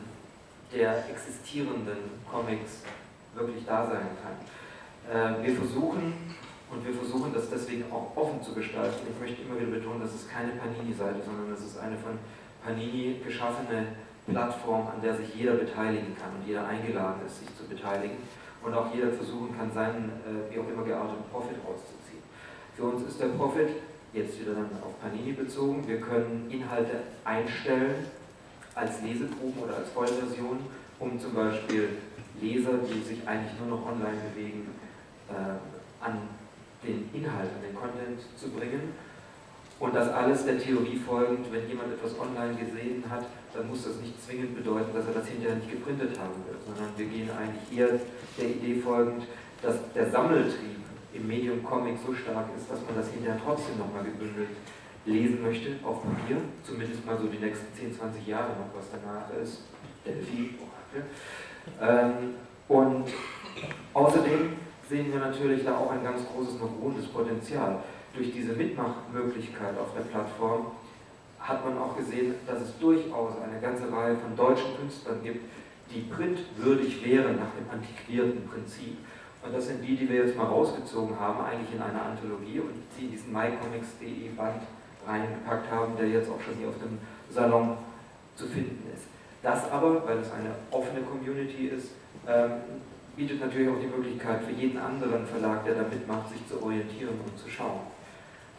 der 0.72 1.04
existierenden 1.10 1.98
Comics 2.30 2.80
wirklich 3.34 3.66
da 3.66 3.86
sein 3.86 4.08
kann. 4.22 5.42
Äh, 5.42 5.46
wir 5.46 5.56
versuchen, 5.56 6.34
und 6.70 6.86
wir 6.86 6.94
versuchen 6.94 7.34
das 7.34 7.50
deswegen 7.50 7.92
auch 7.92 8.16
offen 8.16 8.42
zu 8.42 8.54
gestalten, 8.54 9.06
ich 9.06 9.20
möchte 9.20 9.42
immer 9.42 9.60
wieder 9.60 9.72
betonen, 9.72 10.00
das 10.00 10.14
ist 10.14 10.30
keine 10.30 10.52
Panini-Seite, 10.52 11.20
sondern 11.26 11.50
das 11.50 11.60
ist 11.60 11.78
eine 11.78 11.98
von 11.98 12.18
Panini 12.64 13.20
geschaffene 13.22 13.88
Plattform, 14.26 14.88
an 14.88 15.02
der 15.02 15.16
sich 15.16 15.34
jeder 15.34 15.54
beteiligen 15.54 16.16
kann 16.16 16.36
und 16.38 16.46
jeder 16.46 16.66
eingeladen 16.66 17.20
ist, 17.26 17.40
sich 17.40 17.48
zu 17.56 17.64
beteiligen 17.64 18.18
und 18.62 18.74
auch 18.74 18.94
jeder 18.94 19.10
versuchen 19.10 19.56
kann, 19.56 19.72
seinen 19.72 20.12
äh, 20.26 20.52
wie 20.52 20.58
auch 20.60 20.68
immer 20.68 20.84
gearteten 20.84 21.24
Profit 21.32 21.56
rauszuziehen. 21.66 22.22
Für 22.76 22.84
uns 22.84 23.06
ist 23.08 23.20
der 23.20 23.28
Profit 23.28 23.70
jetzt 24.12 24.40
wieder 24.40 24.54
dann 24.54 24.70
auf 24.82 25.00
Panini 25.00 25.32
bezogen. 25.32 25.86
Wir 25.86 26.00
können 26.00 26.48
Inhalte 26.50 27.02
einstellen 27.24 28.06
als 28.74 29.02
Leseproben 29.02 29.62
oder 29.62 29.76
als 29.76 29.90
Vollversion, 29.90 30.58
um 30.98 31.18
zum 31.18 31.34
Beispiel 31.34 31.88
Leser, 32.40 32.78
die 32.78 33.02
sich 33.02 33.26
eigentlich 33.26 33.58
nur 33.60 33.78
noch 33.78 33.86
online 33.86 34.18
bewegen, 34.32 34.68
äh, 35.28 36.04
an 36.04 36.18
den 36.82 37.10
Inhalt, 37.12 37.50
an 37.54 37.62
den 37.62 37.74
Content 37.74 38.20
zu 38.36 38.50
bringen. 38.50 38.94
Und 39.78 39.94
das 39.94 40.12
alles 40.12 40.44
der 40.44 40.58
Theorie 40.58 40.96
folgend, 40.96 41.50
wenn 41.52 41.68
jemand 41.68 41.92
etwas 41.92 42.18
online 42.18 42.54
gesehen 42.54 43.04
hat, 43.08 43.24
dann 43.54 43.68
muss 43.68 43.84
das 43.84 43.96
nicht 44.00 44.22
zwingend 44.22 44.56
bedeuten, 44.56 44.90
dass 44.94 45.06
er 45.06 45.14
das 45.14 45.28
hinterher 45.28 45.56
nicht 45.56 45.70
geprintet 45.70 46.18
haben 46.18 46.38
wird, 46.46 46.62
sondern 46.64 46.90
wir 46.96 47.06
gehen 47.06 47.28
eigentlich 47.30 47.78
eher 47.78 48.00
der 48.38 48.48
Idee 48.48 48.80
folgend, 48.80 49.24
dass 49.62 49.76
der 49.94 50.10
Sammeltrieb 50.10 50.80
im 51.12 51.26
Medium 51.26 51.62
Comic 51.64 51.98
so 52.06 52.14
stark 52.14 52.46
ist, 52.56 52.70
dass 52.70 52.80
man 52.86 52.96
das 52.96 53.10
hinterher 53.10 53.40
trotzdem 53.44 53.78
nochmal 53.78 54.04
gebündelt 54.04 54.50
lesen 55.06 55.42
möchte, 55.42 55.76
auf 55.82 56.02
Papier, 56.02 56.36
zumindest 56.62 57.04
mal 57.04 57.18
so 57.18 57.26
die 57.26 57.38
nächsten 57.38 57.74
10, 57.74 57.94
20 57.94 58.26
Jahre 58.26 58.50
noch, 58.50 58.70
was 58.76 58.86
danach 58.92 59.30
ist, 59.42 59.64
Delphi, 60.04 60.54
ähm, 61.80 62.34
und 62.68 63.04
außerdem 63.94 64.52
sehen 64.88 65.12
wir 65.12 65.20
natürlich 65.20 65.64
da 65.64 65.76
auch 65.76 65.90
ein 65.90 66.02
ganz 66.02 66.22
großes 66.26 66.58
noch 66.58 66.70
ruhendes 66.80 67.06
Potenzial. 67.06 67.82
Durch 68.14 68.32
diese 68.32 68.54
Mitmachmöglichkeit 68.54 69.78
auf 69.78 69.94
der 69.94 70.02
Plattform 70.02 70.72
hat 71.40 71.64
man 71.64 71.78
auch 71.78 71.96
gesehen, 71.96 72.34
dass 72.46 72.60
es 72.60 72.78
durchaus 72.78 73.32
eine 73.42 73.60
ganze 73.60 73.90
Reihe 73.90 74.16
von 74.16 74.36
deutschen 74.36 74.76
Künstlern 74.78 75.22
gibt, 75.22 75.40
die 75.92 76.02
printwürdig 76.02 77.04
wären 77.04 77.36
nach 77.36 77.52
dem 77.58 77.68
antiquierten 77.70 78.46
Prinzip. 78.46 78.98
Und 79.42 79.54
das 79.54 79.68
sind 79.68 79.82
die, 79.82 79.96
die 79.96 80.08
wir 80.08 80.26
jetzt 80.26 80.36
mal 80.36 80.44
rausgezogen 80.44 81.18
haben, 81.18 81.44
eigentlich 81.44 81.74
in 81.74 81.80
einer 81.80 82.04
Anthologie 82.04 82.60
und 82.60 82.74
die 82.98 83.06
in 83.06 83.10
diesen 83.12 83.32
mycomics.de 83.32 84.28
Band 84.36 84.62
reingepackt 85.06 85.70
haben, 85.70 85.96
der 85.96 86.08
jetzt 86.08 86.30
auch 86.30 86.40
schon 86.40 86.54
hier 86.56 86.68
auf 86.68 86.78
dem 86.78 86.98
Salon 87.30 87.78
zu 88.36 88.46
finden 88.46 88.84
ist. 88.94 89.04
Das 89.42 89.70
aber, 89.70 90.06
weil 90.06 90.18
es 90.18 90.30
eine 90.32 90.54
offene 90.70 91.00
Community 91.00 91.68
ist, 91.68 91.92
ähm, 92.28 92.52
bietet 93.16 93.40
natürlich 93.40 93.68
auch 93.68 93.80
die 93.80 93.86
Möglichkeit 93.86 94.42
für 94.44 94.52
jeden 94.52 94.78
anderen 94.78 95.26
Verlag, 95.26 95.64
der 95.64 95.74
da 95.74 95.82
mitmacht, 95.82 96.28
sich 96.28 96.46
zu 96.46 96.62
orientieren 96.62 97.18
und 97.24 97.38
zu 97.38 97.48
schauen. 97.48 97.80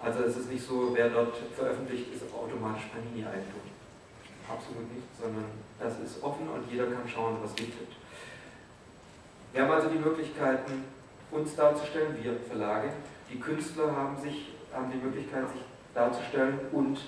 Also 0.03 0.23
es 0.23 0.35
ist 0.35 0.51
nicht 0.51 0.65
so, 0.65 0.91
wer 0.93 1.09
dort 1.09 1.35
veröffentlicht, 1.55 2.13
ist 2.13 2.23
automatisch 2.33 2.85
Panini-Eigentum. 2.91 3.61
Absolut 4.49 4.91
nicht, 4.93 5.07
sondern 5.19 5.45
das 5.79 5.99
ist 5.99 6.23
offen 6.23 6.49
und 6.49 6.69
jeder 6.69 6.85
kann 6.85 7.07
schauen, 7.07 7.37
was 7.41 7.53
bietet. 7.53 7.87
Wir 9.53 9.61
haben 9.61 9.71
also 9.71 9.89
die 9.89 9.99
Möglichkeiten, 9.99 10.85
uns 11.29 11.55
darzustellen, 11.55 12.17
wir 12.21 12.35
Verlage. 12.49 12.91
Die 13.31 13.39
Künstler 13.39 13.95
haben, 13.95 14.17
sich, 14.17 14.53
haben 14.73 14.91
die 14.91 14.97
Möglichkeit, 14.97 15.47
sich 15.49 15.61
darzustellen 15.93 16.59
und 16.71 16.99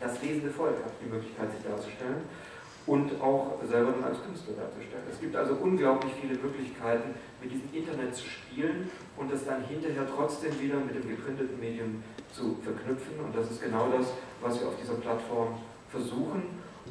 das 0.00 0.22
lesende 0.22 0.50
Volk 0.50 0.76
hat 0.84 0.92
die 1.04 1.10
Möglichkeit, 1.10 1.50
sich 1.50 1.62
darzustellen 1.62 2.22
und 2.86 3.20
auch 3.20 3.58
selber 3.66 3.94
als 4.04 4.22
Künstler 4.22 4.54
darzustellen. 4.54 5.04
Es 5.10 5.20
gibt 5.20 5.34
also 5.34 5.54
unglaublich 5.54 6.12
viele 6.20 6.38
Möglichkeiten, 6.38 7.14
mit 7.44 7.52
diesem 7.52 7.74
Internet 7.74 8.14
zu 8.14 8.24
spielen 8.26 8.90
und 9.16 9.30
das 9.30 9.44
dann 9.44 9.64
hinterher 9.64 10.06
trotzdem 10.16 10.58
wieder 10.60 10.76
mit 10.76 10.94
dem 10.94 11.08
geprinteten 11.08 11.60
Medium 11.60 12.02
zu 12.32 12.56
verknüpfen. 12.62 13.20
Und 13.20 13.36
das 13.36 13.50
ist 13.50 13.62
genau 13.62 13.88
das, 13.90 14.06
was 14.40 14.60
wir 14.60 14.68
auf 14.68 14.76
dieser 14.80 14.94
Plattform 14.94 15.58
versuchen. 15.90 16.42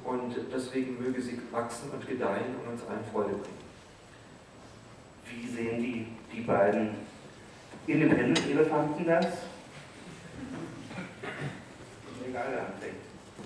Und 0.03 0.35
deswegen 0.53 1.01
möge 1.01 1.21
sie 1.21 1.39
wachsen 1.51 1.89
und 1.91 2.07
gedeihen 2.07 2.55
und 2.63 2.73
uns 2.73 2.81
allen 2.87 3.03
Freude 3.11 3.29
bringen. 3.29 3.63
Wie 5.25 5.47
sehen 5.47 5.81
die, 5.81 6.07
die 6.31 6.41
beiden 6.41 6.89
Independent-Elefanten 7.87 9.05
das? 9.05 9.25
Egal, 12.27 12.45
wer 12.51 12.65
anfängt. 12.67 13.03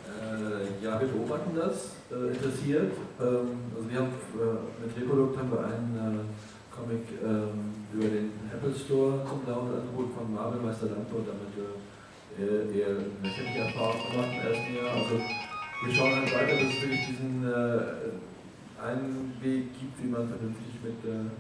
Äh, 0.08 0.84
ja, 0.84 1.00
wir 1.00 1.08
beobachten 1.08 1.56
das, 1.56 1.92
äh, 2.12 2.34
interessiert. 2.34 2.94
Ähm, 3.20 3.60
also 3.76 3.90
wir 3.90 4.00
haben 4.00 4.08
äh, 4.08 4.86
mit 4.86 4.98
Reprodukt 4.98 5.38
haben 5.38 5.52
wir 5.52 5.66
einen 5.66 6.20
äh, 6.20 6.47
Comic 6.78 7.10
ähm, 7.26 7.74
über 7.92 8.06
den 8.06 8.30
Apple 8.54 8.74
Store 8.74 9.26
zum 9.26 9.42
Download 9.42 9.82
angeboten 9.82 10.14
von 10.14 10.34
Marvel 10.34 10.62
Meister 10.62 10.94
und 10.94 11.10
damit 11.10 11.52
äh, 11.58 12.70
eher 12.70 12.94
eine 12.94 13.34
technische 13.34 13.66
Erfahrung 13.66 13.98
gemacht 14.14 14.30
im 14.30 14.42
ersten 14.46 14.72
Jahr. 14.78 14.94
Also 14.94 15.18
wir 15.18 15.92
schauen 15.94 16.14
halt 16.22 16.30
weiter, 16.30 16.54
dass 16.54 16.70
es 16.70 16.82
wirklich 16.82 17.06
diesen 17.10 17.42
äh, 17.42 18.14
einen 18.78 19.34
Weg 19.42 19.74
gibt, 19.74 19.98
wie 19.98 20.10
man 20.14 20.30
vernünftig 20.30 20.78
mit 20.86 21.02
äh, 21.02 21.34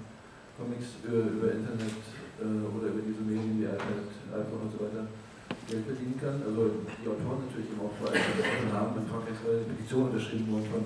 Comics 0.58 1.06
über 1.06 1.54
Internet 1.54 2.02
oder 2.42 2.90
über 2.90 3.02
diese 3.02 3.22
Medien 3.22 3.62
wie 3.62 3.66
iPad, 3.66 4.10
iPhone 4.34 4.66
und 4.66 4.72
so 4.74 4.82
weiter 4.82 5.06
Geld 5.70 5.86
verdienen 5.86 6.18
kann. 6.18 6.42
Also 6.42 6.82
die 6.86 7.06
Autoren 7.06 7.46
natürlich 7.46 7.70
eben 7.78 7.82
auch 7.86 7.94
vor 7.98 8.10
allem 8.10 8.74
haben 8.74 8.98
in 8.98 9.06
Frankreich 9.06 9.38
eine 9.46 9.70
Petition 9.70 10.10
unterschrieben 10.10 10.50
worden 10.50 10.66
von 10.66 10.84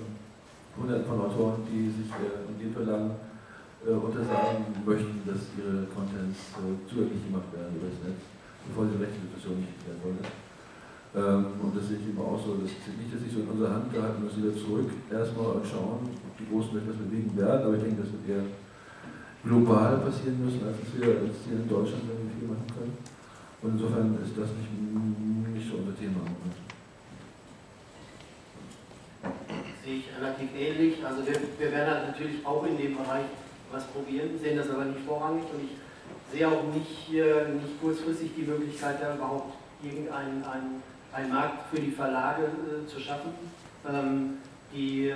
hunderten 0.76 1.08
von 1.08 1.24
Autoren, 1.24 1.64
die 1.72 1.88
sich 1.88 2.12
äh, 2.12 2.52
in 2.52 2.56
den 2.60 2.72
Verlagen 2.76 3.16
äh, 3.16 3.30
untersagen 3.89 4.77
möchten, 4.86 5.25
dass 5.25 5.49
ihre 5.57 5.89
Contents 5.89 6.53
äh, 6.53 6.77
zugänglich 6.86 7.25
gemacht 7.25 7.49
werden 7.49 7.73
über 7.73 7.89
das 7.89 7.97
Netz, 8.05 8.21
bevor 8.69 8.86
sie 8.86 9.01
Rechtssituation 9.01 9.57
nicht 9.57 9.82
werden 9.89 10.01
wollen. 10.05 10.21
Ähm, 11.11 11.57
und 11.57 11.73
das 11.73 11.89
sehe 11.89 11.97
ich 11.97 12.13
eben 12.13 12.21
auch 12.21 12.38
so, 12.38 12.61
das 12.61 12.69
ist 12.69 12.86
nicht, 12.93 13.09
dass 13.09 13.25
ich 13.25 13.34
so 13.34 13.41
in 13.41 13.49
unserer 13.49 13.73
Hand 13.82 13.89
da 13.89 14.05
halten, 14.05 14.21
müssen 14.21 14.45
wieder 14.45 14.53
zurück 14.53 14.88
erstmal 15.09 15.57
und 15.59 15.65
schauen, 15.65 16.07
ob 16.13 16.34
die 16.38 16.45
Großen 16.45 16.77
etwas 16.77 16.95
bewegen 17.01 17.34
werden, 17.36 17.65
aber 17.65 17.75
ich 17.75 17.84
denke, 17.84 18.05
das 18.05 18.13
wird 18.13 18.25
eher 18.29 18.45
global 19.43 19.97
passieren 20.05 20.38
müssen, 20.45 20.61
als 20.61 20.77
wir 20.77 21.25
als 21.25 21.41
hier 21.49 21.57
in 21.57 21.67
Deutschland 21.67 22.05
wir 22.05 22.15
viel 22.38 22.47
machen 22.47 22.69
können. 22.69 22.95
Und 23.65 23.69
insofern 23.75 24.13
ist 24.21 24.38
das 24.38 24.49
nicht, 24.61 24.69
nicht 24.71 25.67
so 25.69 25.82
unser 25.82 25.97
Thema. 25.97 26.21
Sehe 29.84 29.97
ich 29.97 30.05
relativ 30.13 30.49
ähnlich. 30.53 31.03
Also 31.03 31.25
wir, 31.25 31.36
wir 31.57 31.71
werden 31.71 31.89
halt 31.89 32.07
natürlich 32.13 32.45
auch 32.45 32.65
in 32.65 32.77
dem 32.77 32.97
Bereich 32.97 33.25
was 33.72 33.84
probieren, 33.86 34.39
sehen 34.41 34.57
das 34.57 34.69
aber 34.69 34.86
nicht 34.86 35.05
vorrangig 35.05 35.43
und 35.53 35.63
ich 35.63 35.72
sehe 36.32 36.47
auch 36.47 36.63
nicht 36.74 36.88
hier 37.07 37.47
nicht 37.49 37.82
kurzfristig 37.82 38.32
die 38.36 38.43
Möglichkeit, 38.43 39.01
da 39.01 39.15
überhaupt 39.15 39.53
irgendeinen 39.84 40.43
einen, 40.43 40.84
einen 41.13 41.30
Markt 41.34 41.69
für 41.74 41.82
die 41.82 41.91
Verlage 41.91 42.43
äh, 42.43 42.88
zu 42.88 42.99
schaffen. 42.99 43.34
Ähm, 43.88 44.38
die, 44.74 45.13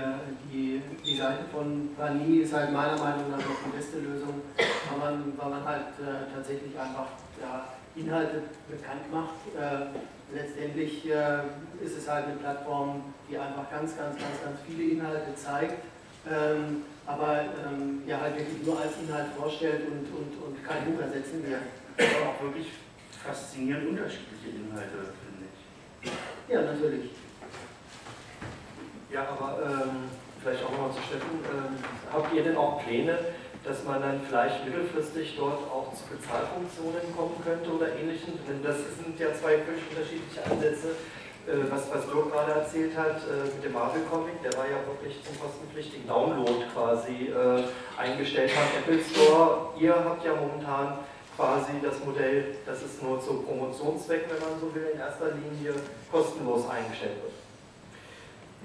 die, 0.51 0.81
die 1.05 1.15
Seite 1.15 1.45
von 1.49 1.89
Panini 1.97 2.39
ist 2.39 2.53
halt 2.53 2.73
meiner 2.73 2.97
Meinung 2.97 3.31
nach 3.31 3.37
noch 3.37 3.63
die 3.65 3.77
beste 3.77 3.99
Lösung, 3.99 4.41
weil 4.57 4.99
man, 4.99 5.33
weil 5.37 5.49
man 5.49 5.63
halt 5.63 5.95
äh, 6.01 6.33
tatsächlich 6.35 6.77
einfach 6.77 7.07
ja, 7.41 7.65
Inhalte 7.95 8.43
bekannt 8.69 9.11
macht. 9.13 9.39
Äh, 9.55 10.35
letztendlich 10.35 11.09
äh, 11.09 11.39
ist 11.81 11.97
es 11.97 12.09
halt 12.09 12.25
eine 12.25 12.35
Plattform, 12.35 13.01
die 13.29 13.37
einfach 13.37 13.69
ganz, 13.71 13.95
ganz, 13.97 14.17
ganz, 14.17 14.43
ganz 14.43 14.59
viele 14.67 14.91
Inhalte 14.91 15.33
zeigt, 15.35 15.83
ähm, 16.29 16.83
aber 17.05 17.41
ähm, 17.65 18.01
ja 18.07 18.19
halt 18.19 18.37
wirklich 18.37 18.65
nur 18.65 18.79
als 18.79 18.93
Inhalt 19.01 19.27
vorstellt 19.37 19.81
und, 19.87 20.05
und, 20.15 20.43
und 20.43 20.65
kein 20.65 20.85
Buch 20.85 21.01
ersetzen 21.01 21.43
will. 21.43 21.57
Aber 21.97 22.29
auch 22.29 22.41
wirklich 22.41 22.67
faszinierend 23.23 23.89
unterschiedliche 23.89 24.49
Inhalte, 24.57 25.13
finde 25.23 25.45
ich. 26.03 26.11
Ja, 26.51 26.61
natürlich. 26.61 27.11
Ja, 29.11 29.29
aber 29.29 29.59
ähm, 29.63 30.09
vielleicht 30.41 30.63
auch 30.65 30.71
nochmal 30.71 30.91
zu 30.91 31.01
Steffen. 31.01 31.39
Ähm, 31.45 31.77
habt 32.11 32.33
ihr 32.33 32.43
denn 32.43 32.57
auch 32.57 32.83
Pläne, 32.83 33.17
dass 33.63 33.83
man 33.83 34.01
dann 34.01 34.21
vielleicht 34.27 34.65
mittelfristig 34.65 35.35
dort 35.37 35.63
auch 35.71 35.93
zu 35.93 36.03
Bezahlfunktionen 36.05 37.15
kommen 37.15 37.35
könnte 37.43 37.71
oder 37.71 37.95
ähnlichem. 37.95 38.33
Denn 38.47 38.61
das 38.61 38.77
sind 39.01 39.19
ja 39.19 39.33
zwei 39.33 39.57
völlig 39.59 39.81
unterschiedliche 39.89 40.45
Ansätze. 40.45 40.95
Äh, 41.47 41.69
was, 41.69 41.93
was 41.93 42.05
Dirk 42.07 42.31
gerade 42.31 42.53
erzählt 42.53 42.97
hat 42.97 43.21
äh, 43.21 43.45
mit 43.53 43.63
dem 43.63 43.73
Marvel-Comic, 43.73 44.41
der 44.41 44.53
war 44.57 44.65
ja 44.65 44.77
wirklich 44.87 45.21
zum 45.23 45.39
kostenpflichtigen 45.39 46.07
Download 46.07 46.65
quasi 46.73 47.29
äh, 47.29 47.63
eingestellt 48.01 48.51
beim 48.55 48.81
Apple 48.81 49.03
Store. 49.05 49.69
Ihr 49.77 49.93
habt 49.93 50.25
ja 50.25 50.33
momentan 50.33 50.97
quasi 51.35 51.73
das 51.83 52.03
Modell, 52.03 52.55
dass 52.65 52.81
es 52.81 52.99
nur 52.99 53.21
zu 53.21 53.43
Promotionszwecken, 53.43 54.31
wenn 54.31 54.39
man 54.39 54.59
so 54.59 54.73
will, 54.73 54.89
in 54.93 54.99
erster 54.99 55.31
Linie 55.31 55.75
kostenlos 56.11 56.67
eingestellt 56.67 57.21
wird. 57.21 57.33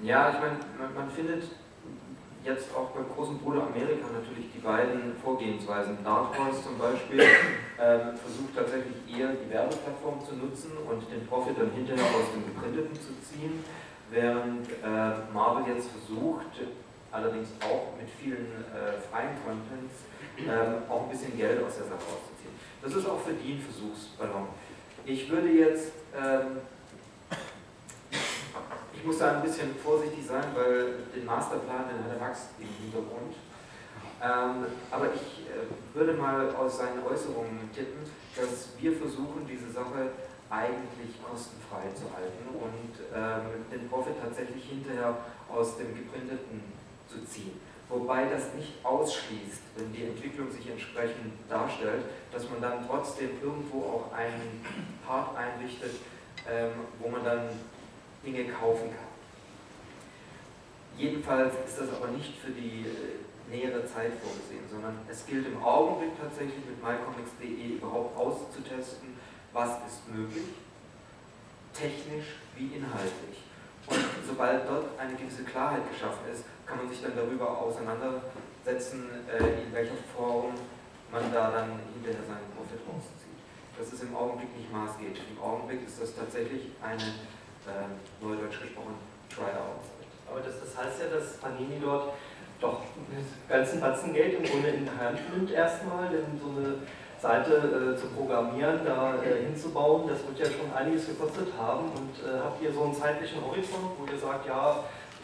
Ja, 0.01 0.29
ich 0.29 0.39
meine, 0.39 0.57
man, 0.79 0.95
man 0.95 1.11
findet 1.11 1.43
jetzt 2.43 2.75
auch 2.75 2.89
beim 2.89 3.05
großen 3.15 3.37
Bruder 3.39 3.67
Amerika 3.67 4.05
natürlich 4.11 4.51
die 4.53 4.59
beiden 4.59 5.15
Vorgehensweisen. 5.23 5.97
Horse 6.05 6.63
zum 6.63 6.77
Beispiel 6.77 7.21
ähm, 7.21 8.17
versucht 8.17 8.55
tatsächlich 8.55 8.97
eher 9.07 9.33
die 9.33 9.49
Werbeplattform 9.49 10.21
zu 10.25 10.35
nutzen 10.35 10.71
und 10.89 11.01
den 11.11 11.25
Profit 11.27 11.57
dann 11.57 11.71
hinterher 11.71 12.05
aus 12.05 12.33
dem 12.33 12.45
Geprinteten 12.45 12.95
zu 12.95 13.13
ziehen, 13.21 13.63
während 14.09 14.67
äh, 14.69 15.33
Marvel 15.33 15.73
jetzt 15.73 15.89
versucht, 15.89 16.65
allerdings 17.11 17.49
auch 17.61 17.93
mit 17.97 18.09
vielen 18.09 18.65
äh, 18.73 18.97
freien 19.11 19.37
Contents, 19.45 20.09
ähm, 20.39 20.89
auch 20.89 21.03
ein 21.03 21.09
bisschen 21.09 21.37
Geld 21.37 21.61
aus 21.63 21.75
der 21.77 21.85
Sache 21.85 22.01
rauszuziehen. 22.01 22.55
Das 22.81 22.95
ist 22.95 23.05
auch 23.07 23.19
für 23.19 23.33
die 23.33 23.53
ein 23.53 23.61
Versuchsballon. 23.61 24.47
Ich 25.05 25.29
würde 25.29 25.49
jetzt 25.49 25.91
ähm, 26.15 26.61
ich 29.01 29.07
muss 29.07 29.17
da 29.17 29.37
ein 29.37 29.41
bisschen 29.41 29.73
vorsichtig 29.75 30.23
sein, 30.27 30.45
weil 30.53 30.93
den 31.15 31.25
Masterplan, 31.25 31.89
den 31.89 32.03
hat 32.05 32.11
der 32.13 32.19
Max 32.19 32.49
im 32.59 32.67
Hintergrund. 32.67 33.33
Ähm, 34.21 34.69
aber 34.91 35.09
ich 35.15 35.49
äh, 35.49 35.97
würde 35.97 36.13
mal 36.13 36.53
aus 36.53 36.77
seinen 36.77 37.03
Äußerungen 37.03 37.71
tippen, 37.73 38.05
dass 38.35 38.69
wir 38.79 38.93
versuchen, 38.95 39.49
diese 39.49 39.71
Sache 39.71 40.11
eigentlich 40.51 41.17
kostenfrei 41.17 41.89
zu 41.95 42.13
halten 42.13 42.45
und 42.53 42.93
ähm, 43.09 43.65
den 43.71 43.89
Profit 43.89 44.21
tatsächlich 44.21 44.65
hinterher 44.65 45.17
aus 45.49 45.77
dem 45.77 45.95
Geprinteten 45.95 46.61
zu 47.09 47.25
ziehen. 47.25 47.59
Wobei 47.89 48.25
das 48.25 48.53
nicht 48.53 48.85
ausschließt, 48.85 49.63
wenn 49.77 49.91
die 49.93 50.03
Entwicklung 50.03 50.51
sich 50.51 50.69
entsprechend 50.69 51.33
darstellt, 51.49 52.05
dass 52.31 52.47
man 52.51 52.61
dann 52.61 52.87
trotzdem 52.87 53.31
irgendwo 53.41 53.81
auch 53.81 54.13
einen 54.13 54.63
Part 55.07 55.35
einrichtet, 55.35 55.95
ähm, 56.47 56.85
wo 56.99 57.09
man 57.09 57.25
dann 57.25 57.49
Dinge 58.25 58.45
kaufen 58.51 58.89
kann. 58.89 59.11
Jedenfalls 60.97 61.53
ist 61.65 61.79
das 61.79 61.89
aber 61.93 62.07
nicht 62.07 62.37
für 62.37 62.51
die 62.51 62.85
äh, 62.85 63.21
nähere 63.49 63.85
Zeit 63.85 64.13
vorgesehen, 64.21 64.63
sondern 64.69 64.99
es 65.09 65.25
gilt 65.25 65.47
im 65.47 65.61
Augenblick 65.63 66.11
tatsächlich 66.19 66.63
mit 66.65 66.81
mycomics.de 66.81 67.77
überhaupt 67.77 68.17
auszutesten, 68.17 69.17
was 69.53 69.77
ist 69.87 70.07
möglich, 70.13 70.53
technisch 71.73 72.37
wie 72.55 72.67
inhaltlich. 72.75 73.43
Und 73.87 73.99
sobald 74.27 74.67
dort 74.69 74.99
eine 74.99 75.15
gewisse 75.15 75.43
Klarheit 75.43 75.89
geschaffen 75.91 76.31
ist, 76.31 76.45
kann 76.65 76.77
man 76.77 76.89
sich 76.89 77.01
dann 77.01 77.15
darüber 77.15 77.57
auseinandersetzen, 77.57 79.09
äh, 79.27 79.63
in 79.63 79.73
welcher 79.73 79.97
Form 80.15 80.53
man 81.11 81.33
da 81.33 81.51
dann 81.51 81.79
hinterher 81.93 82.23
seinen 82.23 82.47
Profit 82.55 82.79
rauszieht. 82.87 83.35
Das 83.77 83.91
ist 83.91 84.03
im 84.03 84.15
Augenblick 84.15 84.55
nicht 84.55 84.71
maßgeblich. 84.71 85.23
Im 85.35 85.41
Augenblick 85.41 85.85
ist 85.85 86.01
das 86.01 86.15
tatsächlich 86.15 86.71
eine 86.81 87.03
äh, 87.67 88.23
neudeutsch 88.23 88.61
gesprochen, 88.61 88.95
Tryout. 89.29 89.83
Aber 90.29 90.39
das, 90.39 90.59
das 90.61 90.77
heißt 90.77 91.01
ja, 91.01 91.17
dass 91.17 91.37
Panini 91.37 91.79
dort 91.81 92.13
doch 92.59 92.81
einen 92.95 93.25
ganzen 93.49 93.81
Batzen 93.81 94.13
Geld 94.13 94.39
im 94.39 94.43
Grunde 94.43 94.69
in 94.69 94.85
die 94.85 94.91
Hand 94.91 95.19
nimmt 95.33 95.51
erstmal, 95.51 96.09
denn 96.09 96.39
so 96.39 96.49
eine 96.55 96.75
Seite 97.19 97.53
äh, 97.53 97.97
zu 97.97 98.07
programmieren, 98.07 98.79
da 98.85 99.15
äh, 99.21 99.45
hinzubauen, 99.45 100.07
das 100.07 100.25
wird 100.25 100.39
ja 100.39 100.45
schon 100.45 100.73
einiges 100.73 101.07
gekostet 101.07 101.47
haben. 101.59 101.85
Und 101.91 102.17
äh, 102.25 102.39
habt 102.39 102.61
ihr 102.61 102.73
so 102.73 102.83
einen 102.83 102.95
zeitlichen 102.95 103.45
Horizont, 103.45 103.93
wo 103.97 104.11
ihr 104.11 104.17
sagt, 104.17 104.47
ja, 104.47 104.83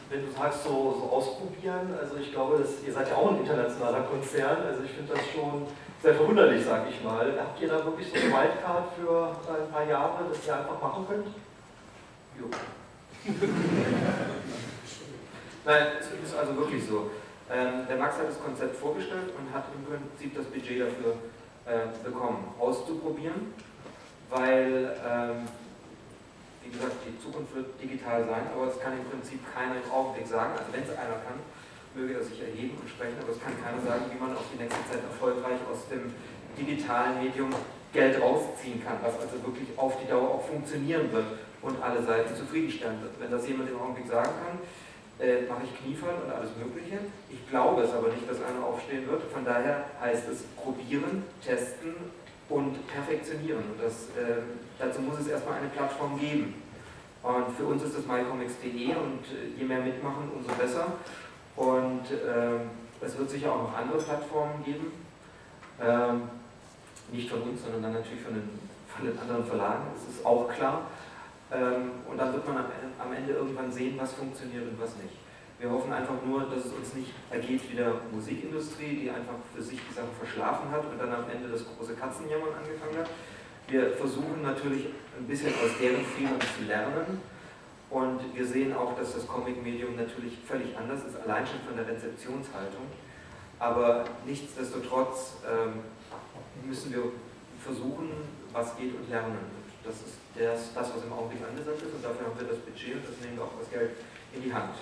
wenn 0.09 0.25
du 0.25 0.31
sagst, 0.31 0.63
so, 0.63 0.95
so 0.99 1.09
ausprobieren, 1.11 1.93
also 1.99 2.15
ich 2.17 2.31
glaube, 2.31 2.59
dass, 2.59 2.83
ihr 2.85 2.93
seid 2.93 3.09
ja 3.09 3.15
auch 3.15 3.31
ein 3.31 3.39
internationaler 3.39 4.01
Konzern, 4.01 4.57
also 4.65 4.83
ich 4.83 4.91
finde 4.91 5.13
das 5.13 5.21
schon 5.33 5.67
sehr 6.01 6.13
verwunderlich, 6.13 6.63
sag 6.63 6.88
ich 6.89 7.03
mal. 7.03 7.33
Habt 7.38 7.59
ihr 7.61 7.67
da 7.67 7.83
wirklich 7.83 8.07
so 8.09 8.15
eine 8.15 8.25
Wildcard 8.25 8.93
für 8.95 9.35
ein 9.51 9.71
paar 9.71 9.85
Jahre, 9.85 10.25
das 10.29 10.45
ihr 10.45 10.55
einfach 10.55 10.79
machen 10.81 11.05
könnt? 11.09 11.27
Nein, 15.65 15.88
es 15.99 16.29
ist 16.29 16.38
also 16.38 16.55
wirklich 16.55 16.85
so. 16.85 17.09
Ähm, 17.49 17.88
der 17.88 17.97
Max 17.97 18.17
hat 18.17 18.29
das 18.29 18.39
Konzept 18.41 18.75
vorgestellt 18.75 19.31
und 19.38 19.53
hat 19.53 19.65
im 19.73 19.83
Prinzip 19.83 20.35
das 20.35 20.45
Budget 20.45 20.81
dafür 20.81 21.15
äh, 21.65 21.88
bekommen, 22.03 22.53
auszuprobieren, 22.59 23.53
weil, 24.29 24.95
ähm, 25.03 25.47
wie 26.63 26.71
gesagt, 26.71 26.95
die 27.07 27.17
Zukunft 27.23 27.55
wird 27.55 27.81
digital 27.81 28.25
sein, 28.25 28.47
aber 28.53 28.67
es 28.67 28.79
kann 28.79 28.93
im 28.93 29.05
Prinzip 29.09 29.39
keiner 29.53 29.75
im 29.75 29.91
Augenblick 29.91 30.27
sagen, 30.27 30.53
also 30.59 30.71
wenn 30.71 30.83
es 30.83 30.91
einer 30.91 31.19
kann, 31.23 31.39
möge 31.95 32.15
er 32.15 32.23
sich 32.23 32.41
erheben 32.41 32.77
und 32.79 32.89
sprechen, 32.89 33.17
aber 33.19 33.31
es 33.31 33.39
kann 33.39 33.53
keiner 33.63 33.81
sagen, 33.81 34.11
wie 34.11 34.19
man 34.19 34.35
auf 34.35 34.43
die 34.53 34.61
nächste 34.61 34.83
Zeit 34.91 35.03
erfolgreich 35.03 35.59
aus 35.71 35.88
dem 35.88 36.13
digitalen 36.59 37.23
Medium 37.23 37.49
Geld 37.93 38.21
rausziehen 38.21 38.83
kann, 38.83 38.97
was 39.01 39.15
also 39.15 39.41
wirklich 39.43 39.69
auf 39.77 39.97
die 39.99 40.07
Dauer 40.07 40.35
auch 40.35 40.45
funktionieren 40.45 41.11
wird 41.11 41.25
und 41.68 41.84
alle 41.84 42.01
Seiten 42.01 42.36
zufriedenstellen 42.36 43.01
wird. 43.01 43.20
Wenn 43.20 43.32
das 43.32 43.47
jemand 43.47 43.70
im 43.70 43.80
Augenblick 43.80 44.07
sagen 44.07 44.32
kann, 44.43 44.57
äh, 45.20 45.41
mache 45.49 45.63
ich 45.65 45.78
Kniefall 45.84 46.15
und 46.24 46.32
alles 46.32 46.51
Mögliche. 46.57 46.99
Ich 47.30 47.49
glaube 47.49 47.82
es 47.82 47.93
aber 47.93 48.09
nicht, 48.09 48.30
dass 48.30 48.38
einer 48.38 48.65
aufstehen 48.65 49.07
wird. 49.07 49.24
Von 49.24 49.43
daher 49.43 49.86
heißt 49.99 50.30
es 50.30 50.43
probieren, 50.55 51.24
testen 51.43 51.95
und 52.49 52.88
perfektionieren. 52.88 53.63
Und 53.74 53.84
das, 53.84 54.09
äh, 54.15 54.41
dazu 54.80 55.01
muss 55.01 55.20
es 55.20 55.28
erstmal 55.28 55.59
eine 55.59 55.70
Plattform 55.70 56.20
geben. 56.20 56.53
Und 57.24 57.57
für 57.57 57.65
uns 57.65 57.84
ist 57.84 57.97
das 57.97 58.05
mycomics.de 58.05 58.95
und 58.95 59.26
je 59.57 59.65
mehr 59.65 59.82
mitmachen, 59.82 60.32
umso 60.34 60.53
besser. 60.53 60.93
Und 61.55 62.03
ähm, 62.11 62.70
es 63.01 63.18
wird 63.18 63.30
sicher 63.30 63.51
auch 63.51 63.63
noch 63.63 63.78
andere 63.78 63.97
Plattformen 63.97 64.63
geben. 64.63 64.91
Ähm, 65.82 66.30
nicht 67.11 67.30
von 67.30 67.41
uns, 67.41 67.63
sondern 67.63 67.84
dann 67.84 67.93
natürlich 67.93 68.22
von 68.22 68.34
den, 68.34 68.49
von 68.88 69.05
den 69.05 69.18
anderen 69.18 69.45
Verlagen, 69.45 69.84
das 69.93 70.15
ist 70.15 70.26
auch 70.26 70.47
klar. 70.49 70.88
Ähm, 71.52 71.91
und 72.10 72.18
dann 72.18 72.34
wird 72.34 72.48
man 72.48 72.58
am 72.58 73.14
Ende 73.14 73.34
irgendwann 73.34 73.72
sehen, 73.72 73.95
was 73.98 74.14
funktioniert 74.14 74.68
und 74.70 74.80
was 74.80 74.95
nicht. 74.98 75.16
Wir 75.60 75.72
hoffen 75.72 75.91
einfach 75.91 76.22
nur, 76.24 76.41
dass 76.41 76.66
es 76.66 76.74
uns 76.74 76.93
nicht 76.93 77.14
ergeht 77.32 77.62
wie 77.72 77.76
der 77.76 77.93
Musikindustrie, 78.12 78.95
die 78.95 79.10
einfach 79.10 79.36
für 79.56 79.62
sich 79.62 79.80
die 79.89 79.93
Sache 79.93 80.14
verschlafen 80.20 80.70
hat 80.70 80.86
und 80.86 81.00
dann 81.00 81.12
am 81.12 81.26
Ende 81.30 81.50
das 81.50 81.66
große 81.66 81.95
Katzenjammern 81.95 82.54
angefangen 82.54 82.98
hat. 83.00 83.10
Wir 83.68 83.91
versuchen 83.91 84.43
natürlich 84.43 84.88
ein 85.18 85.26
bisschen 85.26 85.50
aus 85.50 85.72
deren 85.82 86.06
Fehlern 86.06 86.39
zu 86.39 86.66
lernen 86.68 87.22
und 87.89 88.20
wir 88.36 88.45
sehen 88.45 88.76
auch, 88.76 88.95
dass 88.98 89.16
das 89.16 89.28
Comic-Medium 89.28 89.95
natürlich 89.95 90.38
völlig 90.45 90.78
anders 90.78 91.04
ist, 91.06 91.16
allein 91.16 91.48
schon 91.48 91.62
von 91.66 91.76
der 91.76 91.88
Rezeptionshaltung. 91.88 92.86
Aber 93.60 94.06
nichtsdestotrotz 94.26 95.38
ähm, 95.43 95.80
müssen 96.66 96.93
wir 96.93 97.04
versuchen, 97.64 98.12
was 98.54 98.78
geht 98.78 98.93
und 98.95 99.10
lernen. 99.10 99.32
Und 99.32 99.86
das 99.86 99.95
ist 99.95 100.20
das, 100.38 100.73
das, 100.73 100.93
was 100.95 101.03
im 101.03 101.13
Augenblick 101.13 101.41
angesagt 101.47 101.81
ist 101.81 101.93
und 101.93 102.03
dafür 102.03 102.27
haben 102.27 102.39
wir 102.39 102.47
das 102.47 102.59
Budget 102.59 102.95
und 102.95 103.05
das 103.09 103.17
nehmen 103.21 103.38
wir 103.38 103.43
auch 103.43 103.57
das 103.59 103.69
Geld 103.69 103.91
in 104.33 104.43
die 104.43 104.53
Hand. 104.53 104.75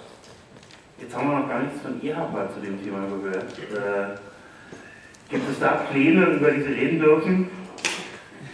Jetzt 0.98 1.16
haben 1.16 1.30
wir 1.30 1.40
noch 1.40 1.50
gar 1.50 1.62
nichts 1.64 1.82
von 1.82 2.02
EHPA 2.02 2.50
zu 2.54 2.60
dem 2.62 2.82
Thema 2.82 3.08
gehört. 3.08 3.52
Äh, 3.60 4.20
gibt 5.30 5.50
es 5.50 5.60
da 5.60 5.88
Pläne, 5.92 6.26
über 6.38 6.52
die 6.52 6.62
Sie 6.62 6.74
reden 6.74 7.00
dürfen? 7.00 7.50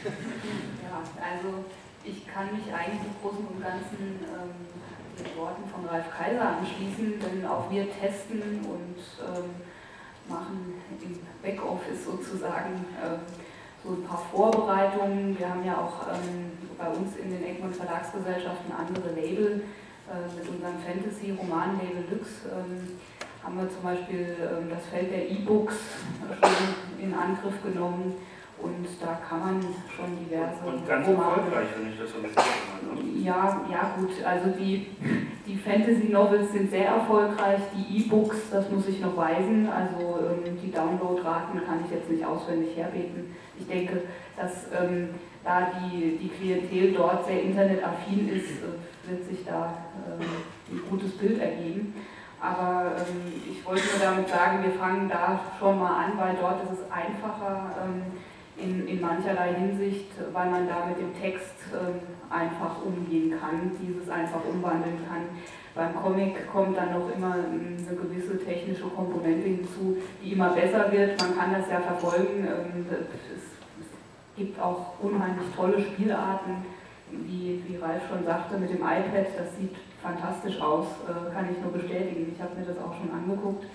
Ja, 0.03 1.01
also 1.21 1.65
ich 2.03 2.27
kann 2.27 2.45
mich 2.55 2.73
eigentlich 2.73 3.01
im 3.05 3.15
Großen 3.21 3.45
und 3.45 3.61
Ganzen 3.61 4.25
ähm, 4.25 4.57
den 5.17 5.37
Worten 5.37 5.69
von 5.69 5.85
Ralf 5.85 6.05
Kaiser 6.09 6.57
anschließen, 6.57 7.19
denn 7.19 7.45
auch 7.45 7.69
wir 7.69 7.85
testen 7.91 8.41
und 8.65 8.97
ähm, 9.21 9.49
machen 10.27 10.73
im 11.01 11.19
Backoffice 11.43 12.05
sozusagen 12.05 12.85
äh, 12.97 13.17
so 13.83 13.93
ein 13.93 14.03
paar 14.03 14.23
Vorbereitungen. 14.31 15.37
Wir 15.37 15.49
haben 15.49 15.65
ja 15.65 15.77
auch 15.77 16.07
ähm, 16.13 16.51
bei 16.81 16.89
uns 16.89 17.15
in 17.17 17.29
den 17.29 17.45
Egmont 17.45 17.75
Verlagsgesellschaften 17.75 18.73
andere 18.73 19.13
Label. 19.13 19.61
Äh, 20.09 20.27
mit 20.35 20.49
unserem 20.49 20.75
Fantasy-Roman-Label 20.81 22.03
Lux 22.09 22.43
ähm, 22.49 22.97
haben 23.43 23.57
wir 23.57 23.69
zum 23.69 23.83
Beispiel 23.83 24.35
ähm, 24.41 24.67
das 24.69 24.85
Feld 24.87 25.11
der 25.11 25.29
E-Books 25.29 25.75
schon 26.41 27.05
in 27.05 27.13
Angriff 27.13 27.61
genommen 27.63 28.15
und 28.61 28.85
da 28.99 29.19
kann 29.27 29.39
man 29.39 29.61
schon 29.87 30.17
diverse 30.19 30.65
Und 30.65 30.87
ganz 30.87 31.07
Romane 31.07 31.37
erfolgreich, 31.37 31.67
wenn 31.77 31.91
ich 31.93 31.99
das 31.99 32.11
so 32.11 32.17
habe. 32.17 33.01
ne? 33.01 33.23
ja, 33.23 33.61
ja 33.71 33.95
gut, 33.97 34.11
also 34.25 34.49
die, 34.49 34.87
die 35.47 35.55
Fantasy-Novels 35.55 36.51
sind 36.51 36.69
sehr 36.69 36.87
erfolgreich, 36.87 37.61
die 37.73 37.99
E-Books, 37.99 38.49
das 38.51 38.69
muss 38.69 38.87
ich 38.87 38.99
noch 38.99 39.15
weisen, 39.15 39.69
also 39.69 40.19
ähm, 40.27 40.57
die 40.61 40.71
Downloadraten 40.71 41.63
kann 41.65 41.85
ich 41.85 41.91
jetzt 41.91 42.09
nicht 42.09 42.25
auswendig 42.25 42.75
herbeten. 42.75 43.35
Ich 43.57 43.67
denke, 43.67 44.01
dass 44.35 44.67
da 45.43 45.71
die, 45.79 46.17
die 46.17 46.29
Klientel 46.29 46.93
dort 46.93 47.25
sehr 47.25 47.41
internetaffin 47.41 48.29
ist, 48.29 48.61
wird 49.07 49.25
sich 49.27 49.45
da 49.45 49.73
ähm, 50.07 50.27
ein 50.71 50.81
gutes 50.89 51.17
Bild 51.17 51.39
ergeben. 51.39 51.95
Aber 52.39 52.91
ähm, 52.97 53.33
ich 53.49 53.65
wollte 53.65 53.83
nur 53.87 53.99
damit 54.03 54.29
sagen, 54.29 54.63
wir 54.63 54.71
fangen 54.71 55.09
da 55.09 55.39
schon 55.59 55.79
mal 55.79 56.05
an, 56.05 56.17
weil 56.17 56.35
dort 56.39 56.63
ist 56.63 56.79
es 56.79 56.91
einfacher 56.91 57.75
ähm, 57.83 58.03
in, 58.57 58.87
in 58.87 59.01
mancherlei 59.01 59.53
Hinsicht, 59.55 60.11
weil 60.33 60.49
man 60.49 60.67
da 60.67 60.85
mit 60.85 60.99
dem 60.99 61.19
Text 61.19 61.55
einfach 62.29 62.83
umgehen 62.85 63.33
kann, 63.39 63.71
dieses 63.81 64.09
einfach 64.09 64.41
umwandeln 64.45 64.99
kann. 65.07 65.23
Beim 65.73 65.95
Comic 65.95 66.51
kommt 66.51 66.77
dann 66.77 66.91
noch 66.91 67.09
immer 67.15 67.33
eine 67.33 67.95
gewisse 67.95 68.43
technische 68.43 68.83
Komponente 68.83 69.47
hinzu, 69.47 69.97
die 70.21 70.33
immer 70.33 70.49
besser 70.49 70.91
wird. 70.91 71.19
Man 71.19 71.37
kann 71.37 71.53
das 71.53 71.69
ja 71.69 71.79
verfolgen. 71.79 72.45
Es 72.45 73.40
gibt 74.35 74.59
auch 74.59 74.93
unheimlich 75.01 75.47
tolle 75.55 75.81
Spielarten, 75.81 76.65
wie, 77.11 77.61
wie 77.67 77.75
Ralf 77.77 78.03
schon 78.09 78.23
sagte, 78.25 78.57
mit 78.57 78.69
dem 78.69 78.77
iPad. 78.77 79.27
Das 79.37 79.55
sieht 79.57 79.75
fantastisch 80.01 80.59
aus, 80.61 80.87
äh, 81.07 81.33
kann 81.33 81.49
ich 81.51 81.61
nur 81.61 81.71
bestätigen. 81.71 82.31
Ich 82.33 82.41
habe 82.41 82.55
mir 82.59 82.65
das 82.65 82.77
auch 82.77 82.93
schon 82.95 83.11
angeguckt. 83.11 83.65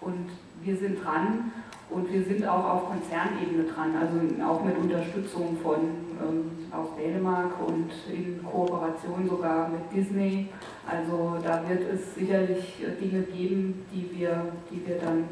Und 0.00 0.28
wir 0.62 0.76
sind 0.76 1.04
dran 1.04 1.52
und 1.90 2.12
wir 2.12 2.22
sind 2.22 2.46
auch 2.46 2.64
auf 2.64 2.90
Konzernebene 2.90 3.64
dran, 3.64 3.94
also 3.96 4.44
auch 4.44 4.62
mit 4.62 4.76
Unterstützung 4.76 5.56
von 5.62 5.76
ähm, 6.20 6.50
aus 6.70 6.88
Dänemark 6.96 7.52
und 7.66 7.90
in 8.12 8.44
Kooperation 8.44 9.28
sogar 9.28 9.68
mit 9.68 9.92
Disney. 9.92 10.48
Also 10.88 11.38
da 11.42 11.62
wird 11.68 11.82
es 11.92 12.14
sicherlich 12.14 12.76
äh, 12.82 13.00
Dinge 13.00 13.22
geben, 13.22 13.86
die 13.92 14.18
wir, 14.18 14.52
die 14.70 14.86
wir 14.86 14.98
dann 14.98 15.24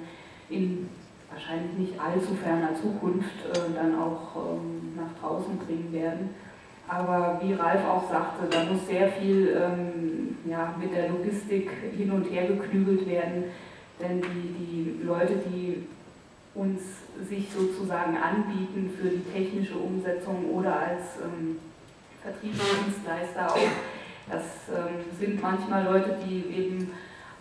in 0.49 0.89
wahrscheinlich 1.35 1.77
nicht 1.77 2.01
allzu 2.01 2.35
ferner 2.35 2.75
Zukunft 2.75 3.45
äh, 3.53 3.75
dann 3.75 3.99
auch 3.99 4.37
ähm, 4.37 4.95
nach 4.97 5.13
draußen 5.21 5.59
bringen 5.59 5.93
werden. 5.93 6.31
Aber 6.87 7.41
wie 7.43 7.55
Ralf 7.55 7.85
auch 7.87 8.09
sagte, 8.09 8.47
da 8.51 8.65
muss 8.65 8.87
sehr 8.87 9.09
viel 9.09 9.57
ähm, 9.61 10.37
ja, 10.49 10.75
mit 10.79 10.95
der 10.95 11.09
Logistik 11.09 11.71
hin 11.97 12.11
und 12.13 12.25
her 12.25 12.47
geklügelt 12.47 13.09
werden, 13.09 13.45
denn 14.01 14.21
die, 14.21 14.65
die 14.65 15.05
Leute, 15.05 15.35
die 15.49 15.87
uns 16.55 16.83
sich 17.29 17.49
sozusagen 17.51 18.17
anbieten 18.17 18.93
für 19.01 19.09
die 19.09 19.25
technische 19.33 19.77
Umsetzung 19.77 20.51
oder 20.53 20.79
als 20.79 21.03
ähm, 21.25 21.57
Vertriebsdienstleister 22.23 23.51
auch, 23.51 23.59
das 24.31 24.45
ähm, 24.69 25.05
sind 25.19 25.43
manchmal 25.43 25.85
Leute, 25.85 26.17
die 26.27 26.45
eben 26.55 26.91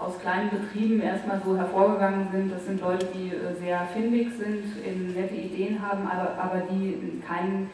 aus 0.03 0.19
kleinen 0.19 0.49
Betrieben 0.49 1.01
erstmal 1.01 1.41
so 1.43 1.55
hervorgegangen 1.55 2.27
sind. 2.31 2.51
Das 2.51 2.65
sind 2.65 2.81
Leute, 2.81 3.07
die 3.13 3.29
äh, 3.29 3.55
sehr 3.59 3.87
findig 3.93 4.29
sind, 4.37 4.65
in 4.85 5.13
nette 5.13 5.35
Ideen 5.35 5.81
haben, 5.81 6.07
aber, 6.07 6.37
aber 6.37 6.63
die 6.69 7.21
keinen 7.25 7.69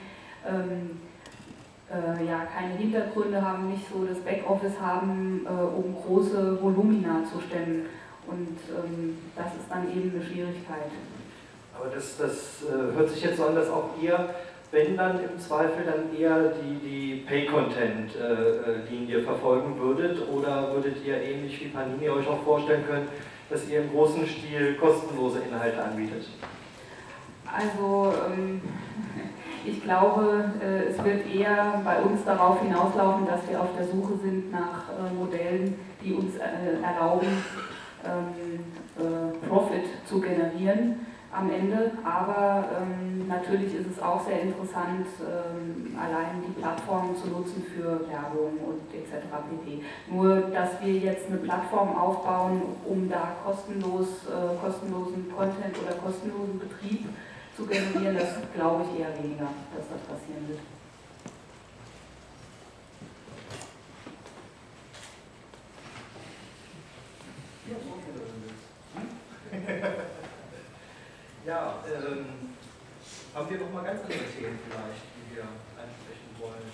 ähm, 0.47 0.99
äh, 1.89 2.25
ja, 2.25 2.45
keine 2.45 2.75
Hintergründe 2.75 3.41
haben, 3.41 3.69
nicht 3.71 3.83
so 3.91 4.05
das 4.05 4.19
Backoffice 4.19 4.79
haben, 4.79 5.45
äh, 5.45 5.49
um 5.49 5.95
große 5.95 6.61
Volumina 6.61 7.23
zu 7.31 7.41
stemmen. 7.41 7.87
Und 8.27 8.57
ähm, 8.69 9.17
das 9.35 9.47
ist 9.47 9.69
dann 9.69 9.89
eben 9.89 10.11
eine 10.11 10.23
Schwierigkeit. 10.23 10.91
Aber 11.75 11.89
das, 11.89 12.17
das 12.17 12.63
äh, 12.63 12.95
hört 12.95 13.09
sich 13.09 13.23
jetzt 13.23 13.37
so 13.37 13.45
an, 13.45 13.55
dass 13.55 13.69
auch 13.69 13.89
ihr, 14.01 14.29
wenn 14.71 14.95
dann 14.95 15.19
im 15.23 15.39
Zweifel 15.39 15.83
dann 15.85 16.15
eher 16.15 16.53
die, 16.53 16.75
die 16.87 17.15
Pay-Content-Linie 17.27 19.23
verfolgen 19.23 19.79
würdet 19.79 20.19
oder 20.29 20.73
würdet 20.73 21.03
ihr 21.03 21.21
ähnlich 21.21 21.59
wie 21.59 21.69
Panini 21.69 22.09
euch 22.09 22.27
auch 22.27 22.43
vorstellen 22.43 22.85
können, 22.87 23.07
dass 23.49 23.67
ihr 23.67 23.81
im 23.81 23.89
großen 23.91 24.27
Stil 24.27 24.75
kostenlose 24.75 25.39
Inhalte 25.39 25.83
anbietet? 25.83 26.29
Also 27.51 28.13
ähm, 28.27 28.61
ich 29.65 29.81
glaube, 29.83 30.51
äh, 30.61 30.89
es 30.89 31.03
wird 31.03 31.33
eher 31.33 31.81
bei 31.83 31.99
uns 32.01 32.23
darauf 32.23 32.61
hinauslaufen, 32.61 33.25
dass 33.25 33.49
wir 33.49 33.59
auf 33.59 33.69
der 33.75 33.87
Suche 33.87 34.19
sind 34.23 34.51
nach 34.51 34.83
äh, 34.89 35.13
Modellen, 35.15 35.79
die 36.03 36.13
uns 36.13 36.35
äh, 36.35 36.83
erlauben, 36.83 37.43
ähm, 38.05 38.59
äh, 38.99 39.47
Profit 39.47 39.85
zu 40.05 40.21
generieren 40.21 41.07
am 41.31 41.49
Ende. 41.51 41.91
Aber 42.03 42.65
ähm, 42.79 43.27
natürlich 43.27 43.73
ist 43.75 43.87
es 43.91 44.01
auch 44.01 44.25
sehr 44.25 44.41
interessant, 44.41 45.07
ähm, 45.21 45.97
allein 45.97 46.43
die 46.45 46.59
Plattformen 46.59 47.15
zu 47.15 47.27
nutzen 47.27 47.63
für 47.63 48.07
Werbung 48.09 48.57
und 48.65 48.93
etc. 48.93 49.25
pp. 49.49 49.83
Nur, 50.09 50.41
dass 50.51 50.81
wir 50.81 50.93
jetzt 50.93 51.27
eine 51.27 51.37
Plattform 51.37 51.95
aufbauen, 51.95 52.61
um 52.85 53.09
da 53.09 53.35
kostenlos, 53.43 54.25
äh, 54.27 54.55
kostenlosen 54.63 55.31
Content 55.35 55.75
oder 55.81 55.95
kostenlosen 55.95 56.59
Betrieb 56.59 57.07
zu 57.55 57.65
generieren, 57.65 58.17
das 58.17 58.35
glaube 58.55 58.85
ich 58.85 58.99
eher 59.01 59.23
weniger, 59.23 59.49
dass 59.75 59.87
das 59.89 60.01
passieren 60.07 60.47
wird. 60.47 60.59
Ja, 69.51 69.89
ähm, 71.87 72.25
haben 73.33 73.49
wir 73.49 73.57
noch 73.59 73.71
mal 73.71 73.83
ganz 73.83 74.01
andere 74.01 74.27
Themen 74.35 74.59
vielleicht, 74.67 75.05
die 75.15 75.35
wir 75.35 75.43
ansprechen 75.79 76.29
wollen? 76.39 76.67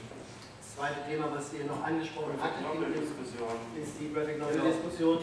Das 0.59 0.75
zweite 0.75 1.09
Thema, 1.09 1.29
was 1.35 1.53
ihr 1.53 1.65
noch 1.65 1.83
angesprochen 1.83 2.33
hattet, 2.41 2.65
ist, 2.95 3.13
Diskussion. 3.13 3.55
ist 3.81 3.93
die 3.99 4.13
Graphic 4.13 4.39
Novel 4.39 4.61
Diskussion, 4.71 5.19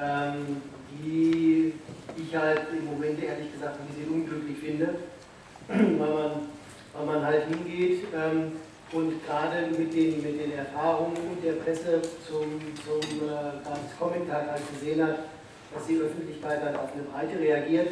ähm, 0.00 0.62
die 0.90 1.74
ich 2.16 2.36
halt 2.36 2.66
im 2.76 2.84
Moment 2.86 3.22
ehrlich 3.22 3.52
gesagt 3.52 3.78
ein 3.80 3.86
bisschen 3.86 4.12
unglücklich 4.12 4.58
finde, 4.58 4.96
weil 5.68 6.12
man, 6.12 6.48
weil 6.92 7.06
man 7.06 7.24
halt 7.24 7.46
hingeht 7.48 8.06
ähm, 8.14 8.52
und 8.92 9.24
gerade 9.24 9.66
mit 9.76 9.94
den, 9.94 10.22
mit 10.22 10.40
den 10.40 10.52
Erfahrungen 10.52 11.38
der 11.42 11.52
Presse 11.52 12.02
zum, 12.26 12.60
zum 12.84 13.28
äh, 13.28 13.98
Comic-Tag 13.98 14.50
halt 14.50 14.62
gesehen 14.72 15.02
hat, 15.06 15.18
dass 15.74 15.86
die 15.86 15.96
Öffentlichkeit 15.96 16.62
halt 16.62 16.76
auf 16.76 16.92
eine 16.92 17.02
Breite 17.02 17.38
reagiert. 17.38 17.88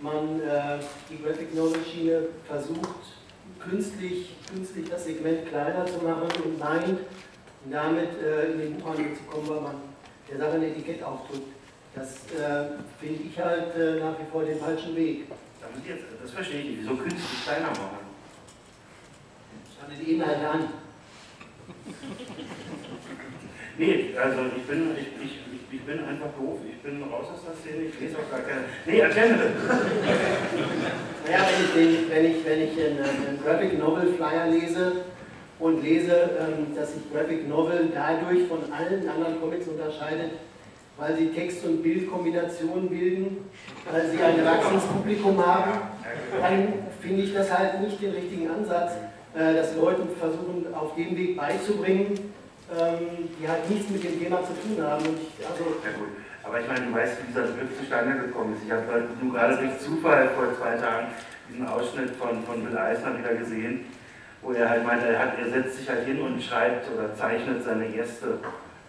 Man 0.00 0.40
äh, 0.40 0.78
die 1.10 1.22
Graphic 1.22 1.54
Novel 1.54 1.80
Schiene 1.84 2.26
versucht, 2.46 3.00
künstlich, 3.58 4.36
künstlich 4.52 4.88
das 4.90 5.04
Segment 5.04 5.48
kleiner 5.48 5.86
zu 5.86 6.04
machen 6.04 6.28
und 6.44 6.58
meint, 6.58 7.00
damit 7.70 8.10
äh, 8.22 8.52
in 8.52 8.58
den 8.58 8.76
Buchhandel 8.76 9.14
zu 9.14 9.22
kommen, 9.24 9.48
weil 9.48 9.60
man 9.60 9.74
der 10.30 10.38
Sache 10.38 10.52
ein 10.52 10.62
Etikett 10.62 11.02
aufdrückt. 11.02 11.48
Das 11.94 12.10
äh, 12.32 12.76
finde 13.00 13.22
ich 13.22 13.38
halt 13.38 13.74
äh, 13.76 14.00
nach 14.00 14.18
wie 14.18 14.30
vor 14.30 14.44
den 14.44 14.58
falschen 14.58 14.96
Weg. 14.96 15.28
Das 16.20 16.30
verstehe 16.32 16.60
ich 16.60 16.66
nicht. 16.66 16.78
Wieso 16.80 16.96
künstlich 16.96 17.44
kleiner 17.44 17.68
machen? 17.68 17.98
Schaut 19.78 19.90
die 19.98 20.12
Inhalte 20.12 20.48
an. 20.48 20.68
Nee, 23.78 24.14
also 24.16 24.40
ich 24.56 24.62
bin, 24.64 24.90
ich, 24.96 25.24
ich, 25.24 25.38
ich 25.74 25.82
bin 25.82 25.98
einfach 26.04 26.30
doof. 26.38 26.58
Ich 26.68 26.80
bin 26.82 27.02
raus 27.02 27.26
aus 27.34 27.42
der 27.44 27.54
Szene, 27.58 27.88
ich 27.88 28.00
lese 28.00 28.16
auch 28.18 28.30
gar 28.30 28.40
keine. 28.40 28.64
Nee, 28.86 28.98
erklär 29.00 29.28
das. 29.28 29.40
Naja, 31.26 31.44
wenn 31.48 31.64
ich, 31.64 31.98
den, 31.98 32.10
wenn 32.10 32.24
ich, 32.26 32.44
wenn 32.44 32.62
ich 32.62 32.72
einen, 32.78 32.98
einen 32.98 33.40
Graphic 33.42 33.78
Novel 33.78 34.14
Flyer 34.14 34.46
lese 34.50 35.04
und 35.58 35.82
lese, 35.82 36.30
ähm, 36.38 36.74
dass 36.76 36.94
sich 36.94 37.02
Graphic 37.12 37.48
Novel 37.48 37.90
dadurch 37.92 38.46
von 38.46 38.60
allen 38.72 39.08
anderen 39.08 39.40
Comics 39.40 39.66
unterscheidet, 39.66 40.32
weil 40.96 41.16
sie 41.16 41.28
Text- 41.28 41.64
und 41.64 41.82
Bildkombinationen 41.82 42.88
bilden, 42.88 43.50
weil 43.90 44.10
sie 44.10 44.22
ein 44.22 44.38
erwachsenes 44.38 44.84
Publikum 44.84 45.44
haben, 45.44 45.72
dann 46.40 46.72
finde 47.00 47.22
ich 47.22 47.34
das 47.34 47.50
halt 47.56 47.80
nicht 47.80 48.00
den 48.00 48.12
richtigen 48.12 48.48
Ansatz, 48.48 48.92
äh, 49.34 49.54
das 49.54 49.74
Leuten 49.74 50.08
versuchen 50.20 50.72
auf 50.72 50.94
dem 50.94 51.16
Weg 51.16 51.36
beizubringen, 51.36 52.14
ähm, 52.72 53.28
die 53.38 53.48
halt 53.48 53.68
nichts 53.68 53.90
mit 53.90 54.04
dem 54.04 54.18
Thema 54.18 54.40
zu 54.42 54.52
tun 54.54 54.82
haben. 54.84 55.04
Ich, 55.04 55.46
also, 55.46 55.64
Ja 55.84 55.92
gut, 55.98 56.08
aber 56.42 56.60
ich 56.60 56.68
meine, 56.68 56.86
du 56.86 56.94
weißt, 56.94 57.22
wie 57.22 57.26
dieser 57.28 57.42
Begriff 57.42 57.78
zustande 57.78 58.18
gekommen 58.18 58.54
ist. 58.56 58.64
Ich 58.64 58.72
habe 58.72 58.84
halt 58.90 59.22
nur 59.22 59.32
gerade 59.34 59.56
durch 59.56 59.78
Zufall 59.78 60.30
vor 60.30 60.54
zwei 60.56 60.76
Tagen 60.76 61.08
diesen 61.48 61.66
Ausschnitt 61.66 62.10
von, 62.16 62.42
von 62.44 62.64
Bill 62.64 62.76
Eisner 62.76 63.18
wieder 63.18 63.34
gesehen, 63.34 63.84
wo 64.42 64.52
er 64.52 64.68
halt 64.68 64.86
meinte, 64.86 65.06
er, 65.08 65.18
hat, 65.18 65.38
er 65.38 65.50
setzt 65.50 65.76
sich 65.78 65.88
halt 65.88 66.06
hin 66.06 66.20
und 66.20 66.42
schreibt 66.42 66.88
oder 66.90 67.14
zeichnet 67.14 67.64
seine 67.64 67.86
erste 67.86 68.38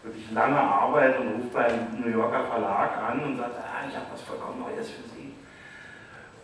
wirklich 0.04 0.32
lange 0.32 0.60
Arbeit 0.60 1.20
und 1.20 1.28
ruft 1.30 1.54
beim 1.54 2.00
New 2.00 2.10
Yorker 2.12 2.46
Verlag 2.46 2.98
an 2.98 3.20
und 3.22 3.38
sagt, 3.38 3.56
ah, 3.58 3.84
ich 3.90 3.96
habe 3.96 4.06
was 4.14 4.22
vollkommen 4.22 4.60
Neues 4.62 4.90
für 4.90 5.02
Sie. 5.10 5.34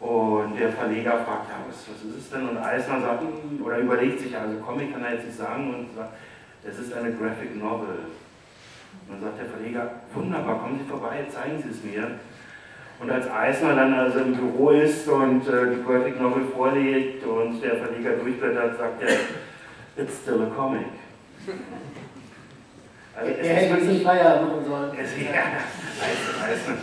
Und 0.04 0.60
der 0.60 0.72
Verleger 0.74 1.12
fragt, 1.12 1.48
ja, 1.50 1.62
was, 1.70 1.86
was 1.88 2.02
ist 2.10 2.18
es 2.18 2.30
denn? 2.32 2.50
Und 2.50 2.58
Eisner 2.58 3.00
sagt, 3.00 3.22
"Hm", 3.22 3.64
oder 3.64 3.78
überlegt 3.78 4.20
sich, 4.20 4.36
also 4.36 4.58
Comic 4.58 4.92
kann 4.92 5.04
er 5.04 5.14
jetzt 5.14 5.26
nicht 5.28 5.38
sagen 5.38 5.74
und 5.76 5.96
sagt, 5.96 6.14
das 6.64 6.78
ist 6.80 6.94
eine 6.94 7.12
Graphic 7.14 7.56
Novel. 7.56 8.00
Und 9.08 9.14
dann 9.14 9.22
sagt 9.22 9.40
der 9.40 9.46
Verleger, 9.50 9.92
wunderbar, 10.14 10.60
kommen 10.60 10.80
Sie 10.80 10.90
vorbei, 10.90 11.26
zeigen 11.34 11.62
Sie 11.62 11.70
es 11.70 11.84
mir. 11.84 12.20
Und 13.00 13.10
als 13.10 13.30
Eisner 13.32 13.76
dann 13.76 13.94
also 13.96 14.20
im 14.20 14.36
Büro 14.36 14.70
ist 14.70 15.08
und 15.08 15.48
äh, 15.48 15.76
die 15.76 15.84
Graphic 15.84 16.22
Novel 16.22 16.44
vorlegt 16.56 17.26
und 17.26 17.62
der 17.62 17.78
Verleger 17.78 18.12
durchblättert, 18.12 18.78
sagt 18.78 19.02
er, 19.02 20.04
it's 20.04 20.18
still 20.22 20.42
a 20.44 20.56
comic. 20.56 20.86
Also 23.14 23.30
er 23.34 23.56
hätte 23.56 23.76
wirklich- 23.76 24.02
Flyer 24.04 24.42
machen 24.42 24.66
sollen. 24.66 24.92
es, 24.98 25.10
ja, 25.22 25.28
Eisner, 25.32 26.46
Eisner. 26.48 26.78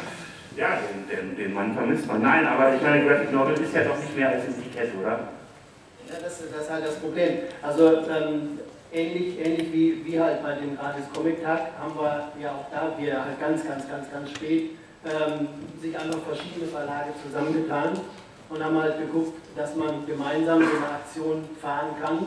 ja 0.56 0.68
den, 0.76 1.08
den, 1.08 1.36
den 1.36 1.54
Mann 1.54 1.72
vermisst 1.74 2.06
man. 2.06 2.20
Nein, 2.20 2.46
aber 2.46 2.74
ich 2.74 2.82
meine, 2.82 3.06
Graphic 3.06 3.32
Novel 3.32 3.54
ist 3.54 3.74
ja 3.74 3.84
doch 3.84 3.96
nicht 3.98 4.14
mehr 4.14 4.28
als 4.28 4.44
ein 4.44 4.54
Etikett, 4.58 4.92
oder? 5.00 5.10
Ja, 5.10 6.14
das, 6.22 6.42
das 6.52 6.62
ist 6.64 6.70
halt 6.70 6.84
das 6.86 6.96
Problem. 6.96 7.38
Also 7.62 8.00
ähm, 8.10 8.58
ähnlich, 8.92 9.38
ähnlich 9.38 9.72
wie, 9.72 10.04
wie 10.04 10.20
halt 10.20 10.42
bei 10.42 10.54
dem 10.54 10.76
Gratis 10.76 11.04
Comic 11.14 11.42
Tag 11.42 11.72
haben 11.80 11.94
wir 11.94 12.32
ja 12.40 12.50
auch 12.50 12.70
da, 12.70 12.92
wir 12.98 13.24
halt 13.24 13.40
ganz, 13.40 13.66
ganz, 13.66 13.88
ganz, 13.88 14.10
ganz 14.10 14.30
spät 14.30 14.70
ähm, 15.04 15.48
sich 15.80 15.98
einfach 15.98 16.20
verschiedene 16.20 16.66
Verlage 16.66 17.10
zusammengetan 17.24 17.92
und 18.48 18.64
haben 18.64 18.80
halt 18.80 18.98
geguckt, 18.98 19.38
dass 19.56 19.76
man 19.76 20.06
gemeinsam 20.06 20.60
so 20.60 20.76
eine 20.76 20.86
Aktion 20.86 21.44
fahren 21.60 21.90
kann. 22.02 22.18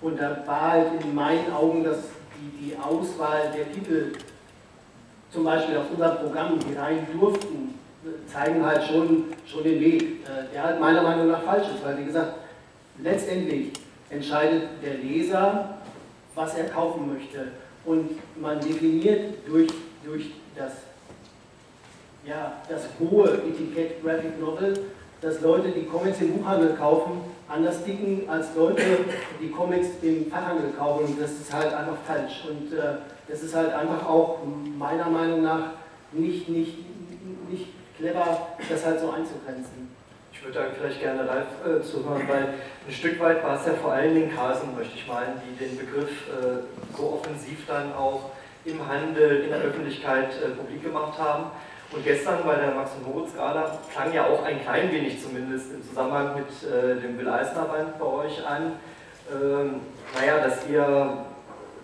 Und 0.00 0.20
da 0.20 0.42
war 0.46 0.72
halt 0.72 1.02
in 1.02 1.14
meinen 1.14 1.52
Augen 1.52 1.84
das, 1.84 1.98
die, 2.36 2.66
die 2.66 2.76
Auswahl 2.76 3.52
der 3.56 3.72
Titel, 3.72 4.12
zum 5.30 5.44
Beispiel 5.44 5.76
auf 5.76 5.86
unser 5.90 6.10
Programm, 6.10 6.58
die 6.58 6.74
rein 6.76 7.06
durften, 7.18 7.74
zeigen 8.26 8.64
halt 8.64 8.84
schon, 8.84 9.24
schon 9.46 9.64
den 9.64 9.80
Weg, 9.80 10.02
äh, 10.02 10.52
der 10.52 10.62
halt 10.62 10.80
meiner 10.80 11.02
Meinung 11.02 11.28
nach 11.28 11.42
falsch 11.42 11.66
ist, 11.74 11.84
weil 11.84 11.98
wie 11.98 12.04
gesagt, 12.04 12.34
letztendlich 13.02 13.72
entscheidet 14.10 14.68
der 14.82 14.94
Leser, 14.94 15.77
was 16.38 16.54
er 16.54 16.68
kaufen 16.68 17.12
möchte. 17.12 17.48
Und 17.84 18.10
man 18.40 18.60
definiert 18.60 19.34
durch, 19.46 19.68
durch 20.04 20.30
das, 20.56 20.72
ja, 22.24 22.52
das 22.68 22.88
hohe 23.00 23.28
Etikett 23.48 24.02
Graphic 24.02 24.40
Novel, 24.40 24.78
dass 25.20 25.40
Leute, 25.40 25.70
die 25.70 25.84
Comics 25.84 26.20
im 26.20 26.38
Buchhandel 26.38 26.74
kaufen, 26.74 27.20
anders 27.48 27.82
ticken 27.82 28.28
als 28.28 28.54
Leute, 28.54 28.82
die 29.42 29.50
Comics 29.50 29.88
im 30.02 30.30
Fachhandel 30.30 30.70
kaufen. 30.78 31.06
Und 31.06 31.20
das 31.20 31.32
ist 31.32 31.52
halt 31.52 31.74
einfach 31.74 31.96
falsch. 32.06 32.44
Und 32.48 32.72
äh, 32.72 32.98
das 33.26 33.42
ist 33.42 33.54
halt 33.54 33.72
einfach 33.72 34.08
auch 34.08 34.38
meiner 34.78 35.10
Meinung 35.10 35.42
nach 35.42 35.72
nicht, 36.12 36.48
nicht, 36.48 36.78
nicht 37.50 37.66
clever, 37.96 38.48
das 38.68 38.86
halt 38.86 39.00
so 39.00 39.10
einzugrenzen. 39.10 39.87
Würde 40.48 40.60
da 40.60 40.66
vielleicht 40.80 41.00
gerne 41.00 41.24
live 41.24 41.44
äh, 41.66 41.82
zuhören, 41.82 42.22
weil 42.26 42.54
ein 42.86 42.92
Stück 42.92 43.20
weit 43.20 43.44
war 43.44 43.60
es 43.60 43.66
ja 43.66 43.74
vor 43.74 43.92
allen 43.92 44.14
Dingen 44.14 44.34
Carlsen, 44.34 44.74
möchte 44.74 44.94
ich 44.94 45.06
meinen, 45.06 45.42
die 45.44 45.62
den 45.62 45.76
Begriff 45.76 46.08
äh, 46.08 46.96
so 46.96 47.20
offensiv 47.20 47.66
dann 47.66 47.92
auch 47.92 48.30
im 48.64 48.88
Handel, 48.88 49.42
in 49.42 49.50
der 49.50 49.58
Öffentlichkeit 49.58 50.30
äh, 50.42 50.48
publik 50.56 50.82
gemacht 50.82 51.18
haben. 51.18 51.50
Und 51.92 52.02
gestern 52.02 52.38
bei 52.46 52.54
der 52.54 52.70
Max- 52.70 52.92
und 52.96 53.12
Moritz-Gala 53.12 53.78
klang 53.92 54.14
ja 54.14 54.24
auch 54.24 54.42
ein 54.42 54.62
klein 54.62 54.90
wenig 54.90 55.22
zumindest 55.22 55.70
im 55.70 55.86
Zusammenhang 55.86 56.36
mit 56.36 56.48
äh, 56.72 56.98
dem 56.98 57.18
Will 57.18 57.28
Eisner 57.28 57.66
Band 57.66 57.98
bei 57.98 58.06
euch 58.06 58.46
an, 58.46 58.72
ähm, 59.30 59.80
naja, 60.18 60.38
dass 60.38 60.66
ihr 60.66 61.26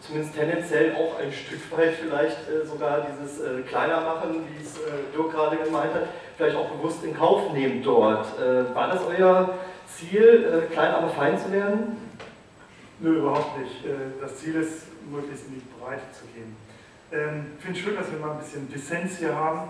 zumindest 0.00 0.34
tendenziell 0.34 0.96
auch 0.96 1.20
ein 1.20 1.30
Stück 1.32 1.60
weit 1.76 1.92
vielleicht 2.00 2.48
äh, 2.48 2.64
sogar 2.64 3.06
dieses 3.10 3.40
äh, 3.40 3.60
kleiner 3.60 4.00
machen, 4.00 4.46
wie 4.48 4.62
es 4.62 4.78
äh, 4.78 5.12
Dirk 5.14 5.32
gerade 5.32 5.58
gemeint 5.58 5.92
hat, 5.92 6.08
vielleicht 6.36 6.56
auch 6.56 6.70
bewusst 6.70 7.04
in 7.04 7.16
Kauf 7.16 7.52
nehmt 7.52 7.84
dort. 7.86 8.26
Äh, 8.38 8.74
war 8.74 8.88
das 8.88 9.00
euer 9.06 9.54
Ziel, 9.86 10.64
äh, 10.70 10.72
klein 10.72 10.92
aber 10.92 11.08
fein 11.08 11.38
zu 11.38 11.50
werden? 11.52 11.96
Nö, 13.00 13.18
überhaupt 13.18 13.58
nicht. 13.58 13.84
Äh, 13.84 13.90
Das 14.20 14.36
Ziel 14.36 14.54
ist, 14.56 14.86
möglichst 15.10 15.46
in 15.48 15.54
die 15.54 15.62
Breite 15.80 16.02
zu 16.12 16.24
gehen. 16.34 16.56
Ähm, 17.12 17.46
Ich 17.58 17.64
finde 17.64 17.78
es 17.78 17.84
schön, 17.84 17.96
dass 17.96 18.10
wir 18.10 18.18
mal 18.18 18.32
ein 18.32 18.38
bisschen 18.38 18.68
Dissens 18.70 19.18
hier 19.18 19.34
haben. 19.34 19.68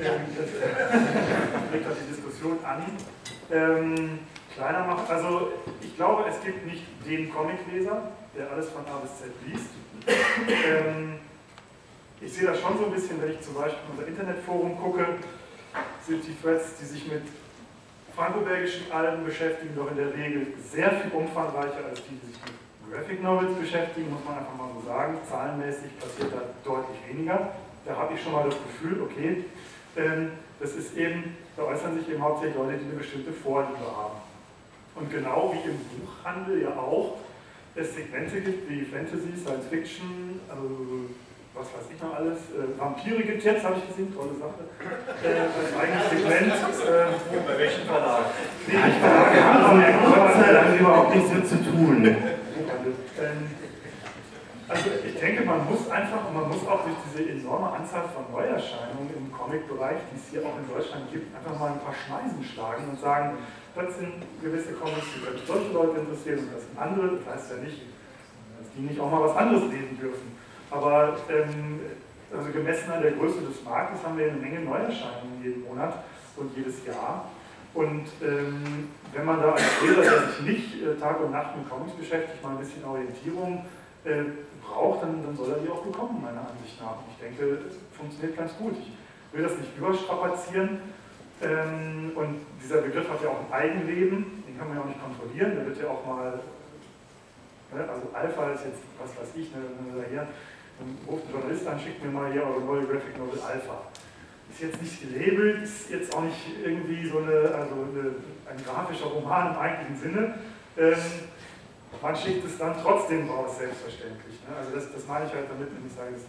Ähm, 0.00 0.20
Das 0.36 0.48
regt 1.72 1.86
halt 1.86 1.96
die 2.06 2.14
Diskussion 2.14 2.58
an. 2.64 2.82
Ähm, 3.50 4.18
Kleiner 4.54 4.84
machen, 4.84 5.04
also 5.08 5.48
ich 5.80 5.96
glaube, 5.96 6.24
es 6.28 6.38
gibt 6.44 6.66
nicht 6.66 6.82
den 7.06 7.32
Comicleser, 7.32 8.02
der 8.36 8.50
alles 8.50 8.68
von 8.68 8.82
A 8.84 8.98
bis 8.98 9.16
Z 9.18 9.28
liest. 9.46 9.70
Ähm, 10.06 11.14
Ich 12.20 12.34
sehe 12.34 12.46
das 12.46 12.60
schon 12.60 12.76
so 12.76 12.84
ein 12.86 12.92
bisschen, 12.92 13.20
wenn 13.22 13.30
ich 13.32 13.40
zum 13.40 13.54
Beispiel 13.54 13.80
unser 13.90 14.06
Internetforum 14.06 14.78
gucke, 14.78 15.06
sind 16.06 16.26
die 16.26 16.36
Threads, 16.40 16.76
die 16.80 16.84
sich 16.84 17.06
mit 17.06 17.22
franco-belgischen 18.14 18.90
Alben 18.92 19.24
beschäftigen, 19.24 19.74
doch 19.76 19.90
in 19.90 19.96
der 19.96 20.12
Regel 20.14 20.48
sehr 20.70 20.90
viel 20.90 21.10
umfangreicher 21.12 21.84
als 21.88 22.02
die, 22.04 22.18
die 22.20 22.32
sich 22.32 22.40
mit 22.44 22.92
Graphic 22.92 23.22
Novels 23.22 23.54
beschäftigen, 23.58 24.10
muss 24.10 24.24
man 24.24 24.38
einfach 24.38 24.54
mal 24.54 24.68
so 24.74 24.86
sagen. 24.86 25.16
Zahlenmäßig 25.28 25.98
passiert 25.98 26.32
da 26.32 26.42
deutlich 26.64 26.98
weniger. 27.08 27.52
Da 27.86 27.96
habe 27.96 28.14
ich 28.14 28.22
schon 28.22 28.32
mal 28.32 28.44
das 28.44 28.56
Gefühl, 28.56 29.02
okay, 29.02 29.44
ähm, 29.96 30.32
das 30.60 30.74
ist 30.74 30.96
eben, 30.96 31.36
da 31.56 31.62
äußern 31.64 31.98
sich 31.98 32.08
eben 32.10 32.22
hauptsächlich 32.22 32.56
Leute, 32.56 32.78
die 32.78 32.84
eine 32.84 32.98
bestimmte 32.98 33.32
Vorliebe 33.32 33.78
haben. 33.78 34.20
Und 34.94 35.10
genau 35.10 35.54
wie 35.54 35.70
im 35.70 35.78
Buchhandel 35.78 36.62
ja 36.62 36.76
auch 36.76 37.16
es 37.74 37.94
Segmente 37.94 38.40
gibt 38.40 38.68
wie 38.68 38.84
Fantasy, 38.84 39.32
Science 39.42 39.66
Fiction, 39.70 40.40
also 40.48 41.08
was 41.54 41.66
weiß 41.68 41.86
ich 41.94 42.00
noch 42.02 42.14
alles, 42.16 42.38
äh, 42.56 42.78
Vampire 42.80 43.22
gibt 43.22 43.38
es 43.38 43.44
jetzt, 43.44 43.64
habe 43.64 43.76
ich 43.78 43.88
gesehen, 43.88 44.14
tolle 44.14 44.34
Sache. 44.40 44.64
Äh, 45.20 45.52
als 45.52 45.70
eigenes 45.76 46.08
Segment. 46.08 46.52
Äh, 46.52 47.38
Bei 47.46 47.58
welchem 47.58 47.84
Verlag? 47.86 48.24
Nee, 48.66 48.74
ich 48.88 48.98
Verlage 48.98 49.44
haben 49.44 49.80
ja 49.80 49.90
Gott 50.00 50.32
sei 50.34 50.52
Dank 50.52 50.80
überhaupt 50.80 51.14
nichts 51.14 51.30
mit 51.32 51.48
zu 51.48 51.56
tun. 51.62 52.06
Ähm, 52.06 53.50
Also 54.68 54.88
ich 55.04 55.20
denke, 55.20 55.44
man 55.44 55.68
muss 55.68 55.90
einfach, 55.90 56.32
man 56.32 56.48
muss 56.48 56.64
auch 56.66 56.80
durch 56.88 56.96
diese 57.04 57.28
enorme 57.28 57.68
Anzahl 57.76 58.08
von 58.08 58.24
Neuerscheinungen 58.32 59.12
im 59.12 59.28
Comic-Bereich, 59.30 60.00
die 60.08 60.16
es 60.16 60.30
hier 60.32 60.40
auch 60.48 60.56
in 60.56 60.64
Deutschland 60.64 61.12
gibt, 61.12 61.28
einfach 61.36 61.52
mal 61.60 61.72
ein 61.76 61.80
paar 61.84 61.92
Schneisen 61.92 62.40
schlagen 62.42 62.88
und 62.88 62.98
sagen, 62.98 63.36
das 63.76 63.98
sind 64.00 64.24
gewisse 64.40 64.72
Comics, 64.72 65.04
die 65.12 65.20
können 65.20 65.40
solche 65.44 65.72
Leute 65.76 66.00
interessieren 66.00 66.48
und 66.48 66.54
das 66.56 66.64
sind 66.64 66.78
andere, 66.80 67.20
das 67.20 67.24
heißt 67.28 67.46
ja 67.52 67.56
nicht, 67.60 67.84
dass 68.56 68.72
die 68.72 68.80
nicht 68.88 68.96
auch 68.96 69.10
mal 69.12 69.20
was 69.28 69.36
anderes 69.36 69.68
lesen 69.68 69.98
dürfen. 70.00 70.32
Aber 70.72 71.16
ähm, 71.28 71.80
also 72.32 72.50
gemessen 72.50 72.90
an 72.90 73.02
der 73.02 73.12
Größe 73.12 73.42
des 73.42 73.62
Marktes 73.62 74.02
haben 74.04 74.16
wir 74.16 74.30
eine 74.30 74.40
Menge 74.40 74.60
Neuerscheinungen 74.60 75.42
jeden 75.42 75.64
Monat 75.64 76.02
und 76.36 76.56
jedes 76.56 76.84
Jahr. 76.86 77.30
Und 77.74 78.06
ähm, 78.22 78.88
wenn 79.12 79.24
man 79.24 79.40
da 79.40 79.52
als 79.52 79.62
Leser, 79.82 80.02
der 80.02 80.28
sich 80.28 80.40
nicht 80.42 80.82
äh, 80.82 80.98
Tag 80.98 81.20
und 81.20 81.32
Nacht 81.32 81.56
mit 81.56 81.68
Comics 81.68 81.92
beschäftigt, 81.92 82.42
mal 82.42 82.50
ein 82.50 82.58
bisschen 82.58 82.84
Orientierung 82.84 83.64
äh, 84.04 84.24
braucht, 84.62 85.02
dann, 85.02 85.22
dann 85.24 85.36
soll 85.36 85.52
er 85.52 85.58
die 85.58 85.68
auch 85.68 85.82
bekommen, 85.82 86.22
meiner 86.22 86.40
Ansicht 86.40 86.80
nach. 86.80 87.00
Und 87.00 87.12
ich 87.12 87.20
denke, 87.20 87.68
es 87.68 87.76
funktioniert 87.96 88.36
ganz 88.36 88.56
gut. 88.56 88.76
Ich 88.76 88.92
will 89.36 89.42
das 89.42 89.56
nicht 89.56 89.76
überstrapazieren. 89.76 90.80
Ähm, 91.42 92.12
und 92.14 92.40
dieser 92.62 92.82
Begriff 92.82 93.08
hat 93.08 93.22
ja 93.22 93.28
auch 93.28 93.40
ein 93.40 93.52
Eigenleben, 93.52 94.44
den 94.46 94.58
kann 94.58 94.68
man 94.68 94.76
ja 94.76 94.82
auch 94.82 94.88
nicht 94.88 95.02
kontrollieren. 95.02 95.56
Der 95.56 95.66
wird 95.66 95.80
ja 95.80 95.88
auch 95.88 96.04
mal, 96.06 96.40
ne, 97.72 97.88
also 97.88 98.08
Alpha 98.12 98.52
ist 98.52 98.64
jetzt, 98.66 98.82
was 99.00 99.10
weiß 99.16 99.34
ich, 99.34 99.50
eine, 99.54 99.64
eine, 99.64 100.06
Dann 100.82 100.98
ruft 101.06 101.28
ein 101.28 101.32
Journalist 101.32 101.66
an, 101.66 101.78
schickt 101.78 102.02
mir 102.02 102.10
mal 102.10 102.32
hier 102.32 102.42
eure 102.42 102.60
neue 102.60 102.82
Graphic 102.86 103.16
Novel 103.16 103.38
Alpha. 103.40 103.86
Ist 104.50 104.60
jetzt 104.60 104.82
nicht 104.82 105.00
gelabelt, 105.00 105.62
ist 105.62 105.90
jetzt 105.90 106.14
auch 106.14 106.22
nicht 106.22 106.42
irgendwie 106.62 107.08
so 107.08 107.18
eine, 107.18 107.54
also 107.54 107.86
eine, 107.86 108.18
ein 108.50 108.58
grafischer 108.66 109.06
Roman 109.06 109.54
im 109.54 109.58
eigentlichen 109.58 109.96
Sinne. 109.96 110.34
Ähm, 110.76 110.98
man 112.02 112.16
schickt 112.16 112.44
es 112.44 112.58
dann 112.58 112.74
trotzdem 112.82 113.30
raus, 113.30 113.58
selbstverständlich. 113.58 114.42
Ne? 114.48 114.56
Also 114.58 114.74
das, 114.74 114.92
das 114.92 115.06
meine 115.06 115.26
ich 115.26 115.32
halt 115.32 115.46
damit, 115.48 115.68
wenn 115.70 115.86
ich 115.86 115.94
sage, 115.94 116.16
es 116.16 116.26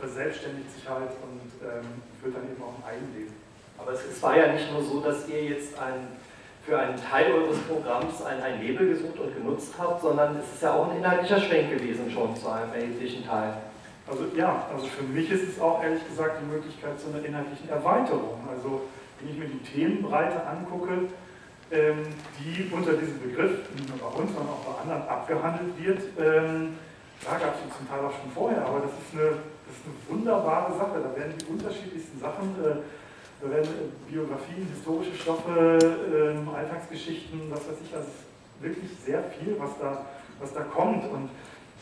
verselbstständigt 0.00 0.70
sich 0.72 0.88
halt 0.88 1.10
und 1.20 1.44
ähm, 1.60 1.84
führt 2.22 2.36
dann 2.36 2.48
eben 2.48 2.62
auch 2.62 2.80
ein 2.80 2.96
Eigenleben. 2.96 3.34
Aber 3.76 3.92
es, 3.92 4.00
es 4.04 4.22
war 4.22 4.36
ja 4.36 4.52
nicht 4.52 4.72
nur 4.72 4.82
so, 4.82 5.00
dass 5.00 5.28
ihr 5.28 5.44
jetzt 5.44 5.78
ein, 5.78 6.08
für 6.66 6.78
einen 6.78 6.96
Teil 6.96 7.32
eures 7.32 7.58
Programms 7.58 8.22
ein, 8.22 8.42
ein 8.42 8.62
Label 8.62 8.88
gesucht 8.88 9.18
und 9.18 9.34
genutzt 9.34 9.74
habt, 9.78 10.00
sondern 10.00 10.36
es 10.36 10.54
ist 10.54 10.62
ja 10.62 10.74
auch 10.74 10.90
ein 10.90 10.96
inhaltlicher 10.96 11.38
Schwenk 11.38 11.70
gewesen 11.70 12.10
schon 12.10 12.34
zu 12.34 12.48
einem 12.48 12.72
erheblichen 12.72 13.26
Teil. 13.26 13.54
Also 14.06 14.24
ja, 14.36 14.66
also 14.72 14.86
für 14.86 15.04
mich 15.04 15.30
ist 15.30 15.48
es 15.48 15.60
auch 15.60 15.82
ehrlich 15.82 16.06
gesagt 16.06 16.40
die 16.40 16.52
Möglichkeit 16.52 16.98
zu 17.00 17.08
einer 17.08 17.24
inhaltlichen 17.24 17.68
Erweiterung. 17.68 18.48
Also 18.48 18.82
wenn 19.20 19.30
ich 19.30 19.38
mir 19.38 19.46
die 19.46 19.60
Themenbreite 19.60 20.46
angucke, 20.46 21.08
ähm, 21.70 22.06
die 22.38 22.70
unter 22.72 22.92
diesem 22.94 23.20
Begriff, 23.20 23.70
nicht 23.74 23.88
nur 23.88 23.98
bei 23.98 24.16
uns, 24.20 24.32
sondern 24.32 24.52
auch 24.52 24.64
bei 24.64 24.82
anderen 24.82 25.08
abgehandelt 25.08 25.72
wird, 25.78 26.00
ähm, 26.18 26.76
da 27.24 27.38
gab 27.38 27.56
es 27.56 27.76
zum 27.76 27.88
Teil 27.88 28.00
auch 28.00 28.12
schon 28.12 28.30
vorher, 28.34 28.64
aber 28.66 28.80
das 28.80 28.92
ist 28.92 29.12
eine, 29.16 29.40
das 29.64 29.76
ist 29.76 29.84
eine 29.88 29.96
wunderbare 30.08 30.72
Sache. 30.76 31.00
Da 31.00 31.16
werden 31.16 31.32
die 31.40 31.46
unterschiedlichsten 31.46 32.20
Sachen, 32.20 32.52
äh, 32.60 32.84
da 33.44 33.50
werden 33.50 33.68
äh, 33.68 34.10
Biografien, 34.10 34.66
historische 34.74 35.14
Stoffe, 35.14 35.78
äh, 35.78 36.56
Alltagsgeschichten, 36.56 37.42
was 37.50 37.60
weiß 37.60 37.76
ich, 37.84 37.94
also 37.94 38.08
wirklich 38.60 38.90
sehr 39.04 39.22
viel, 39.24 39.56
was 39.58 39.78
da, 39.78 40.06
was 40.40 40.54
da 40.54 40.62
kommt. 40.62 41.04
Und 41.10 41.28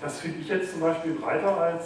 das 0.01 0.19
finde 0.19 0.41
ich 0.41 0.49
jetzt 0.49 0.73
zum 0.73 0.81
Beispiel 0.81 1.15
breiter 1.15 1.57
als 1.57 1.85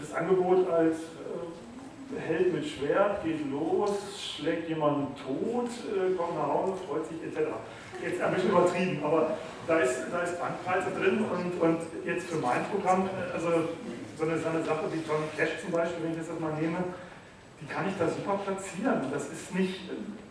das 0.00 0.14
Angebot 0.14 0.70
als 0.70 0.96
äh, 0.96 2.20
Held 2.20 2.52
mit 2.52 2.66
Schwert, 2.66 3.22
geht 3.22 3.48
los, 3.50 3.90
schlägt 4.18 4.68
jemanden 4.68 5.14
tot, 5.16 5.68
äh, 5.68 6.14
kommt 6.16 6.36
nach 6.36 6.48
Hause, 6.48 6.72
freut 6.88 7.06
sich 7.06 7.22
etc. 7.22 7.50
Jetzt 8.02 8.20
ein 8.20 8.34
bisschen 8.34 8.50
übertrieben, 8.50 9.04
aber 9.04 9.36
da 9.66 9.78
ist, 9.78 10.06
da 10.10 10.22
ist 10.22 10.40
Bandbreite 10.40 10.90
drin 10.98 11.24
und, 11.24 11.60
und 11.60 11.80
jetzt 12.06 12.26
für 12.28 12.38
mein 12.38 12.64
Programm, 12.72 13.08
also 13.32 13.48
so 14.18 14.24
eine, 14.24 14.38
so 14.38 14.48
eine 14.48 14.64
Sache 14.64 14.86
wie 14.90 15.06
Johnny 15.06 15.28
Cash 15.36 15.60
zum 15.62 15.70
Beispiel, 15.70 16.02
wenn 16.04 16.12
ich 16.12 16.18
das 16.18 16.40
mal 16.40 16.54
nehme, 16.54 16.78
die 17.60 17.66
kann 17.66 17.88
ich 17.88 17.94
da 17.98 18.08
super 18.08 18.40
platzieren. 18.44 19.02
Das 19.12 19.28
ist 19.28 19.54
nicht, 19.54 19.80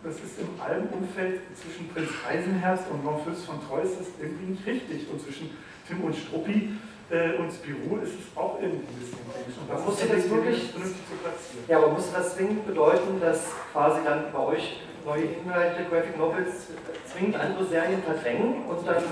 das 0.02 0.14
ist 0.16 0.40
im 0.40 0.48
Albenumfeld 0.60 1.40
zwischen 1.54 1.88
Prinz 1.88 2.10
Eisenherz 2.28 2.82
und 2.90 3.04
Bonfils 3.04 3.44
von 3.44 3.60
Treus 3.66 4.00
ist 4.00 4.18
irgendwie 4.20 4.52
nicht 4.52 4.66
richtig. 4.66 5.08
Und 5.10 5.20
zwischen 5.20 5.50
Tim 5.86 6.02
und 6.02 6.14
Struppi 6.14 6.74
äh, 7.10 7.36
und 7.38 7.50
Spirou 7.52 7.98
ist 8.02 8.14
es 8.18 8.36
auch 8.36 8.58
irgendwie 8.60 8.86
ein 8.86 8.98
bisschen 8.98 9.18
komisch. 9.30 9.56
Und 9.60 9.70
das 9.70 9.84
muss 9.84 10.02
ist 10.02 10.12
das 10.12 10.30
wirklich 10.30 10.70
vernünftig 10.70 11.06
zu 11.06 11.14
platzieren. 11.22 11.64
Ja, 11.68 11.78
aber 11.78 11.88
muss 11.90 12.12
das 12.12 12.34
zwingend 12.34 12.66
bedeuten, 12.66 13.20
dass 13.20 13.46
quasi 13.72 14.00
dann 14.04 14.32
bei 14.32 14.38
euch 14.38 14.80
neue 15.04 15.22
Inhalte, 15.22 15.84
Graphic 15.90 16.18
Novels 16.18 16.68
zwingend 17.06 17.36
andere 17.36 17.64
Serien 17.64 18.02
verdrängen 18.02 18.64
und 18.66 18.86
dann 18.86 19.02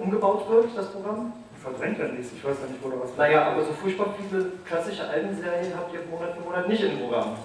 umgebaut 0.00 0.48
wird, 0.48 0.76
das 0.76 0.90
Programm? 0.90 1.32
Verdrängt 1.64 1.98
ja 1.98 2.08
nichts, 2.08 2.28
ich 2.36 2.44
weiß 2.44 2.60
ja 2.60 2.68
nicht, 2.68 2.84
wo 2.84 2.92
da 2.92 3.00
was 3.00 3.16
Naja, 3.16 3.48
aber 3.48 3.64
so 3.64 3.72
furchtbar 3.72 4.12
viele 4.20 4.52
klassische 4.68 5.08
Albenserien 5.08 5.72
habt 5.72 5.94
ihr 5.94 6.04
Monat 6.12 6.36
für 6.36 6.44
Monat 6.44 6.68
nicht 6.68 6.84
im 6.84 7.00
Programm. 7.00 7.40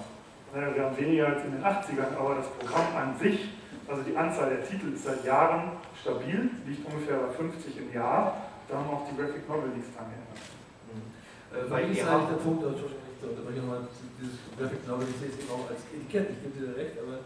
Naja, 0.52 0.76
wir 0.76 0.84
haben 0.84 0.96
weniger 0.98 1.26
als 1.28 1.40
in 1.44 1.52
den 1.56 1.64
80ern, 1.64 2.12
aber 2.20 2.34
das 2.36 2.48
Programm 2.60 2.84
an 3.00 3.16
sich, 3.16 3.48
also 3.88 4.02
die 4.02 4.14
Anzahl 4.14 4.50
der 4.50 4.62
Titel 4.68 4.92
ist 4.92 5.04
seit 5.04 5.24
Jahren 5.24 5.72
stabil, 5.96 6.50
liegt 6.66 6.84
ungefähr 6.84 7.16
bei 7.16 7.32
50 7.32 7.78
im 7.80 7.94
Jahr. 7.96 8.44
Da 8.68 8.76
haben 8.76 8.90
auch 8.92 9.08
die 9.08 9.16
Graphic 9.16 9.48
Novel 9.48 9.72
nichts 9.72 9.88
dran 9.96 10.12
geändert. 10.12 10.36
Äh, 10.36 11.70
Weil 11.70 11.88
ist 11.88 12.04
eigentlich 12.04 12.28
der 12.28 12.44
Punkt, 12.44 12.60
also, 12.60 12.76
Entschuldigung, 12.76 13.00
ich 13.24 13.56
nochmal 13.56 13.88
dieses 14.20 14.36
Graphic 14.52 14.84
Novel, 14.84 15.08
ich 15.08 15.16
sehe 15.16 15.32
es 15.32 15.40
eben 15.40 15.48
auch 15.48 15.64
als 15.64 15.80
Etikett, 15.96 16.28
ich 16.28 16.40
gebe 16.44 16.54
dir 16.60 16.76
recht, 16.76 17.00
aber 17.00 17.24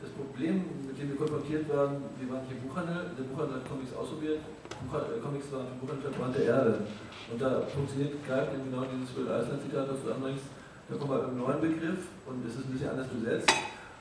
das 0.00 0.10
Problem, 0.12 0.64
mit 0.86 0.94
dem 0.98 1.08
wir 1.08 1.16
konfrontiert 1.16 1.64
waren, 1.72 2.04
wir 2.20 2.28
waren 2.28 2.44
hier 2.44 2.56
im 2.60 2.68
Buchhandel, 2.68 3.16
der 3.16 3.24
Buchhandel 3.24 3.56
hat 3.56 3.68
Comics 3.68 3.96
ausprobiert, 3.96 4.44
Buchhandel, 4.84 5.20
Comics 5.24 5.48
waren 5.52 5.66
für 5.72 5.78
Buchhandel 5.80 6.04
verbrannte 6.12 6.40
Erde. 6.44 6.72
Und 7.32 7.40
da 7.40 7.64
funktioniert, 7.64 8.20
greift 8.28 8.52
eben 8.52 8.68
genau 8.68 8.84
dieses 8.84 9.16
Will 9.16 9.26
Eisland-Zitat, 9.26 9.88
das 9.88 10.04
du 10.04 10.12
anbringst, 10.12 10.46
da 10.88 10.92
kommen 10.94 11.10
wir 11.10 11.18
mit 11.24 11.28
einem 11.32 11.40
neuen 11.42 11.60
Begriff 11.64 12.02
und 12.28 12.44
es 12.46 12.54
ist 12.54 12.68
ein 12.68 12.72
bisschen 12.76 12.92
anders 12.92 13.08
besetzt. 13.08 13.50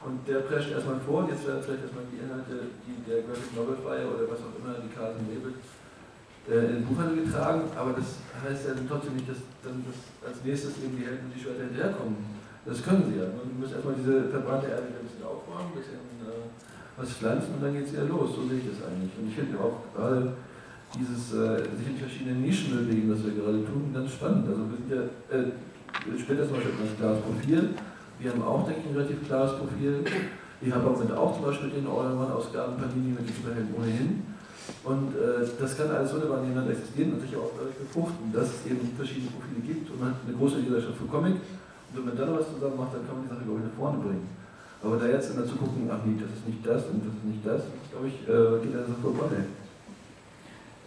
Und 0.06 0.22
der 0.28 0.46
prescht 0.46 0.70
erstmal 0.70 1.00
vor 1.02 1.26
und 1.26 1.34
jetzt 1.34 1.48
werden 1.48 1.64
vielleicht 1.64 1.90
erstmal 1.90 2.06
die 2.14 2.22
Inhalte, 2.22 2.78
die 2.86 2.94
der 3.10 3.26
Graphic 3.26 3.56
Novel-Reihe 3.58 4.06
oder 4.06 4.30
was 4.30 4.38
auch 4.46 4.54
immer, 4.54 4.78
die 4.78 4.94
Carlsen 4.94 5.26
labelt, 5.26 5.58
äh, 6.46 6.62
in 6.62 6.74
den 6.78 6.86
Buchhandel 6.86 7.26
getragen, 7.26 7.66
aber 7.74 7.98
das 7.98 8.22
heißt 8.44 8.70
ja 8.70 8.78
trotzdem 8.86 9.18
nicht, 9.18 9.26
dass 9.26 9.42
dann 9.66 9.82
das 9.82 9.98
als 10.22 10.44
nächstes 10.46 10.78
eben 10.84 10.94
die 10.94 11.10
Helden 11.10 11.26
und 11.26 11.34
die 11.34 11.42
Schwerter 11.42 11.66
hinterherkommen. 11.66 12.45
Das 12.66 12.82
können 12.82 13.06
sie 13.06 13.22
ja. 13.22 13.30
Man 13.30 13.62
muss 13.62 13.72
erstmal 13.72 13.94
diese 13.94 14.26
verbrannte 14.34 14.74
Erde 14.74 14.90
ein 14.90 15.06
bisschen 15.06 15.22
aufräumen, 15.22 15.70
ein 15.70 15.78
bisschen 15.78 16.02
äh, 16.26 16.50
was 16.98 17.14
pflanzen 17.14 17.54
und 17.54 17.62
dann 17.62 17.74
geht 17.78 17.86
es 17.86 17.94
wieder 17.94 18.10
los. 18.10 18.34
So 18.34 18.50
sehe 18.50 18.58
ich 18.58 18.74
das 18.74 18.82
eigentlich. 18.90 19.14
Und 19.22 19.30
ich 19.30 19.38
finde 19.38 19.62
auch 19.62 19.86
gerade 19.94 20.34
dieses 20.98 21.34
äh, 21.38 21.62
sich 21.78 21.88
in 21.94 21.98
verschiedenen 22.02 22.42
Nischen 22.42 22.74
bewegen, 22.74 23.06
was 23.14 23.22
wir 23.22 23.38
gerade 23.38 23.62
tun, 23.62 23.94
ganz 23.94 24.18
spannend. 24.18 24.50
Also 24.50 24.66
wir 24.66 24.78
sind 24.82 24.90
ja, 24.90 25.04
äh, 25.30 25.54
später 26.18 26.50
zum 26.50 26.58
Beispiel 26.58 26.74
ein 26.74 26.98
klares 26.98 27.22
Profil. 27.22 27.62
Wir 28.18 28.32
haben 28.32 28.42
auch, 28.42 28.66
denke 28.66 28.82
ich, 28.82 28.90
ein 28.90 28.98
relativ 28.98 29.28
klares 29.28 29.62
Profil. 29.62 30.02
Die 30.62 30.74
haben 30.74 30.88
auch 30.88 30.98
mit 30.98 31.12
auch 31.12 31.36
zum 31.36 31.46
Beispiel 31.46 31.70
den 31.70 31.86
Eulermann-Ausgaben 31.86 32.82
Panini 32.82 33.14
mit 33.14 33.28
den 33.30 33.36
Superhelden 33.36 33.76
ohnehin. 33.78 34.24
Und 34.84 35.14
äh, 35.14 35.46
das 35.60 35.78
kann 35.78 35.92
alles 35.92 36.14
wunderbar 36.14 36.42
nebeneinander 36.42 36.74
existieren 36.74 37.14
und 37.14 37.22
sich 37.22 37.36
auch 37.36 37.54
dadurch 37.54 37.78
befruchten, 37.78 38.34
dass 38.34 38.50
es 38.50 38.66
eben 38.66 38.82
verschiedene 38.98 39.30
Profile 39.30 39.62
gibt 39.62 39.92
und 39.92 40.00
man 40.00 40.10
hat 40.10 40.26
eine 40.26 40.36
große 40.36 40.58
Leserschaft 40.66 40.98
für 40.98 41.06
Comic 41.06 41.38
wenn 41.96 42.06
man 42.06 42.18
dann 42.18 42.38
was 42.38 42.52
zusammen 42.54 42.78
macht, 42.78 42.94
dann 42.94 43.06
kann 43.08 43.16
man 43.16 43.24
die 43.24 43.32
Sache, 43.34 43.46
glaube 43.46 43.60
ich, 43.60 43.68
nach 43.72 43.78
vorne 43.80 43.98
bringen. 44.04 44.28
Aber 44.84 44.98
da 44.98 45.08
jetzt 45.08 45.32
immer 45.32 45.46
zu 45.46 45.56
gucken, 45.56 45.90
ach 45.90 46.04
nee, 46.06 46.20
das 46.20 46.30
ist 46.30 46.48
nicht 46.48 46.62
das 46.66 46.86
und 46.92 47.02
das 47.02 47.14
ist 47.16 47.26
nicht 47.26 47.44
das, 47.46 47.62
glaube 47.92 48.08
ich, 48.08 48.18
äh, 48.28 48.62
geht 48.62 48.76
dann 48.76 48.86
so 48.86 49.02
vorbei. 49.02 49.48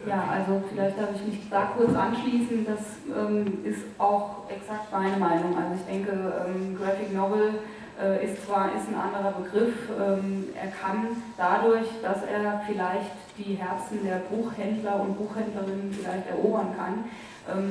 Ja, 0.07 0.31
also 0.31 0.63
vielleicht 0.71 0.97
darf 0.97 1.11
ich 1.17 1.27
mich 1.27 1.51
da 1.51 1.73
kurz 1.77 1.93
anschließen. 1.95 2.65
Das 2.65 3.03
ähm, 3.11 3.65
ist 3.65 3.83
auch 3.99 4.47
exakt 4.49 4.93
meine 4.93 5.17
Meinung. 5.17 5.59
Also 5.59 5.75
ich 5.75 5.87
denke, 5.91 6.13
ähm, 6.15 6.79
Graphic 6.79 7.13
Novel 7.13 7.59
äh, 8.01 8.25
ist 8.25 8.47
zwar 8.47 8.71
ist 8.77 8.87
ein 8.89 8.95
anderer 8.95 9.33
Begriff, 9.33 9.75
ähm, 9.99 10.45
er 10.55 10.71
kann 10.71 11.09
dadurch, 11.37 11.89
dass 12.01 12.23
er 12.23 12.63
vielleicht 12.67 13.11
die 13.37 13.55
Herzen 13.55 14.05
der 14.05 14.23
Buchhändler 14.31 15.01
und 15.01 15.19
Buchhändlerinnen 15.19 15.93
vielleicht 15.93 16.29
erobern 16.29 16.69
kann, 16.77 17.05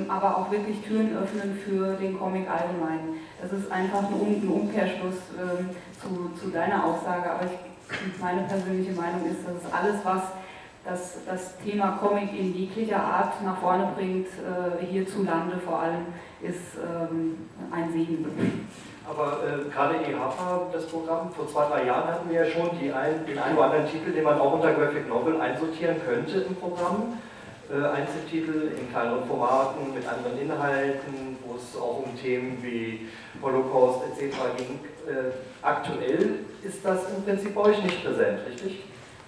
aber 0.07 0.37
auch 0.37 0.51
wirklich 0.51 0.81
Türen 0.81 1.15
öffnen 1.17 1.57
für 1.63 1.93
den 1.95 2.17
Comic 2.17 2.47
allgemein. 2.49 3.15
Das 3.41 3.51
ist 3.53 3.71
einfach 3.71 4.03
ein, 4.09 4.47
Umkehrschluss 4.49 5.15
ähm, 5.39 5.69
zu, 6.01 6.31
zu 6.39 6.49
deiner 6.51 6.83
Aussage, 6.85 7.29
aber 7.29 7.45
ich, 7.45 8.19
meine 8.19 8.41
persönliche 8.41 8.91
Meinung 8.93 9.25
ist, 9.29 9.45
dass 9.47 9.63
es 9.63 9.73
alles, 9.73 10.03
was 10.03 10.21
das, 10.83 11.17
das 11.25 11.57
Thema 11.59 11.99
Comic 12.01 12.31
in 12.37 12.55
jeglicher 12.55 13.01
Art 13.01 13.41
nach 13.43 13.57
vorne 13.57 13.89
bringt, 13.95 14.27
äh, 14.27 14.85
hierzulande 14.85 15.57
vor 15.57 15.81
allem, 15.81 16.05
ist 16.41 16.77
ähm, 16.77 17.49
ein 17.71 17.91
Segen. 17.91 18.25
Aber 19.07 19.39
äh, 19.43 19.69
gerade 19.69 19.95
EHAPA, 19.95 20.67
das 20.71 20.87
Programm, 20.87 21.31
vor 21.31 21.47
zwei, 21.47 21.67
drei 21.67 21.85
Jahren 21.85 22.09
hatten 22.09 22.29
wir 22.29 22.45
ja 22.45 22.51
schon 22.51 22.69
ein, 22.69 23.25
den 23.25 23.39
einen 23.39 23.57
oder 23.57 23.65
anderen 23.65 23.87
Titel, 23.87 24.11
den 24.11 24.23
man 24.23 24.39
auch 24.39 24.53
unter 24.53 24.73
Graphic 24.73 25.07
Novel 25.07 25.39
einsortieren 25.39 25.97
könnte 26.05 26.41
im 26.41 26.55
Programm 26.55 27.13
Einzeltitel 27.73 28.71
in 28.79 28.89
kleineren 28.91 29.27
Formaten 29.27 29.93
mit 29.93 30.07
anderen 30.07 30.39
Inhalten, 30.39 31.37
wo 31.45 31.55
es 31.55 31.75
auch 31.75 32.03
um 32.05 32.15
Themen 32.15 32.57
wie 32.61 33.07
Holocaust 33.41 34.03
etc. 34.05 34.35
ging. 34.57 34.79
Äh, 35.05 35.31
aktuell 35.61 36.39
ist 36.63 36.85
das 36.85 37.11
im 37.15 37.23
Prinzip 37.23 37.53
bei 37.55 37.61
euch 37.61 37.83
nicht 37.83 38.03
präsent, 38.03 38.39
richtig? 38.47 38.85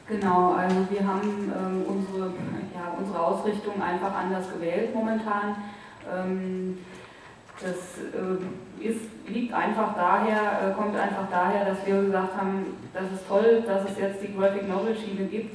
Genau, 0.08 0.54
also 0.54 0.88
wir 0.90 1.06
haben 1.06 1.54
ähm, 1.56 1.84
unsere, 1.86 2.28
ja, 2.74 2.96
unsere 2.98 3.20
Ausrichtung 3.20 3.82
einfach 3.82 4.16
anders 4.16 4.52
gewählt 4.52 4.96
momentan. 4.96 5.56
Ähm, 6.12 6.80
das 7.62 7.76
äh, 8.16 8.88
ist, 8.88 9.02
liegt 9.28 9.54
einfach 9.54 9.96
daher, 9.96 10.70
äh, 10.70 10.74
kommt 10.74 10.96
einfach 10.96 11.30
daher, 11.30 11.66
dass 11.66 11.86
wir 11.86 12.02
gesagt 12.04 12.38
haben, 12.38 12.78
das 12.94 13.04
ist 13.12 13.28
toll, 13.28 13.64
dass 13.68 13.92
es 13.92 14.00
jetzt 14.00 14.24
die 14.24 14.34
Graphic 14.34 14.68
Novel 14.68 14.96
Schiene 14.96 15.28
gibt 15.28 15.54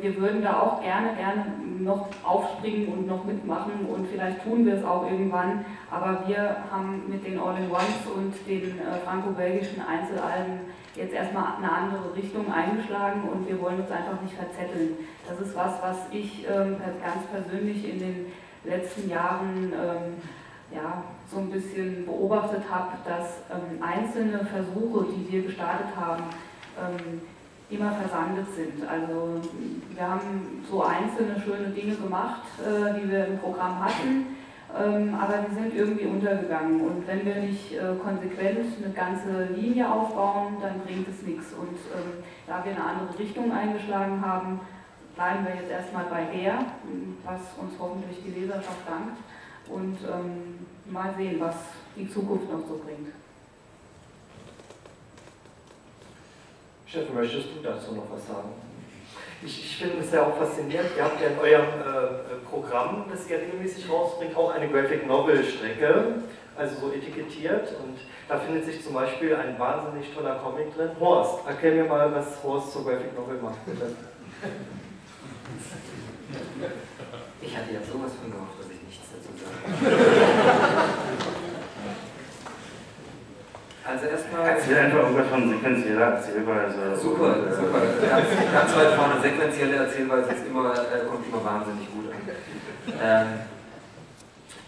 wir 0.00 0.16
würden 0.16 0.42
da 0.42 0.60
auch 0.60 0.82
gerne, 0.82 1.14
gerne 1.16 1.46
noch 1.80 2.08
aufspringen 2.22 2.88
und 2.88 3.06
noch 3.06 3.24
mitmachen 3.24 3.86
und 3.88 4.06
vielleicht 4.08 4.42
tun 4.44 4.66
wir 4.66 4.74
es 4.74 4.84
auch 4.84 5.10
irgendwann, 5.10 5.64
aber 5.90 6.24
wir 6.26 6.56
haben 6.70 7.04
mit 7.08 7.26
den 7.26 7.38
All-in-Ones 7.38 8.06
und 8.14 8.34
den 8.46 8.78
äh, 8.78 8.98
franco-belgischen 9.04 9.80
Einzelalben 9.80 10.60
jetzt 10.94 11.14
erstmal 11.14 11.56
eine 11.56 11.70
andere 11.70 12.14
Richtung 12.14 12.52
eingeschlagen 12.52 13.28
und 13.28 13.48
wir 13.48 13.60
wollen 13.60 13.80
uns 13.80 13.90
einfach 13.90 14.20
nicht 14.22 14.34
verzetteln. 14.34 14.96
Das 15.28 15.40
ist 15.40 15.56
was, 15.56 15.80
was 15.82 15.96
ich 16.10 16.46
ähm, 16.48 16.76
ganz 17.02 17.26
persönlich 17.30 17.88
in 17.88 17.98
den 17.98 18.26
letzten 18.64 19.08
Jahren 19.08 19.72
ähm, 19.72 20.14
ja, 20.74 21.04
so 21.30 21.38
ein 21.38 21.50
bisschen 21.50 22.04
beobachtet 22.04 22.62
habe, 22.68 22.92
dass 23.04 23.42
einzelne 23.80 24.44
Versuche, 24.44 25.06
die 25.12 25.32
wir 25.32 25.42
gestartet 25.42 25.94
haben, 25.96 26.24
immer 27.68 27.92
versandet 27.92 28.46
sind. 28.54 28.88
Also 28.88 29.40
wir 29.94 30.08
haben 30.08 30.62
so 30.70 30.84
einzelne 30.84 31.40
schöne 31.40 31.68
Dinge 31.68 31.96
gemacht, 31.96 32.42
äh, 32.60 33.00
die 33.00 33.10
wir 33.10 33.26
im 33.26 33.38
Programm 33.38 33.84
hatten, 33.84 34.36
ähm, 34.78 35.14
aber 35.14 35.44
die 35.48 35.54
sind 35.54 35.74
irgendwie 35.74 36.06
untergegangen. 36.06 36.80
Und 36.82 37.06
wenn 37.06 37.24
wir 37.24 37.36
nicht 37.36 37.72
äh, 37.72 37.96
konsequent 38.02 38.66
eine 38.82 38.92
ganze 38.94 39.44
Linie 39.54 39.90
aufbauen, 39.90 40.56
dann 40.60 40.80
bringt 40.80 41.08
es 41.08 41.22
nichts. 41.26 41.52
Und 41.54 41.76
ähm, 41.94 42.22
da 42.46 42.64
wir 42.64 42.72
eine 42.72 42.84
andere 42.84 43.18
Richtung 43.18 43.50
eingeschlagen 43.52 44.24
haben, 44.24 44.60
bleiben 45.16 45.46
wir 45.46 45.54
jetzt 45.54 45.70
erstmal 45.70 46.04
bei 46.04 46.24
der, 46.24 46.58
was 47.24 47.40
uns 47.60 47.72
hoffentlich 47.80 48.22
die 48.24 48.40
Leserschaft 48.40 48.86
dankt. 48.86 49.18
Und 49.68 49.98
ähm, 50.04 50.66
mal 50.92 51.14
sehen, 51.16 51.40
was 51.40 51.56
die 51.96 52.08
Zukunft 52.08 52.52
noch 52.52 52.60
so 52.68 52.80
bringt. 52.84 53.08
Steffen, 56.86 57.14
möchtest 57.16 57.48
du 57.48 57.62
dazu 57.62 57.94
noch 57.94 58.06
was 58.10 58.26
sagen? 58.28 58.50
Ich, 59.44 59.58
ich 59.58 59.76
finde 59.76 59.98
es 59.98 60.12
ja 60.12 60.24
auch 60.24 60.36
faszinierend, 60.36 60.90
ihr 60.96 61.04
habt 61.04 61.20
ja 61.20 61.28
in 61.28 61.38
eurem 61.38 61.80
äh, 61.80 62.48
Programm, 62.48 63.04
das 63.10 63.28
ihr 63.28 63.38
regelmäßig 63.38 63.90
rausbringt, 63.90 64.36
auch 64.36 64.52
eine 64.54 64.68
Graphic 64.68 65.06
Novel 65.06 65.44
Strecke, 65.44 66.22
also 66.56 66.76
so 66.80 66.92
etikettiert 66.92 67.68
und 67.82 67.98
da 68.28 68.38
findet 68.38 68.64
sich 68.64 68.82
zum 68.82 68.94
Beispiel 68.94 69.34
ein 69.34 69.58
wahnsinnig 69.58 70.14
toller 70.14 70.36
Comic 70.36 70.74
drin. 70.74 70.90
Horst, 70.98 71.46
erklär 71.46 71.74
mir 71.74 71.84
mal, 71.84 72.12
was 72.14 72.42
Horst 72.42 72.72
zur 72.72 72.84
Graphic 72.84 73.14
Novel 73.16 73.38
macht, 73.42 73.64
bitte. 73.66 73.92
Ich 77.42 77.56
hatte 77.56 77.72
ja 77.72 77.80
sowas 77.80 78.12
von 78.20 78.30
gehofft, 78.30 78.58
dass 78.58 78.70
ich 78.70 78.82
nichts 78.82 79.08
dazu 79.12 79.32
sage. 79.36 80.22
Also 83.86 84.06
erstmal. 84.06 84.48
Erzähl 84.48 84.78
einfach 84.78 84.98
irgendwas 84.98 85.28
von 85.28 85.48
sequenzieller 85.48 86.06
Erzählweise. 86.18 86.96
Super, 86.96 87.34
super. 87.54 87.80
Ganz, 88.10 88.28
ganz 88.52 88.76
weit 88.76 88.92
vorne. 88.94 89.20
Sequentielle 89.22 89.76
Erzählweise 89.76 90.32
ist 90.32 90.46
immer, 90.46 90.72
äh, 90.74 91.06
kommt 91.08 91.26
immer 91.28 91.44
wahnsinnig 91.44 91.88
gut 91.92 92.10
an. 92.10 92.16
Ähm, 93.00 93.26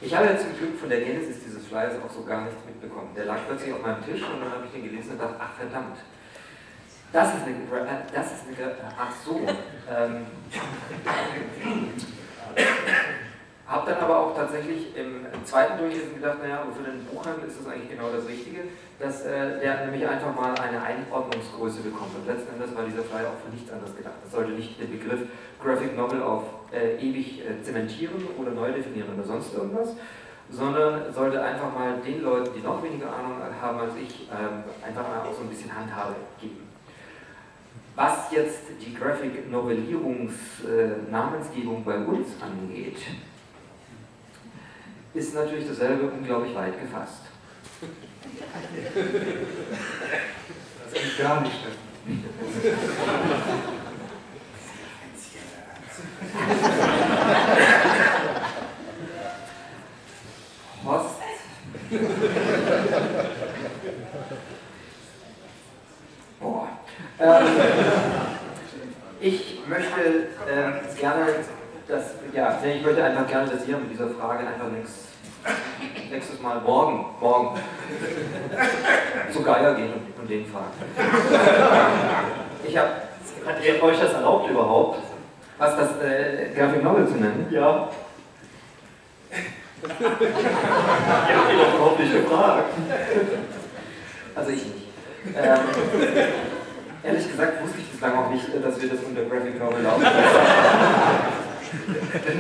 ich 0.01 0.15
habe 0.15 0.27
ja 0.27 0.39
zum 0.39 0.57
Glück 0.57 0.79
von 0.79 0.89
der 0.89 1.01
Genesis 1.01 1.43
dieses 1.45 1.67
Flyers 1.67 1.95
auch 2.05 2.11
so 2.13 2.23
gar 2.23 2.43
nichts 2.43 2.65
mitbekommen. 2.65 3.11
Der 3.17 3.25
lag 3.25 3.39
plötzlich 3.49 3.73
auf 3.73 3.83
meinem 3.83 4.05
Tisch 4.05 4.23
und 4.23 4.41
dann 4.41 4.53
habe 4.53 4.67
ich 4.67 4.73
den 4.73 4.85
gelesen 4.89 5.13
und 5.13 5.21
dachte, 5.21 5.35
ach 5.39 5.55
verdammt. 5.59 5.99
Das 7.13 7.35
ist 7.35 7.43
eine, 7.43 7.55
äh, 7.57 8.03
das 8.15 8.27
ist 8.27 8.45
eine, 8.47 8.75
ach 8.97 9.13
so. 9.25 9.41
Ähm, 9.91 10.27
habe 13.69 13.91
dann 13.91 14.01
aber 14.01 14.19
auch 14.19 14.35
tatsächlich 14.35 14.97
im, 14.97 15.27
zweiten 15.45 15.79
Durchlesen 15.79 16.15
gedacht, 16.15 16.39
naja, 16.43 16.65
für 16.75 16.83
den 16.83 17.05
Buchhandel 17.05 17.49
ist 17.49 17.61
das 17.61 17.73
eigentlich 17.73 17.91
genau 17.91 18.09
das 18.11 18.27
Richtige, 18.27 18.65
dass 18.99 19.25
äh, 19.25 19.61
der 19.61 19.87
nämlich 19.87 20.07
einfach 20.09 20.35
mal 20.35 20.55
eine 20.57 20.83
Einordnungsgröße 20.83 21.81
bekommt. 21.83 22.17
Und 22.17 22.27
letzten 22.27 22.55
Endes 22.55 22.75
war 22.75 22.85
dieser 22.85 23.03
Flyer 23.03 23.29
auch 23.29 23.41
für 23.45 23.53
nichts 23.53 23.71
anderes 23.71 23.95
gedacht. 23.97 24.17
Es 24.25 24.33
sollte 24.33 24.53
nicht 24.53 24.81
den 24.81 24.91
Begriff 24.91 25.21
Graphic 25.63 25.97
Novel 25.97 26.23
auf 26.23 26.45
äh, 26.73 26.97
ewig 26.97 27.45
äh, 27.45 27.63
zementieren 27.63 28.27
oder 28.39 28.51
neu 28.51 28.73
definieren 28.73 29.09
oder 29.15 29.25
sonst 29.25 29.55
irgendwas, 29.55 29.97
sondern 30.51 31.13
sollte 31.13 31.43
einfach 31.43 31.73
mal 31.73 32.01
den 32.05 32.23
Leuten, 32.23 32.51
die 32.57 32.61
noch 32.61 32.83
weniger 32.83 33.13
Ahnung 33.13 33.37
haben 33.61 33.79
als 33.79 33.93
ich, 33.97 34.29
ähm, 34.33 34.65
einfach 34.87 35.03
mal 35.03 35.21
auch 35.21 35.35
so 35.35 35.43
ein 35.43 35.49
bisschen 35.49 35.75
Handhabe 35.75 36.17
geben. 36.41 36.69
Was 37.95 38.31
jetzt 38.31 38.63
die 38.81 38.95
Graphic 38.95 39.51
Novellierungs 39.51 40.33
äh, 40.65 41.11
bei 41.85 41.99
uns 41.99 42.29
angeht, 42.41 42.97
ist 45.15 45.35
natürlich 45.35 45.69
dasselbe 45.69 46.09
unglaublich 46.09 46.55
weit 46.55 46.81
gefasst. 46.81 47.23
Das 50.93 51.03
ist 51.03 51.19
gar 51.19 51.41
nicht 51.41 51.55
Horst. 60.85 61.17
Boah. 66.41 66.69
Ähm, 67.19 67.47
ich 69.21 69.59
möchte 69.67 70.29
äh, 70.47 71.01
gerne 71.01 71.27
das, 71.89 72.03
ja, 72.35 72.59
ich 72.63 72.83
möchte 72.83 73.03
einfach 73.03 73.27
gerne, 73.27 73.51
dass 73.51 73.67
ihr 73.67 73.79
mit 73.79 73.91
dieser 73.91 74.11
Frage 74.11 74.47
einfach 74.47 74.69
nichts 74.69 75.09
nächstes 76.11 76.41
Mal 76.41 76.61
morgen, 76.61 77.07
morgen 77.21 77.59
zu 79.33 79.43
Geier 79.43 79.75
gehen 79.75 79.95
und 80.21 80.31
den 80.31 80.47
fragen. 80.47 80.73
Ich 82.67 82.77
habe. 82.77 82.89
Hat 83.47 83.65
ihr 83.65 83.83
euch 83.83 83.99
das 83.99 84.13
erlaubt 84.13 84.51
überhaupt? 84.51 84.99
Was 85.59 85.77
das 85.77 85.91
äh, 86.03 86.51
Graphic 86.55 86.83
Novel 86.83 87.07
zu 87.07 87.15
nennen? 87.15 87.47
Ja. 87.51 87.89
ich 89.81 89.91
habe 89.91 91.53
ihn 91.53 91.59
doch 91.59 91.75
überhaupt 91.75 92.01
nicht 92.01 92.13
gefragt. 92.13 92.65
Also 94.35 94.51
ich 94.51 94.65
nicht. 94.67 94.89
Ähm, 95.37 95.61
ehrlich 97.03 97.31
gesagt 97.31 97.63
wusste 97.63 97.79
ich 97.79 97.91
bislang 97.91 98.19
auch 98.19 98.31
nicht, 98.31 98.45
dass 98.63 98.81
wir 98.83 98.89
das 98.91 98.99
unter 99.03 99.23
Graphic 99.23 99.59
Novel 99.59 99.83
laufen. 99.83 100.07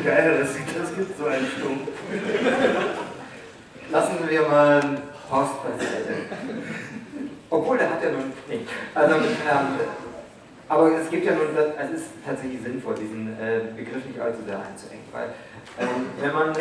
Geil, 0.05 0.39
dass 0.41 0.49
das 0.55 0.97
gibt 0.97 1.19
so 1.19 1.27
einen 1.27 1.47
Stumpf. 1.47 1.89
Lassen 3.91 4.17
wir 4.29 4.43
mal 4.43 5.03
Horst 5.31 5.63
beiseite. 5.63 6.15
Obwohl, 7.51 7.79
der 7.79 7.91
hat 7.91 8.03
ja 8.03 8.11
nun. 8.11 8.33
Nee. 8.49 8.61
Also, 8.95 9.15
ähm, 9.17 9.81
aber 10.69 11.01
es 11.01 11.09
gibt 11.09 11.25
ja 11.25 11.33
nun, 11.33 11.49
es 11.57 11.91
ist 11.91 12.07
tatsächlich 12.25 12.63
sinnvoll, 12.63 12.95
diesen 12.95 13.29
äh, 13.41 13.61
Begriff 13.75 14.05
nicht 14.05 14.21
allzu 14.21 14.43
sehr 14.45 14.59
einzuengen, 14.59 15.05
weil 15.13 15.31
ähm, 15.81 16.07
wenn 16.21 16.33
man, 16.33 16.53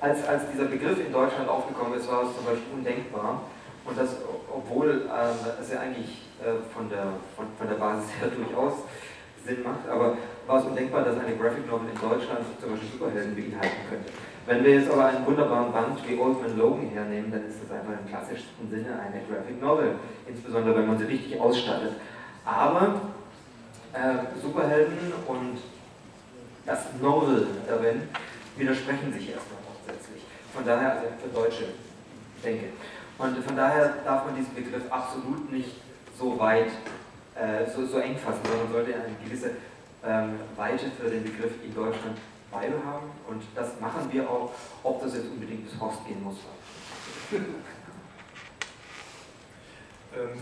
als, 0.00 0.28
als 0.28 0.42
dieser 0.52 0.66
Begriff 0.66 0.98
in 1.04 1.12
Deutschland 1.12 1.48
aufgekommen 1.48 1.98
ist, 1.98 2.08
war 2.08 2.22
es 2.22 2.36
zum 2.36 2.44
Beispiel 2.44 2.72
undenkbar 2.72 3.42
und 3.84 3.98
das, 3.98 4.10
obwohl 4.48 5.08
äh, 5.10 5.60
es 5.60 5.72
ja 5.72 5.80
eigentlich 5.80 6.22
äh, 6.40 6.62
von, 6.72 6.88
der, 6.88 7.06
von, 7.34 7.46
von 7.58 7.68
der 7.68 7.74
Basis 7.74 8.10
her 8.20 8.28
durchaus 8.28 8.74
Sinn 9.44 9.62
macht, 9.62 9.88
aber 9.88 10.16
war 10.46 10.58
es 10.58 10.64
undenkbar, 10.64 11.04
dass 11.04 11.18
eine 11.18 11.36
Graphic 11.36 11.66
Novel 11.66 11.88
in 11.88 12.00
Deutschland 12.00 12.40
zum 12.60 12.70
Beispiel 12.70 12.90
Superhelden 12.92 13.34
beinhalten 13.34 13.82
könnte. 13.88 14.12
Wenn 14.46 14.64
wir 14.64 14.74
jetzt 14.74 14.90
aber 14.90 15.06
einen 15.06 15.24
wunderbaren 15.26 15.72
Band 15.72 16.08
wie 16.08 16.18
Old 16.18 16.42
Man 16.42 16.58
Logan 16.58 16.88
hernehmen, 16.88 17.30
dann 17.30 17.46
ist 17.46 17.58
das 17.62 17.70
einfach 17.70 17.92
im 17.92 18.08
klassischsten 18.08 18.68
Sinne 18.70 18.98
eine 18.98 19.22
Graphic 19.28 19.60
Novel, 19.60 19.94
insbesondere 20.26 20.76
wenn 20.76 20.86
man 20.86 20.98
sie 20.98 21.04
richtig 21.04 21.40
ausstattet. 21.40 21.92
Aber 22.44 23.00
äh, 23.92 24.40
Superhelden 24.40 25.12
und 25.26 25.58
das 26.66 26.86
Novel 27.00 27.46
darin 27.66 28.02
widersprechen 28.56 29.12
sich 29.12 29.30
erstmal 29.30 29.60
grundsätzlich. 29.66 30.22
Von 30.54 30.64
daher, 30.64 30.92
also 30.92 31.06
für 31.22 31.28
Deutsche 31.28 31.64
denke. 32.44 32.66
Und 33.18 33.44
von 33.44 33.56
daher 33.56 33.94
darf 34.04 34.24
man 34.24 34.34
diesen 34.34 34.54
Begriff 34.54 34.82
absolut 34.90 35.52
nicht 35.52 35.76
so 36.18 36.38
weit, 36.38 36.70
äh, 37.40 37.64
so, 37.70 37.86
so 37.86 37.98
eng 37.98 38.16
fassen, 38.16 38.40
sondern 38.44 38.64
man 38.64 38.72
sollte 38.72 38.94
eine 38.94 39.16
gewisse 39.24 39.52
ähm, 40.04 40.40
Weite 40.56 40.86
für 40.90 41.08
den 41.08 41.24
Begriff 41.24 41.52
in 41.64 41.74
Deutschland 41.74 42.18
haben 42.52 43.10
und 43.28 43.42
das 43.54 43.80
machen 43.80 44.08
wir 44.10 44.28
auch, 44.28 44.50
ob 44.82 45.00
das 45.02 45.14
jetzt 45.14 45.26
unbedingt 45.26 45.64
bis 45.64 45.80
Horst 45.80 46.04
gehen 46.06 46.22
muss. 46.22 46.36
ähm, 47.32 47.44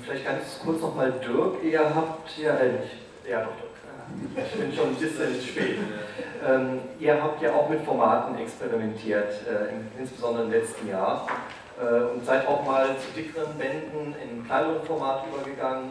vielleicht 0.03 0.25
ganz 0.25 0.59
kurz 0.65 0.81
nochmal 0.81 1.13
Dirk, 1.13 1.63
ihr 1.63 1.95
habt 1.95 2.39
ja, 2.39 2.57
äh, 2.57 2.73
nicht, 2.73 2.95
ja 3.29 3.45
doch 3.45 3.53
Dirk, 3.57 4.47
ich 4.53 4.59
bin 4.59 4.73
schon 4.73 4.89
ein 4.89 4.95
bisschen 4.95 5.41
spät. 5.41 5.79
Ähm, 6.47 6.81
ihr 6.99 7.23
habt 7.23 7.43
ja 7.43 7.53
auch 7.53 7.69
mit 7.69 7.83
Formaten 7.83 8.39
experimentiert, 8.39 9.33
äh, 9.47 10.01
insbesondere 10.01 10.45
im 10.45 10.51
letzten 10.51 10.89
Jahr. 10.89 11.27
Äh, 11.79 12.15
und 12.15 12.25
seid 12.25 12.47
auch 12.47 12.65
mal 12.65 12.87
zu 12.97 13.21
dickeren 13.21 13.59
Bänden 13.59 14.15
in 14.23 14.47
kleineren 14.47 14.83
Format 14.85 15.25
übergegangen 15.27 15.91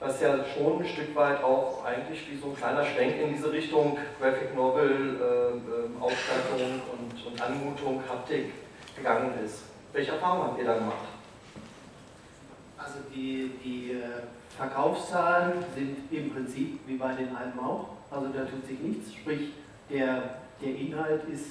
was 0.00 0.20
ja 0.20 0.44
schon 0.44 0.80
ein 0.80 0.88
Stück 0.88 1.14
weit 1.16 1.42
auch 1.42 1.84
eigentlich 1.84 2.30
wie 2.30 2.36
so 2.36 2.48
ein 2.48 2.56
kleiner 2.56 2.84
Schwenk 2.84 3.20
in 3.20 3.34
diese 3.34 3.50
Richtung 3.50 3.98
Graphic 4.20 4.54
Novel, 4.54 5.16
äh, 5.16 6.02
Ausstattung 6.02 6.80
und, 6.92 7.26
und 7.26 7.42
Anmutung, 7.42 8.02
Haptik 8.08 8.52
gegangen 8.96 9.32
ist. 9.44 9.62
Welche 9.92 10.12
Erfahrungen 10.12 10.44
habt 10.44 10.58
ihr 10.58 10.66
da 10.66 10.74
gemacht? 10.74 11.08
Also 12.76 12.98
die, 13.12 13.50
die 13.64 13.92
äh, 13.92 14.22
Verkaufszahlen 14.56 15.64
sind 15.74 15.96
im 16.12 16.32
Prinzip 16.32 16.78
wie 16.86 16.96
bei 16.96 17.14
den 17.14 17.34
Alben 17.34 17.58
auch. 17.58 17.88
Also 18.10 18.28
da 18.28 18.44
tut 18.44 18.66
sich 18.66 18.78
nichts, 18.78 19.14
sprich 19.14 19.52
der, 19.90 20.38
der 20.62 20.76
Inhalt 20.76 21.22
ist 21.32 21.46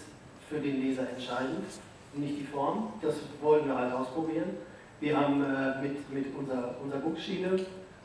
für 0.50 0.60
den 0.60 0.82
Leser 0.82 1.10
entscheidend, 1.10 1.66
nicht 2.14 2.40
die 2.40 2.46
Form. 2.46 2.94
Das 3.02 3.16
wollen 3.42 3.68
wir 3.68 3.78
halt 3.78 3.94
ausprobieren. 3.94 4.58
Wir 5.00 5.18
haben 5.18 5.44
äh, 5.44 5.82
mit, 5.82 6.12
mit 6.12 6.36
unserer, 6.36 6.76
unserer 6.82 7.02
Buchschiene 7.02 7.60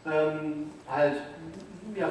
ähm, 0.07 0.71
halt 0.89 1.17
ja, 1.95 2.11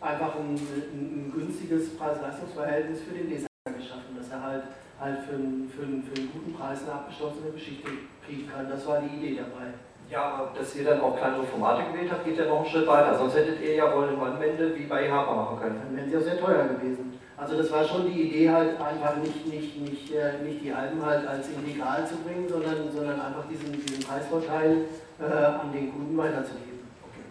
einfach 0.00 0.36
ein, 0.36 0.54
ein, 0.54 1.28
ein 1.28 1.32
günstiges 1.34 1.96
Preis-Leistungs-Verhältnis 1.96 3.00
für 3.02 3.14
den 3.14 3.28
Leser 3.28 3.46
geschaffen, 3.64 4.16
dass 4.16 4.30
er 4.30 4.42
halt, 4.42 4.62
halt 5.00 5.18
für, 5.20 5.34
einen, 5.34 5.68
für, 5.68 5.82
einen, 5.82 6.02
für 6.02 6.14
einen 6.20 6.32
guten 6.32 6.54
Preis 6.54 6.82
eine 6.84 6.92
abgeschlossene 6.92 7.50
Geschichte 7.52 7.88
kriegen 8.24 8.48
kann. 8.48 8.68
Das 8.68 8.86
war 8.86 9.00
die 9.00 9.16
Idee 9.16 9.36
dabei. 9.36 9.74
Ja, 10.10 10.22
aber 10.22 10.58
dass 10.58 10.74
ihr 10.74 10.84
dann 10.84 11.02
auch 11.02 11.18
kleinere 11.18 11.44
Formate 11.44 11.82
gewählt 11.92 12.10
habt, 12.10 12.24
geht 12.24 12.38
ja 12.38 12.46
noch 12.46 12.60
einen 12.60 12.66
Schritt 12.66 12.86
weiter. 12.86 13.18
Sonst 13.18 13.36
hättet 13.36 13.60
ihr 13.60 13.74
ja 13.74 13.94
wohl 13.94 14.08
eine 14.08 14.18
Wandwände 14.18 14.74
wie 14.74 14.84
bei 14.84 15.10
Harper 15.10 15.34
machen 15.34 15.60
können. 15.60 15.80
Dann 15.84 15.96
wären 15.96 16.08
sie 16.08 16.16
auch 16.16 16.22
sehr 16.22 16.40
teuer 16.40 16.64
gewesen. 16.64 17.18
Also 17.36 17.56
das 17.56 17.70
war 17.70 17.84
schon 17.84 18.06
die 18.06 18.22
Idee 18.22 18.50
halt 18.50 18.80
einfach 18.80 19.16
nicht, 19.16 19.46
nicht, 19.46 19.80
nicht, 19.80 20.14
äh, 20.14 20.42
nicht 20.42 20.64
die 20.64 20.72
Alben 20.72 21.04
halt 21.04 21.26
als 21.26 21.48
illegal 21.50 22.04
zu 22.06 22.16
bringen, 22.16 22.48
sondern, 22.48 22.90
sondern 22.90 23.20
einfach 23.20 23.44
diesen, 23.48 23.70
diesen 23.72 24.02
Preisvorteil 24.02 24.86
äh, 25.20 25.44
an 25.44 25.72
den 25.72 25.92
Kunden 25.92 26.16
weiterzugeben. 26.16 26.67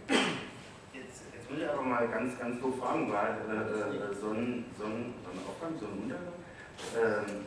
Jetzt, 0.08 1.24
jetzt 1.34 1.50
muss 1.50 1.60
ich 1.60 1.70
aber 1.70 1.82
mal 1.82 2.08
ganz, 2.08 2.40
ganz 2.40 2.62
doof 2.62 2.76
fragen, 2.80 3.12
war 3.12 3.30
äh, 3.30 3.32
äh, 3.32 4.14
so, 4.20 4.32
ein, 4.32 4.66
so, 4.78 4.86
ein, 4.86 5.14
so 5.24 5.30
ein 5.32 5.40
Aufgang, 5.48 5.78
so 5.80 5.86
ein 5.88 6.04
Untergang, 6.04 6.34
ähm, 6.96 7.46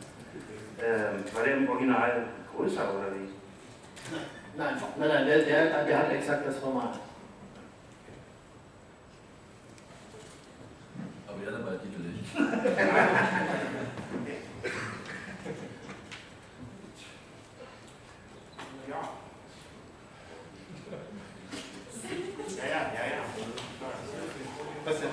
ähm, 0.83 1.35
war 1.35 1.43
der 1.43 1.57
im 1.57 1.69
Original 1.69 2.25
größer 2.55 2.93
oder 2.93 3.07
wie? 3.13 3.29
Nein, 4.57 4.75
nein, 4.97 5.07
nein, 5.07 5.25
der, 5.25 5.39
der, 5.43 5.85
der 5.85 5.99
hat 5.99 6.11
exakt 6.11 6.45
das 6.47 6.57
Format. 6.57 6.99
Aber 11.27 11.43
ja, 11.43 11.51
dabei 11.51 11.77
Titel 11.77 12.01
nicht. 12.01 12.35
Ja. 18.89 19.01
Ja, 22.57 22.65
ja, 22.67 22.81
ja, 22.93 23.03
ja. 23.07 23.21
Was 24.83 24.99
denn? 24.99 25.09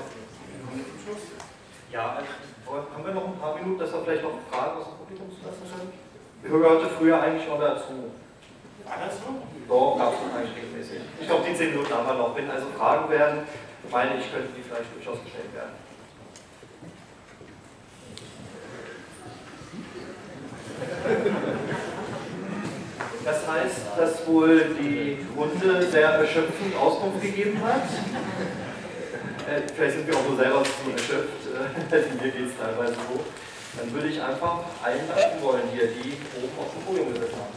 Ja, 1.93 2.17
also, 2.17 2.29
haben 2.93 3.05
wir 3.05 3.15
noch 3.15 3.27
ein 3.27 3.39
paar 3.39 3.55
Minuten, 3.57 3.79
dass 3.79 3.93
wir 3.93 4.03
vielleicht 4.03 4.23
noch 4.23 4.41
Fragen 4.51 4.79
aus 4.79 4.87
dem 4.89 4.97
Publikum 4.99 5.29
zulassen 5.31 5.63
können? 5.71 5.93
Ich 6.43 6.51
gehörte 6.51 6.88
früher 6.99 7.23
eigentlich 7.23 7.47
schon 7.47 7.61
dazu. 7.61 8.11
War 8.85 8.99
das 9.07 9.19
so? 9.19 9.39
Doch, 9.69 9.99
gab 9.99 10.13
es 10.13 10.35
eigentlich 10.35 10.57
regelmäßig. 10.57 11.01
Ich 11.21 11.27
glaube, 11.27 11.45
die 11.49 11.55
10 11.55 11.71
Minuten 11.71 11.93
haben 11.95 12.07
wir 12.07 12.15
noch. 12.15 12.37
Wenn 12.37 12.51
also 12.51 12.67
Fragen 12.77 13.09
werden, 13.11 13.41
meine 13.91 14.19
ich, 14.19 14.33
könnten 14.33 14.55
die 14.57 14.63
vielleicht 14.63 14.95
durchaus 14.95 15.23
gestellt 15.23 15.55
werden. 15.55 15.73
Das 23.25 23.47
heißt, 23.47 23.81
dass 23.97 24.27
wohl 24.27 24.75
die 24.81 25.19
Runde 25.37 25.87
sehr 25.91 26.09
erschöpfend 26.09 26.75
Auskunft 26.77 27.21
gegeben 27.21 27.61
hat. 27.63 27.83
Äh, 29.49 29.63
vielleicht 29.75 29.97
sind 29.97 30.07
wir 30.07 30.17
auch 30.17 30.29
nur 30.29 30.37
selber 30.37 30.63
so 30.65 30.91
erschöpft, 30.91 31.47
äh, 31.93 32.23
mir 32.25 32.31
geht 32.31 32.47
es 32.47 32.57
teilweise 32.57 32.95
so. 32.95 33.25
Dann 33.79 33.93
würde 33.93 34.09
ich 34.09 34.21
einfach 34.21 34.59
allen 34.83 35.07
danken 35.09 35.43
wollen 35.43 35.63
hier, 35.73 35.87
die 35.87 36.17
oben 36.37 36.59
auf 36.59 36.73
dem 36.75 36.83
Podium 36.83 37.15
gesessen 37.15 37.37
haben. 37.37 37.57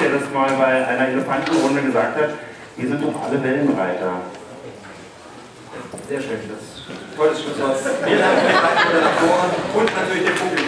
Der 0.00 0.10
das 0.10 0.30
mal 0.32 0.50
bei 0.58 0.86
einer 0.86 1.08
Elefantenrunde 1.08 1.82
gesagt 1.82 2.20
hat, 2.20 2.30
wir 2.76 2.88
sind 2.88 3.02
doch 3.02 3.22
alle 3.22 3.42
Wellenreiter. 3.42 4.20
Sehr 6.08 6.20
schön, 6.20 6.40
das 6.48 6.60
ist 6.60 6.84
ein 6.88 7.16
tolles 7.16 7.42
Schlusswort. 7.42 7.76
Vielen 8.04 8.18
Dank 8.20 8.38
für 8.38 8.48
die 8.48 9.78
und 9.78 9.96
natürlich 9.96 10.24
dem 10.24 10.34
Publikum. 10.34 10.65